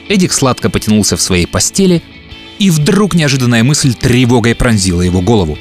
Эдик 0.08 0.32
сладко 0.32 0.68
потянулся 0.68 1.16
в 1.16 1.22
своей 1.22 1.46
постели, 1.46 2.02
и 2.58 2.70
вдруг 2.70 3.14
неожиданная 3.14 3.62
мысль 3.62 3.94
тревогой 3.94 4.56
пронзила 4.56 5.00
его 5.00 5.20
голову. 5.20 5.56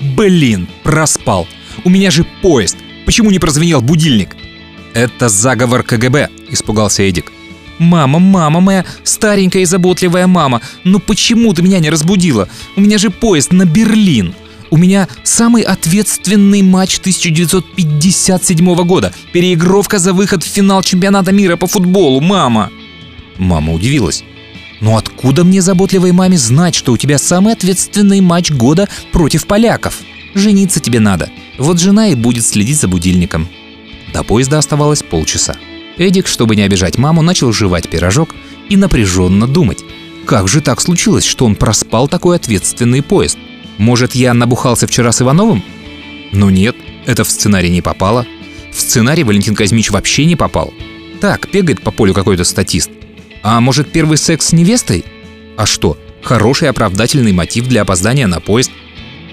«Блин, 0.00 0.68
проспал! 0.82 1.48
У 1.84 1.88
меня 1.88 2.10
же 2.10 2.26
поезд! 2.42 2.76
Почему 3.06 3.30
не 3.30 3.38
прозвенел 3.38 3.80
будильник?» 3.80 4.36
«Это 4.92 5.30
заговор 5.30 5.82
КГБ»,— 5.82 6.28
испугался 6.50 7.02
Эдик. 7.04 7.32
«Мама, 7.78 8.18
мама 8.18 8.60
моя, 8.60 8.84
старенькая 9.02 9.62
и 9.62 9.66
заботливая 9.66 10.26
мама, 10.26 10.60
ну 10.84 10.98
почему 10.98 11.54
ты 11.54 11.62
меня 11.62 11.78
не 11.78 11.88
разбудила? 11.88 12.48
У 12.76 12.82
меня 12.82 12.98
же 12.98 13.08
поезд 13.08 13.52
на 13.52 13.64
Берлин!» 13.64 14.34
У 14.70 14.76
меня 14.76 15.08
самый 15.22 15.62
ответственный 15.62 16.62
матч 16.62 16.98
1957 16.98 18.74
года. 18.84 19.12
Переигровка 19.32 19.98
за 19.98 20.12
выход 20.12 20.42
в 20.42 20.46
финал 20.46 20.82
чемпионата 20.82 21.32
мира 21.32 21.56
по 21.56 21.66
футболу, 21.66 22.20
мама. 22.20 22.70
Мама 23.38 23.72
удивилась. 23.72 24.24
Но 24.80 24.96
откуда 24.96 25.44
мне, 25.44 25.62
заботливой 25.62 26.12
маме, 26.12 26.36
знать, 26.36 26.74
что 26.74 26.92
у 26.92 26.96
тебя 26.96 27.18
самый 27.18 27.54
ответственный 27.54 28.20
матч 28.20 28.50
года 28.50 28.88
против 29.12 29.46
поляков? 29.46 30.00
Жениться 30.34 30.80
тебе 30.80 31.00
надо. 31.00 31.30
Вот 31.58 31.80
жена 31.80 32.08
и 32.08 32.14
будет 32.14 32.44
следить 32.44 32.80
за 32.80 32.88
будильником. 32.88 33.48
До 34.12 34.22
поезда 34.22 34.58
оставалось 34.58 35.02
полчаса. 35.02 35.56
Эдик, 35.96 36.26
чтобы 36.26 36.56
не 36.56 36.62
обижать 36.62 36.98
маму, 36.98 37.22
начал 37.22 37.52
жевать 37.52 37.88
пирожок 37.88 38.34
и 38.68 38.76
напряженно 38.76 39.46
думать. 39.46 39.82
Как 40.26 40.48
же 40.48 40.60
так 40.60 40.80
случилось, 40.80 41.24
что 41.24 41.46
он 41.46 41.54
проспал 41.54 42.08
такой 42.08 42.36
ответственный 42.36 43.02
поезд? 43.02 43.38
Может, 43.78 44.14
я 44.14 44.34
набухался 44.34 44.86
вчера 44.86 45.12
с 45.12 45.22
Ивановым? 45.22 45.62
Ну 46.32 46.50
нет, 46.50 46.76
это 47.06 47.24
в 47.24 47.30
сценарий 47.30 47.70
не 47.70 47.82
попало. 47.82 48.26
В 48.72 48.80
сценарий 48.80 49.24
Валентин 49.24 49.54
Казмич 49.54 49.90
вообще 49.90 50.24
не 50.24 50.36
попал. 50.36 50.72
Так, 51.20 51.48
бегает 51.52 51.82
по 51.82 51.90
полю 51.90 52.14
какой-то 52.14 52.44
статист. 52.44 52.90
А 53.42 53.60
может, 53.60 53.92
первый 53.92 54.18
секс 54.18 54.48
с 54.48 54.52
невестой? 54.52 55.04
А 55.56 55.66
что, 55.66 55.96
хороший 56.22 56.68
оправдательный 56.68 57.32
мотив 57.32 57.68
для 57.68 57.82
опоздания 57.82 58.26
на 58.26 58.40
поезд. 58.40 58.70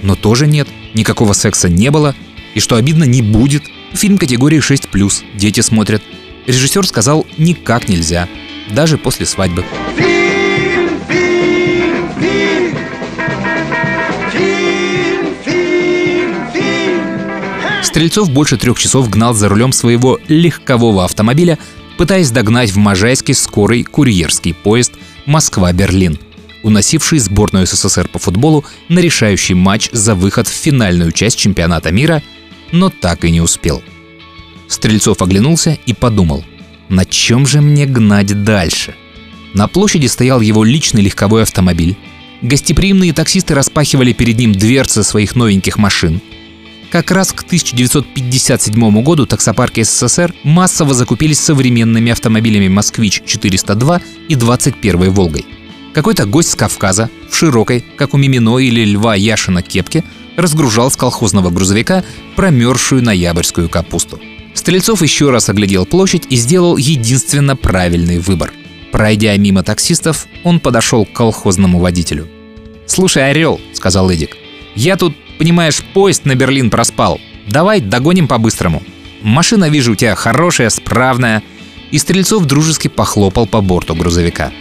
Но 0.02 0.16
тоже 0.16 0.48
нет, 0.48 0.68
никакого 0.94 1.34
секса 1.34 1.70
не 1.70 1.90
было. 1.92 2.16
И 2.54 2.60
что 2.60 2.76
обидно, 2.76 3.06
не 3.06 3.22
будет. 3.22 3.64
Фильм 3.94 4.18
категории 4.18 4.60
6+, 4.60 5.24
дети 5.36 5.62
смотрят. 5.62 6.04
Режиссер 6.46 6.86
сказал, 6.86 7.26
никак 7.38 7.90
нельзя. 7.90 8.28
Даже 8.70 8.98
после 8.98 9.26
свадьбы. 9.26 9.66
Фильм, 9.98 10.23
Стрельцов 17.94 18.32
больше 18.32 18.58
трех 18.58 18.80
часов 18.80 19.08
гнал 19.08 19.36
за 19.36 19.50
рулем 19.50 19.72
своего 19.72 20.20
легкового 20.28 21.06
автомобиля, 21.06 21.60
пытаясь 21.96 22.32
догнать 22.32 22.72
в 22.72 22.78
Можайске 22.78 23.36
скорый 23.36 23.84
курьерский 23.84 24.56
поезд 24.56 24.94
Москва-Берлин, 25.28 26.18
уносивший 26.64 27.20
сборную 27.20 27.68
СССР 27.68 28.08
по 28.08 28.18
футболу 28.18 28.66
на 28.90 28.98
решающий 28.98 29.54
матч 29.54 29.92
за 29.92 30.16
выход 30.16 30.48
в 30.48 30.52
финальную 30.52 31.12
часть 31.12 31.38
чемпионата 31.38 31.92
мира, 31.92 32.24
но 32.72 32.90
так 32.90 33.26
и 33.26 33.30
не 33.30 33.42
успел. 33.42 33.84
Стрельцов 34.68 35.22
оглянулся 35.22 35.78
и 35.86 35.94
подумал, 35.94 36.44
на 36.90 37.06
чем 37.06 37.46
же 37.46 37.62
мне 37.62 37.86
гнать 37.86 38.44
дальше? 38.44 38.96
На 39.54 39.68
площади 39.68 40.08
стоял 40.08 40.42
его 40.42 40.64
личный 40.64 41.04
легковой 41.04 41.44
автомобиль. 41.44 41.96
Гостеприимные 42.42 43.14
таксисты 43.14 43.54
распахивали 43.54 44.14
перед 44.14 44.40
ним 44.40 44.52
дверцы 44.52 45.04
своих 45.04 45.36
новеньких 45.36 45.78
машин. 45.78 46.22
Как 46.94 47.10
раз 47.10 47.34
к 47.34 47.42
1957 47.42 49.02
году 49.02 49.26
таксопарки 49.26 49.82
СССР 49.82 50.32
массово 50.44 50.94
закупились 50.94 51.40
современными 51.40 52.12
автомобилями 52.12 52.68
«Москвич-402» 52.68 54.00
и 54.30 54.36
«21 54.36 55.10
Волгой». 55.10 55.44
Какой-то 55.96 56.28
гость 56.28 56.52
с 56.52 56.56
Кавказа 56.56 57.10
в 57.32 57.36
широкой, 57.36 57.84
как 57.98 58.14
у 58.14 58.18
Мимино 58.18 58.60
или 58.60 58.86
Льва 58.86 59.16
Яшина 59.16 59.64
кепке, 59.64 60.04
разгружал 60.38 60.92
с 60.92 60.96
колхозного 60.96 61.50
грузовика 61.50 62.04
промерзшую 62.36 63.02
ноябрьскую 63.02 63.70
капусту. 63.70 64.20
Стрельцов 64.54 65.02
еще 65.02 65.32
раз 65.32 65.50
оглядел 65.50 65.88
площадь 65.88 66.28
и 66.30 66.36
сделал 66.36 66.78
единственно 66.78 67.56
правильный 67.56 68.20
выбор. 68.20 68.54
Пройдя 68.92 69.36
мимо 69.38 69.64
таксистов, 69.64 70.28
он 70.44 70.60
подошел 70.60 71.08
к 71.08 71.12
колхозному 71.12 71.80
водителю. 71.80 72.28
«Слушай, 72.86 73.32
Орел»,— 73.32 73.60
сказал 73.74 74.12
Эдик,— 74.12 74.38
«я 74.76 74.96
тут, 74.96 75.16
понимаешь, 75.38 75.84
поезд 75.94 76.26
на 76.26 76.36
Берлин 76.36 76.70
проспал. 76.70 77.20
Давай 77.48 77.82
догоним 77.82 78.28
по-быстрому. 78.28 78.82
Машина, 79.22 79.70
вижу, 79.70 79.94
у 79.94 79.96
тебя 79.96 80.16
хорошая, 80.16 80.70
справная». 80.70 81.44
И 81.92 82.00
Стрельцов 82.00 82.46
дружески 82.46 82.88
похлопал 82.88 83.46
по 83.46 83.62
борту 83.62 83.96
грузовика. 83.96 84.52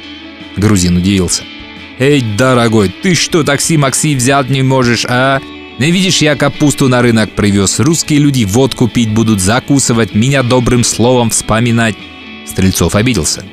Грузин 0.56 0.98
удивился. 0.98 1.42
«Эй, 1.98 2.20
дорогой, 2.20 2.94
ты 3.02 3.14
что, 3.14 3.42
такси-макси 3.42 4.14
взять 4.14 4.50
не 4.50 4.62
можешь, 4.62 5.06
а? 5.08 5.40
Не 5.78 5.90
видишь, 5.90 6.20
я 6.20 6.36
капусту 6.36 6.88
на 6.88 7.00
рынок 7.00 7.32
привез. 7.32 7.80
Русские 7.80 8.18
люди 8.18 8.44
водку 8.44 8.88
пить 8.88 9.10
будут, 9.10 9.40
закусывать, 9.40 10.14
меня 10.14 10.42
добрым 10.42 10.84
словом 10.84 11.30
вспоминать». 11.30 11.96
Стрельцов 12.46 12.94
обиделся. 12.94 13.44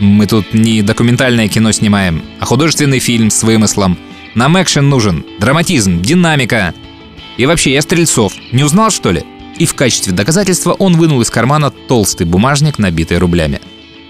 «Мы 0.00 0.26
тут 0.26 0.52
не 0.54 0.82
документальное 0.82 1.48
кино 1.48 1.72
снимаем, 1.72 2.22
а 2.40 2.46
художественный 2.46 2.98
фильм 2.98 3.30
с 3.30 3.42
вымыслом. 3.42 3.98
Нам 4.34 4.60
экшен 4.60 4.88
нужен, 4.88 5.24
драматизм, 5.38 6.00
динамика. 6.00 6.74
И 7.36 7.46
вообще, 7.46 7.72
я 7.72 7.82
Стрельцов. 7.82 8.32
Не 8.52 8.64
узнал, 8.64 8.90
что 8.90 9.10
ли?» 9.10 9.24
И 9.58 9.66
в 9.66 9.74
качестве 9.74 10.12
доказательства 10.12 10.72
он 10.72 10.96
вынул 10.96 11.20
из 11.20 11.30
кармана 11.30 11.70
толстый 11.70 12.26
бумажник, 12.26 12.78
набитый 12.78 13.18
рублями. 13.18 13.60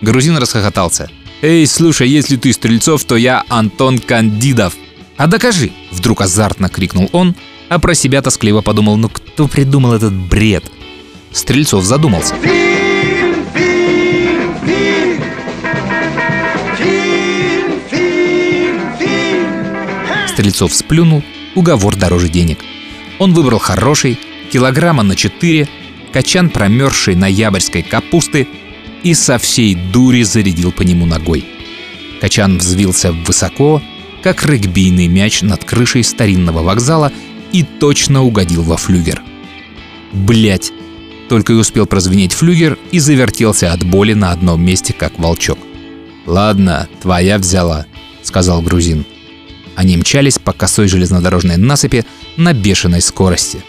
Грузин 0.00 0.36
расхохотался. 0.36 1.10
«Эй, 1.42 1.66
слушай, 1.66 2.08
если 2.08 2.36
ты 2.36 2.52
Стрельцов, 2.52 3.04
то 3.04 3.16
я 3.16 3.44
Антон 3.48 3.98
Кандидов». 3.98 4.74
«А 5.16 5.26
докажи!»– 5.26 5.70
вдруг 5.90 6.20
азартно 6.20 6.68
крикнул 6.68 7.08
он, 7.12 7.34
а 7.70 7.78
про 7.78 7.94
себя 7.94 8.20
тоскливо 8.20 8.62
подумал, 8.62 8.96
ну 8.96 9.08
кто 9.08 9.46
придумал 9.46 9.92
этот 9.92 10.12
бред? 10.12 10.64
Стрельцов 11.30 11.84
задумался. 11.84 12.34
Стрельцов 20.40 20.72
сплюнул 20.72 21.22
уговор 21.54 21.96
дороже 21.96 22.30
денег. 22.30 22.60
Он 23.18 23.34
выбрал 23.34 23.58
хороший, 23.58 24.18
килограмма 24.50 25.02
на 25.02 25.14
4, 25.14 25.68
качан 26.14 26.48
промерзшей 26.48 27.14
ноябрьской 27.14 27.82
капусты 27.82 28.48
и 29.02 29.12
со 29.12 29.36
всей 29.36 29.74
дури 29.74 30.22
зарядил 30.22 30.72
по 30.72 30.80
нему 30.80 31.04
ногой. 31.04 31.44
Качан 32.22 32.56
взвился 32.56 33.12
высоко, 33.12 33.82
как 34.22 34.46
регбийный 34.46 35.08
мяч 35.08 35.42
над 35.42 35.62
крышей 35.62 36.02
старинного 36.02 36.62
вокзала 36.62 37.12
и 37.52 37.62
точно 37.62 38.22
угодил 38.22 38.62
во 38.62 38.78
флюгер. 38.78 39.20
Блять! 40.10 40.72
Только 41.28 41.52
и 41.52 41.56
успел 41.56 41.84
прозвенеть 41.84 42.32
флюгер 42.32 42.78
и 42.92 42.98
завертелся 42.98 43.74
от 43.74 43.84
боли 43.84 44.14
на 44.14 44.32
одном 44.32 44.64
месте, 44.64 44.94
как 44.94 45.18
волчок. 45.18 45.58
«Ладно, 46.24 46.88
твоя 47.02 47.36
взяла»,— 47.36 47.84
сказал 48.22 48.62
грузин. 48.62 49.04
Они 49.76 49.96
мчались 49.96 50.38
по 50.38 50.52
косой 50.52 50.88
железнодорожной 50.88 51.56
насыпи 51.56 52.04
на 52.36 52.52
бешеной 52.52 53.00
скорости. 53.00 53.62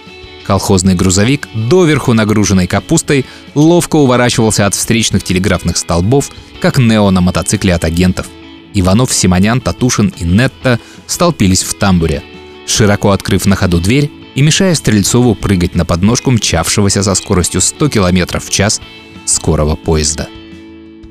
Колхозный 0.46 0.96
грузовик, 0.96 1.48
доверху 1.54 2.14
нагруженный 2.14 2.68
капустой, 2.68 3.26
ловко 3.56 3.96
уворачивался 3.98 4.66
от 4.66 4.76
встречных 4.76 5.24
телеграфных 5.24 5.78
столбов, 5.78 6.30
как 6.60 6.78
Нео 6.78 7.10
на 7.12 7.22
мотоцикле 7.22 7.74
от 7.74 7.86
агентов. 7.86 8.28
Иванов, 8.74 9.14
Симонян, 9.14 9.62
Татушин 9.62 10.14
и 10.18 10.24
Нетта 10.24 10.80
столпились 11.08 11.64
в 11.64 11.74
тамбуре. 11.76 12.24
Широко 12.66 13.12
открыв 13.12 13.46
на 13.46 13.56
ходу 13.56 13.80
дверь 13.80 14.10
и 14.36 14.42
мешая 14.42 14.76
Стрельцову 14.76 15.36
прыгать 15.36 15.76
на 15.76 15.86
подножку 15.86 16.32
мчавшегося 16.32 17.04
со 17.04 17.16
скоростью 17.16 17.62
100 17.62 17.90
км 17.90 18.40
в 18.40 18.50
час 18.50 18.82
скорого 19.26 19.76
поезда. 19.76 20.28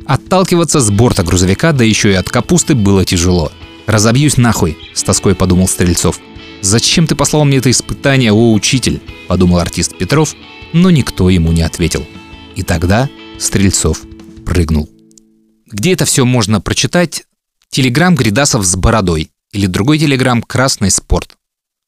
Отталкиваться 0.06 0.80
с 0.80 0.90
борта 0.90 1.22
грузовика, 1.22 1.72
да 1.72 1.84
еще 1.84 2.10
и 2.10 2.14
от 2.14 2.30
капусты, 2.30 2.74
было 2.74 3.04
тяжело. 3.04 3.52
«Разобьюсь 3.90 4.36
нахуй»,— 4.36 4.78
с 4.94 5.02
тоской 5.02 5.34
подумал 5.34 5.66
Стрельцов. 5.66 6.20
«Зачем 6.60 7.08
ты 7.08 7.16
послал 7.16 7.44
мне 7.44 7.56
это 7.58 7.72
испытание, 7.72 8.30
о 8.30 8.52
учитель?»— 8.52 9.02
подумал 9.26 9.58
артист 9.58 9.98
Петров, 9.98 10.36
но 10.72 10.90
никто 10.90 11.28
ему 11.28 11.50
не 11.50 11.62
ответил. 11.62 12.06
И 12.54 12.62
тогда 12.62 13.08
Стрельцов 13.40 14.02
прыгнул. 14.46 14.88
Где 15.66 15.92
это 15.92 16.04
все 16.04 16.24
можно 16.24 16.60
прочитать? 16.60 17.24
Телеграм 17.68 18.14
Гридасов 18.14 18.64
с 18.64 18.76
бородой 18.76 19.32
или 19.50 19.66
другой 19.66 19.98
телеграм 19.98 20.40
«Красный 20.40 20.92
спорт». 20.92 21.36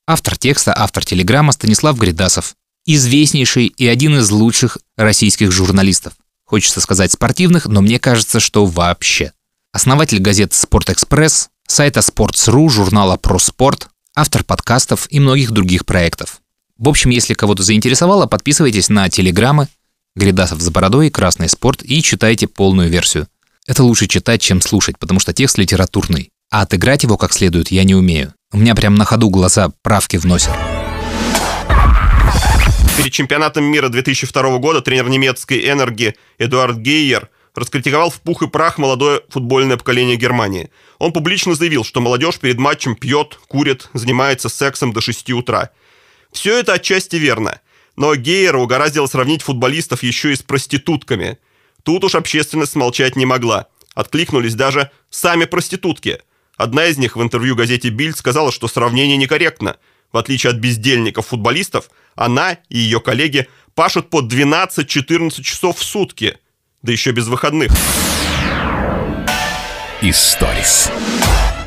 Автор 0.04 0.36
текста, 0.36 0.74
автор 0.76 1.04
телеграмма 1.04 1.52
Станислав 1.52 1.96
Гридасов. 1.96 2.56
Известнейший 2.84 3.66
и 3.66 3.86
один 3.86 4.18
из 4.18 4.28
лучших 4.32 4.78
российских 4.96 5.52
журналистов. 5.52 6.14
Хочется 6.46 6.80
сказать 6.80 7.12
спортивных, 7.12 7.66
но 7.66 7.80
мне 7.80 8.00
кажется, 8.00 8.40
что 8.40 8.66
вообще. 8.66 9.32
Основатель 9.70 10.18
газет 10.18 10.52
«Спортэкспресс», 10.52 11.51
сайта 11.66 12.00
Sports.ru, 12.00 12.68
журнала 12.68 13.16
«Про 13.16 13.38
спорт», 13.38 13.88
автор 14.14 14.44
подкастов 14.44 15.06
и 15.10 15.20
многих 15.20 15.50
других 15.50 15.86
проектов. 15.86 16.40
В 16.78 16.88
общем, 16.88 17.10
если 17.10 17.34
кого-то 17.34 17.62
заинтересовало, 17.62 18.26
подписывайтесь 18.26 18.88
на 18.88 19.08
телеграммы 19.08 19.68
Гридасов 20.14 20.60
с 20.60 20.68
бородой, 20.68 21.10
Красный 21.10 21.48
спорт 21.48 21.82
и 21.82 22.02
читайте 22.02 22.46
полную 22.46 22.90
версию. 22.90 23.28
Это 23.66 23.82
лучше 23.82 24.08
читать, 24.08 24.42
чем 24.42 24.60
слушать, 24.60 24.98
потому 24.98 25.20
что 25.20 25.32
текст 25.32 25.56
литературный. 25.56 26.30
А 26.50 26.62
отыграть 26.62 27.04
его 27.04 27.16
как 27.16 27.32
следует 27.32 27.70
я 27.70 27.84
не 27.84 27.94
умею. 27.94 28.34
У 28.52 28.58
меня 28.58 28.74
прям 28.74 28.96
на 28.96 29.04
ходу 29.04 29.30
глаза 29.30 29.72
правки 29.82 30.18
вносят. 30.18 30.52
Перед 32.98 33.12
чемпионатом 33.12 33.64
мира 33.64 33.88
2002 33.88 34.58
года 34.58 34.82
тренер 34.82 35.08
немецкой 35.08 35.70
«Энерги» 35.70 36.14
Эдуард 36.38 36.76
Гейер 36.76 37.30
раскритиковал 37.54 38.10
в 38.10 38.20
пух 38.20 38.42
и 38.42 38.48
прах 38.48 38.78
молодое 38.78 39.22
футбольное 39.28 39.76
поколение 39.76 40.16
Германии. 40.16 40.70
Он 40.98 41.12
публично 41.12 41.54
заявил, 41.54 41.84
что 41.84 42.00
молодежь 42.00 42.38
перед 42.38 42.58
матчем 42.58 42.94
пьет, 42.94 43.38
курит, 43.48 43.88
занимается 43.92 44.48
сексом 44.48 44.92
до 44.92 45.00
6 45.00 45.30
утра. 45.32 45.70
Все 46.32 46.58
это 46.58 46.74
отчасти 46.74 47.16
верно. 47.16 47.60
Но 47.96 48.14
Гейера 48.14 48.58
угораздило 48.58 49.06
сравнить 49.06 49.42
футболистов 49.42 50.02
еще 50.02 50.32
и 50.32 50.36
с 50.36 50.42
проститутками. 50.42 51.38
Тут 51.82 52.04
уж 52.04 52.14
общественность 52.14 52.74
молчать 52.74 53.16
не 53.16 53.26
могла. 53.26 53.66
Откликнулись 53.94 54.54
даже 54.54 54.90
сами 55.10 55.44
проститутки. 55.44 56.20
Одна 56.56 56.86
из 56.86 56.96
них 56.96 57.16
в 57.16 57.22
интервью 57.22 57.54
газете 57.54 57.90
«Бильд» 57.90 58.16
сказала, 58.16 58.50
что 58.50 58.68
сравнение 58.68 59.16
некорректно. 59.16 59.76
В 60.10 60.16
отличие 60.16 60.50
от 60.50 60.56
бездельников-футболистов, 60.56 61.90
она 62.14 62.58
и 62.68 62.78
ее 62.78 63.00
коллеги 63.00 63.48
пашут 63.74 64.10
по 64.10 64.20
12-14 64.20 65.42
часов 65.42 65.78
в 65.78 65.82
сутки, 65.82 66.38
да 66.82 66.90
еще 66.90 67.12
без 67.12 67.28
выходных. 67.28 67.70
Историс. 70.00 70.90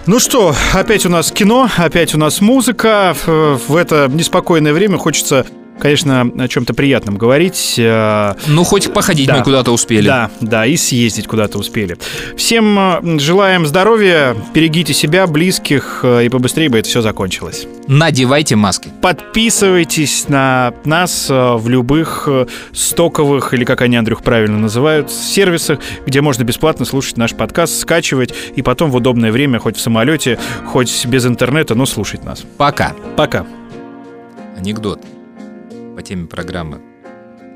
Ну 0.08 0.20
что, 0.20 0.54
опять 0.74 1.06
у 1.06 1.10
нас 1.10 1.32
кино, 1.32 1.70
опять 1.78 2.14
у 2.14 2.18
нас 2.18 2.42
музыка. 2.42 3.16
В 3.26 3.76
это 3.76 4.10
неспокойное 4.12 4.74
время 4.74 4.98
хочется, 4.98 5.46
конечно, 5.80 6.22
о 6.38 6.48
чем-то 6.48 6.74
приятном 6.74 7.18
говорить. 7.18 7.76
Э, 7.78 8.34
Ну, 8.48 8.64
хоть 8.64 8.92
походить 8.94 9.28
Да. 9.28 9.38
мы 9.38 9.44
куда-то 9.44 9.72
успели. 9.72 10.08
Да, 10.08 10.32
да, 10.42 10.66
и 10.66 10.78
съездить 10.78 11.28
куда-то 11.28 11.58
успели. 11.58 11.98
Всем 12.38 12.78
э, 12.80 13.20
желаем 13.20 13.66
здоровья, 13.66 14.36
берегите 14.54 14.94
себя, 14.94 15.28
близких, 15.28 16.02
э, 16.04 16.26
и 16.26 16.30
побыстрее 16.30 16.70
бы 16.70 16.80
это 16.80 16.88
все 16.90 17.02
закончилось. 17.02 17.68
Надевайте 17.88 18.56
маски. 18.56 18.90
Подписывайтесь 19.02 20.28
на 20.28 20.74
нас 20.86 21.28
в 21.30 21.68
любых 21.70 22.28
стоковых, 22.74 23.54
или 23.54 23.64
как 23.64 23.82
они, 23.82 23.96
Андрюх, 23.96 24.24
правильно 24.24 24.58
называют, 24.58 25.12
сервисах, 25.12 25.80
где 26.06 26.22
можно 26.22 26.44
бесплатно 26.44 26.86
слушать 26.86 27.18
наш 27.18 27.34
подкаст, 27.36 27.80
скачивать 27.80 28.34
и 28.56 28.62
потом 28.62 28.90
в 28.92 28.96
удобное 28.96 29.32
время, 29.32 29.60
хоть 29.60 29.78
в 29.78 29.82
самолете, 29.82 30.40
хоть 30.66 31.06
без 31.06 31.26
интернета, 31.26 31.76
но 31.76 31.86
слушать 31.86 32.24
нас. 32.24 32.44
Пока. 32.58 32.94
Пока. 33.16 33.46
Анекдот 34.58 35.00
по 35.96 36.02
теме 36.02 36.28
программы. 36.28 36.82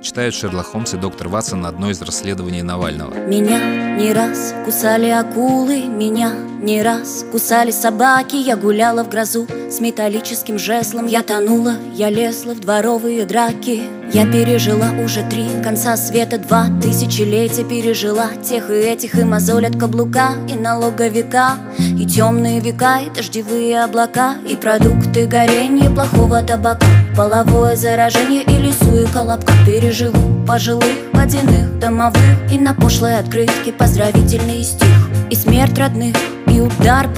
Читают 0.01 0.33
Шерлок 0.33 0.67
Холмс 0.67 0.93
и 0.93 0.97
доктор 0.97 1.27
Ватсон 1.27 1.65
одно 1.65 1.89
из 1.89 2.01
расследований 2.01 2.61
Навального. 2.61 3.13
Меня 3.13 3.97
не 3.97 4.13
раз 4.13 4.55
кусали 4.63 5.09
акулы, 5.09 5.83
меня 5.83 6.33
не 6.61 6.81
раз 6.81 7.25
кусали 7.31 7.71
собаки 7.71 8.35
Я 8.35 8.57
гуляла 8.57 9.03
в 9.03 9.09
грозу 9.09 9.47
с 9.69 9.79
металлическим 9.79 10.59
жезлом 10.59 11.07
Я 11.07 11.23
тонула, 11.23 11.75
я 11.93 12.09
лезла 12.09 12.53
в 12.53 12.59
дворовые 12.59 13.25
драки 13.25 13.83
Я 14.11 14.25
пережила 14.25 14.89
уже 15.03 15.23
три 15.29 15.45
конца 15.63 15.95
света 15.95 16.37
Два 16.37 16.67
тысячелетия 16.81 17.63
пережила 17.63 18.27
Тех 18.43 18.69
и 18.69 18.73
этих, 18.73 19.15
и 19.15 19.23
мозоль 19.23 19.67
от 19.67 19.77
каблука 19.77 20.31
И 20.49 20.55
налоговика, 20.55 21.57
и 21.77 22.05
темные 22.05 22.59
века 22.59 22.99
И 22.99 23.09
дождевые 23.09 23.83
облака, 23.83 24.35
и 24.47 24.55
продукты 24.57 25.27
горения 25.27 25.89
Плохого 25.89 26.41
табака, 26.43 26.87
половое 27.19 27.75
заражение 27.75 28.43
И 28.43 28.57
лесу 28.57 28.95
и 28.95 29.05
колобка 29.05 29.51
Переживу. 29.65 30.45
Пожилых, 30.47 31.11
водяных, 31.11 31.77
домовых 31.77 32.23
И 32.49 32.57
на 32.57 32.73
пошлой 32.73 33.19
открытке 33.19 33.73
поздравительный 33.73 34.63
стих. 34.63 34.87
И 35.29 35.35
смерть 35.35 35.77
родных, 35.77 36.15
и 36.59 36.61
удар 36.61 37.09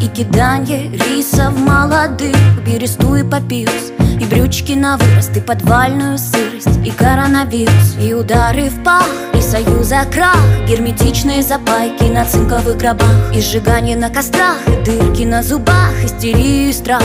И 0.00 0.06
киданье 0.08 0.90
рисов 0.90 1.58
молодых. 1.58 2.36
Бересту 2.64 3.16
и 3.16 3.22
папирус 3.22 3.92
И 4.20 4.24
брючки 4.24 4.72
на 4.72 4.96
вырост, 4.96 5.36
и 5.36 5.40
подвальную 5.40 6.18
сырость 6.18 6.78
И 6.84 6.90
коронавирус, 6.90 7.96
и 8.00 8.14
удары 8.14 8.68
в 8.68 8.82
пах 8.84 9.08
И 9.34 9.40
союза 9.40 10.04
крах, 10.12 10.38
герметичные 10.68 11.42
запайки 11.42 12.04
На 12.04 12.24
цинковых 12.24 12.76
гробах 12.76 13.34
И 13.34 13.40
сжигание 13.40 13.96
на 13.96 14.10
кострах, 14.10 14.58
и 14.66 14.84
дырки 14.84 15.22
на 15.22 15.42
зубах 15.42 15.92
Истерию 16.04 16.70
и 16.70 16.72
страх, 16.72 17.02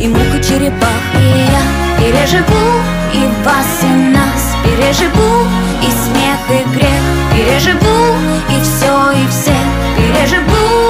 и 0.00 0.08
мук 0.08 0.34
и 0.34 0.42
черепах. 0.42 1.02
И 1.14 1.26
я 1.26 1.62
переживу 1.98 2.66
и 3.14 3.44
вас, 3.44 3.82
и 3.82 4.12
нас 4.12 4.54
Переживу 4.62 5.46
и 5.82 5.90
смех, 5.90 6.38
и 6.50 6.76
грех. 6.76 7.02
Переживу 7.32 8.16
и 8.50 8.62
все, 8.62 9.12
и 9.12 9.26
всех 9.28 9.66
Переживу 9.96 10.85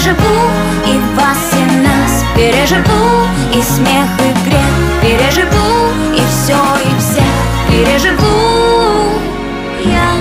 переживу 0.00 0.50
и 0.86 0.98
вас, 1.14 1.52
и 1.52 1.76
нас 1.82 2.24
Переживу 2.34 3.26
и 3.54 3.62
смех, 3.62 4.08
и 4.18 4.48
грех 4.48 4.74
Переживу 5.02 5.92
и 6.14 6.22
все, 6.28 6.56
и 6.84 6.98
всех 6.98 7.24
Переживу 7.68 9.20
я 9.84 10.14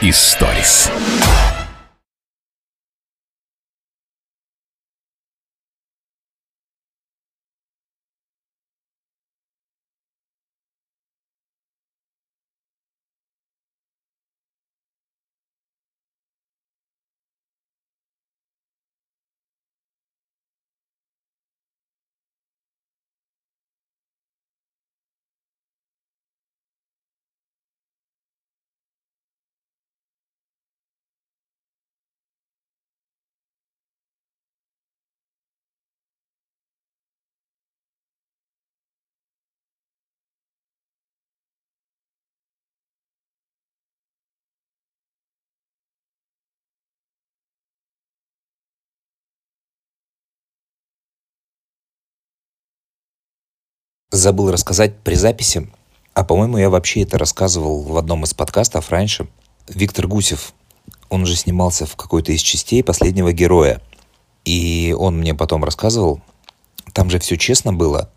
Историс. 0.00 0.90
Забыл 54.18 54.50
рассказать 54.50 54.98
при 54.98 55.14
записи, 55.14 55.70
а 56.14 56.24
по-моему 56.24 56.58
я 56.58 56.70
вообще 56.70 57.02
это 57.02 57.18
рассказывал 57.18 57.82
в 57.82 57.96
одном 57.96 58.24
из 58.24 58.34
подкастов 58.34 58.90
раньше. 58.90 59.28
Виктор 59.68 60.06
Гусев, 60.06 60.52
он 61.08 61.26
же 61.26 61.36
снимался 61.36 61.86
в 61.86 61.96
какой-то 61.96 62.32
из 62.32 62.40
частей 62.40 62.82
последнего 62.82 63.32
героя. 63.32 63.80
И 64.44 64.94
он 64.98 65.18
мне 65.18 65.34
потом 65.34 65.64
рассказывал, 65.64 66.20
там 66.92 67.10
же 67.10 67.18
все 67.18 67.36
честно 67.36 67.72
было. 67.72 68.10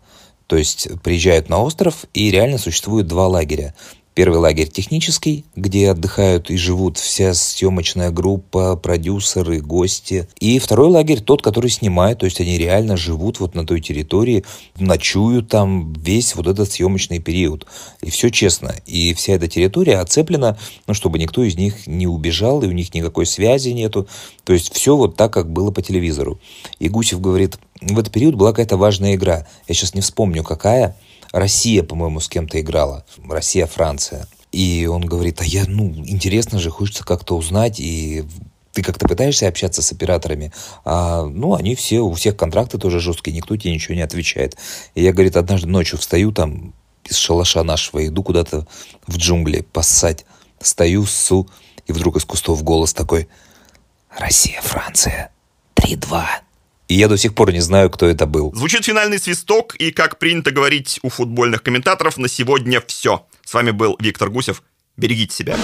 То 0.46 0.56
есть 0.56 0.88
приезжают 1.02 1.48
на 1.48 1.62
остров, 1.62 2.04
и 2.12 2.30
реально 2.30 2.58
существует 2.58 3.06
два 3.06 3.28
лагеря. 3.28 3.74
Первый 4.14 4.40
лагерь 4.40 4.68
технический, 4.68 5.46
где 5.56 5.90
отдыхают 5.90 6.50
и 6.50 6.56
живут 6.58 6.98
вся 6.98 7.32
съемочная 7.32 8.10
группа, 8.10 8.76
продюсеры, 8.76 9.62
гости. 9.62 10.28
И 10.38 10.58
второй 10.58 10.88
лагерь 10.88 11.20
тот, 11.20 11.40
который 11.40 11.70
снимает, 11.70 12.18
то 12.18 12.26
есть 12.26 12.38
они 12.38 12.58
реально 12.58 12.98
живут 12.98 13.40
вот 13.40 13.54
на 13.54 13.66
той 13.66 13.80
территории, 13.80 14.44
ночуют 14.78 15.48
там 15.48 15.94
весь 15.94 16.34
вот 16.34 16.46
этот 16.46 16.70
съемочный 16.70 17.20
период. 17.20 17.66
И 18.02 18.10
все 18.10 18.28
честно. 18.28 18.74
И 18.84 19.14
вся 19.14 19.32
эта 19.32 19.48
территория 19.48 19.96
оцеплена, 19.98 20.58
ну, 20.86 20.92
чтобы 20.92 21.18
никто 21.18 21.42
из 21.42 21.56
них 21.56 21.86
не 21.86 22.06
убежал, 22.06 22.62
и 22.62 22.66
у 22.66 22.72
них 22.72 22.92
никакой 22.92 23.24
связи 23.24 23.70
нету. 23.70 24.06
То 24.44 24.52
есть 24.52 24.74
все 24.74 24.94
вот 24.94 25.16
так, 25.16 25.32
как 25.32 25.50
было 25.50 25.70
по 25.70 25.80
телевизору. 25.80 26.38
И 26.78 26.90
Гусев 26.90 27.18
говорит, 27.20 27.58
в 27.80 27.98
этот 27.98 28.12
период 28.12 28.34
была 28.34 28.50
какая-то 28.50 28.76
важная 28.76 29.14
игра. 29.14 29.46
Я 29.68 29.74
сейчас 29.74 29.94
не 29.94 30.02
вспомню, 30.02 30.42
какая. 30.42 30.96
Россия, 31.32 31.82
по-моему, 31.82 32.20
с 32.20 32.28
кем-то 32.28 32.60
играла. 32.60 33.04
Россия-Франция. 33.28 34.28
И 34.52 34.86
он 34.86 35.04
говорит, 35.04 35.40
а 35.40 35.44
я, 35.44 35.64
ну, 35.66 35.90
интересно 36.06 36.58
же, 36.58 36.70
хочется 36.70 37.04
как-то 37.04 37.36
узнать, 37.36 37.80
и 37.80 38.24
ты 38.72 38.82
как-то 38.82 39.08
пытаешься 39.08 39.48
общаться 39.48 39.82
с 39.82 39.92
операторами, 39.92 40.52
а, 40.84 41.24
ну, 41.24 41.54
они 41.54 41.74
все, 41.74 42.00
у 42.00 42.12
всех 42.12 42.36
контракты 42.36 42.78
тоже 42.78 43.00
жесткие, 43.00 43.36
никто 43.36 43.56
тебе 43.56 43.72
ничего 43.72 43.94
не 43.94 44.02
отвечает. 44.02 44.56
И 44.94 45.02
я, 45.02 45.12
говорит, 45.12 45.36
однажды 45.36 45.68
ночью 45.68 45.98
встаю 45.98 46.32
там 46.32 46.74
из 47.04 47.16
шалаша 47.16 47.62
нашего, 47.62 48.06
иду 48.06 48.22
куда-то 48.22 48.66
в 49.06 49.16
джунгли 49.16 49.60
поссать, 49.60 50.24
стою, 50.60 51.04
ссу, 51.06 51.48
и 51.86 51.92
вдруг 51.92 52.16
из 52.16 52.24
кустов 52.24 52.62
голос 52.62 52.94
такой, 52.94 53.28
Россия, 54.16 54.60
Франция, 54.60 55.30
3-2. 55.76 56.24
И 56.92 56.94
я 56.94 57.08
до 57.08 57.16
сих 57.16 57.34
пор 57.34 57.52
не 57.52 57.60
знаю, 57.60 57.88
кто 57.88 58.04
это 58.06 58.26
был. 58.26 58.52
Звучит 58.54 58.84
финальный 58.84 59.18
свисток, 59.18 59.74
и, 59.76 59.92
как 59.92 60.18
принято 60.18 60.50
говорить 60.50 61.00
у 61.02 61.08
футбольных 61.08 61.62
комментаторов, 61.62 62.18
на 62.18 62.28
сегодня 62.28 62.82
все. 62.86 63.26
С 63.46 63.54
вами 63.54 63.70
был 63.70 63.96
Виктор 63.98 64.28
Гусев. 64.28 64.62
Берегите 64.98 65.34
себя. 65.34 65.56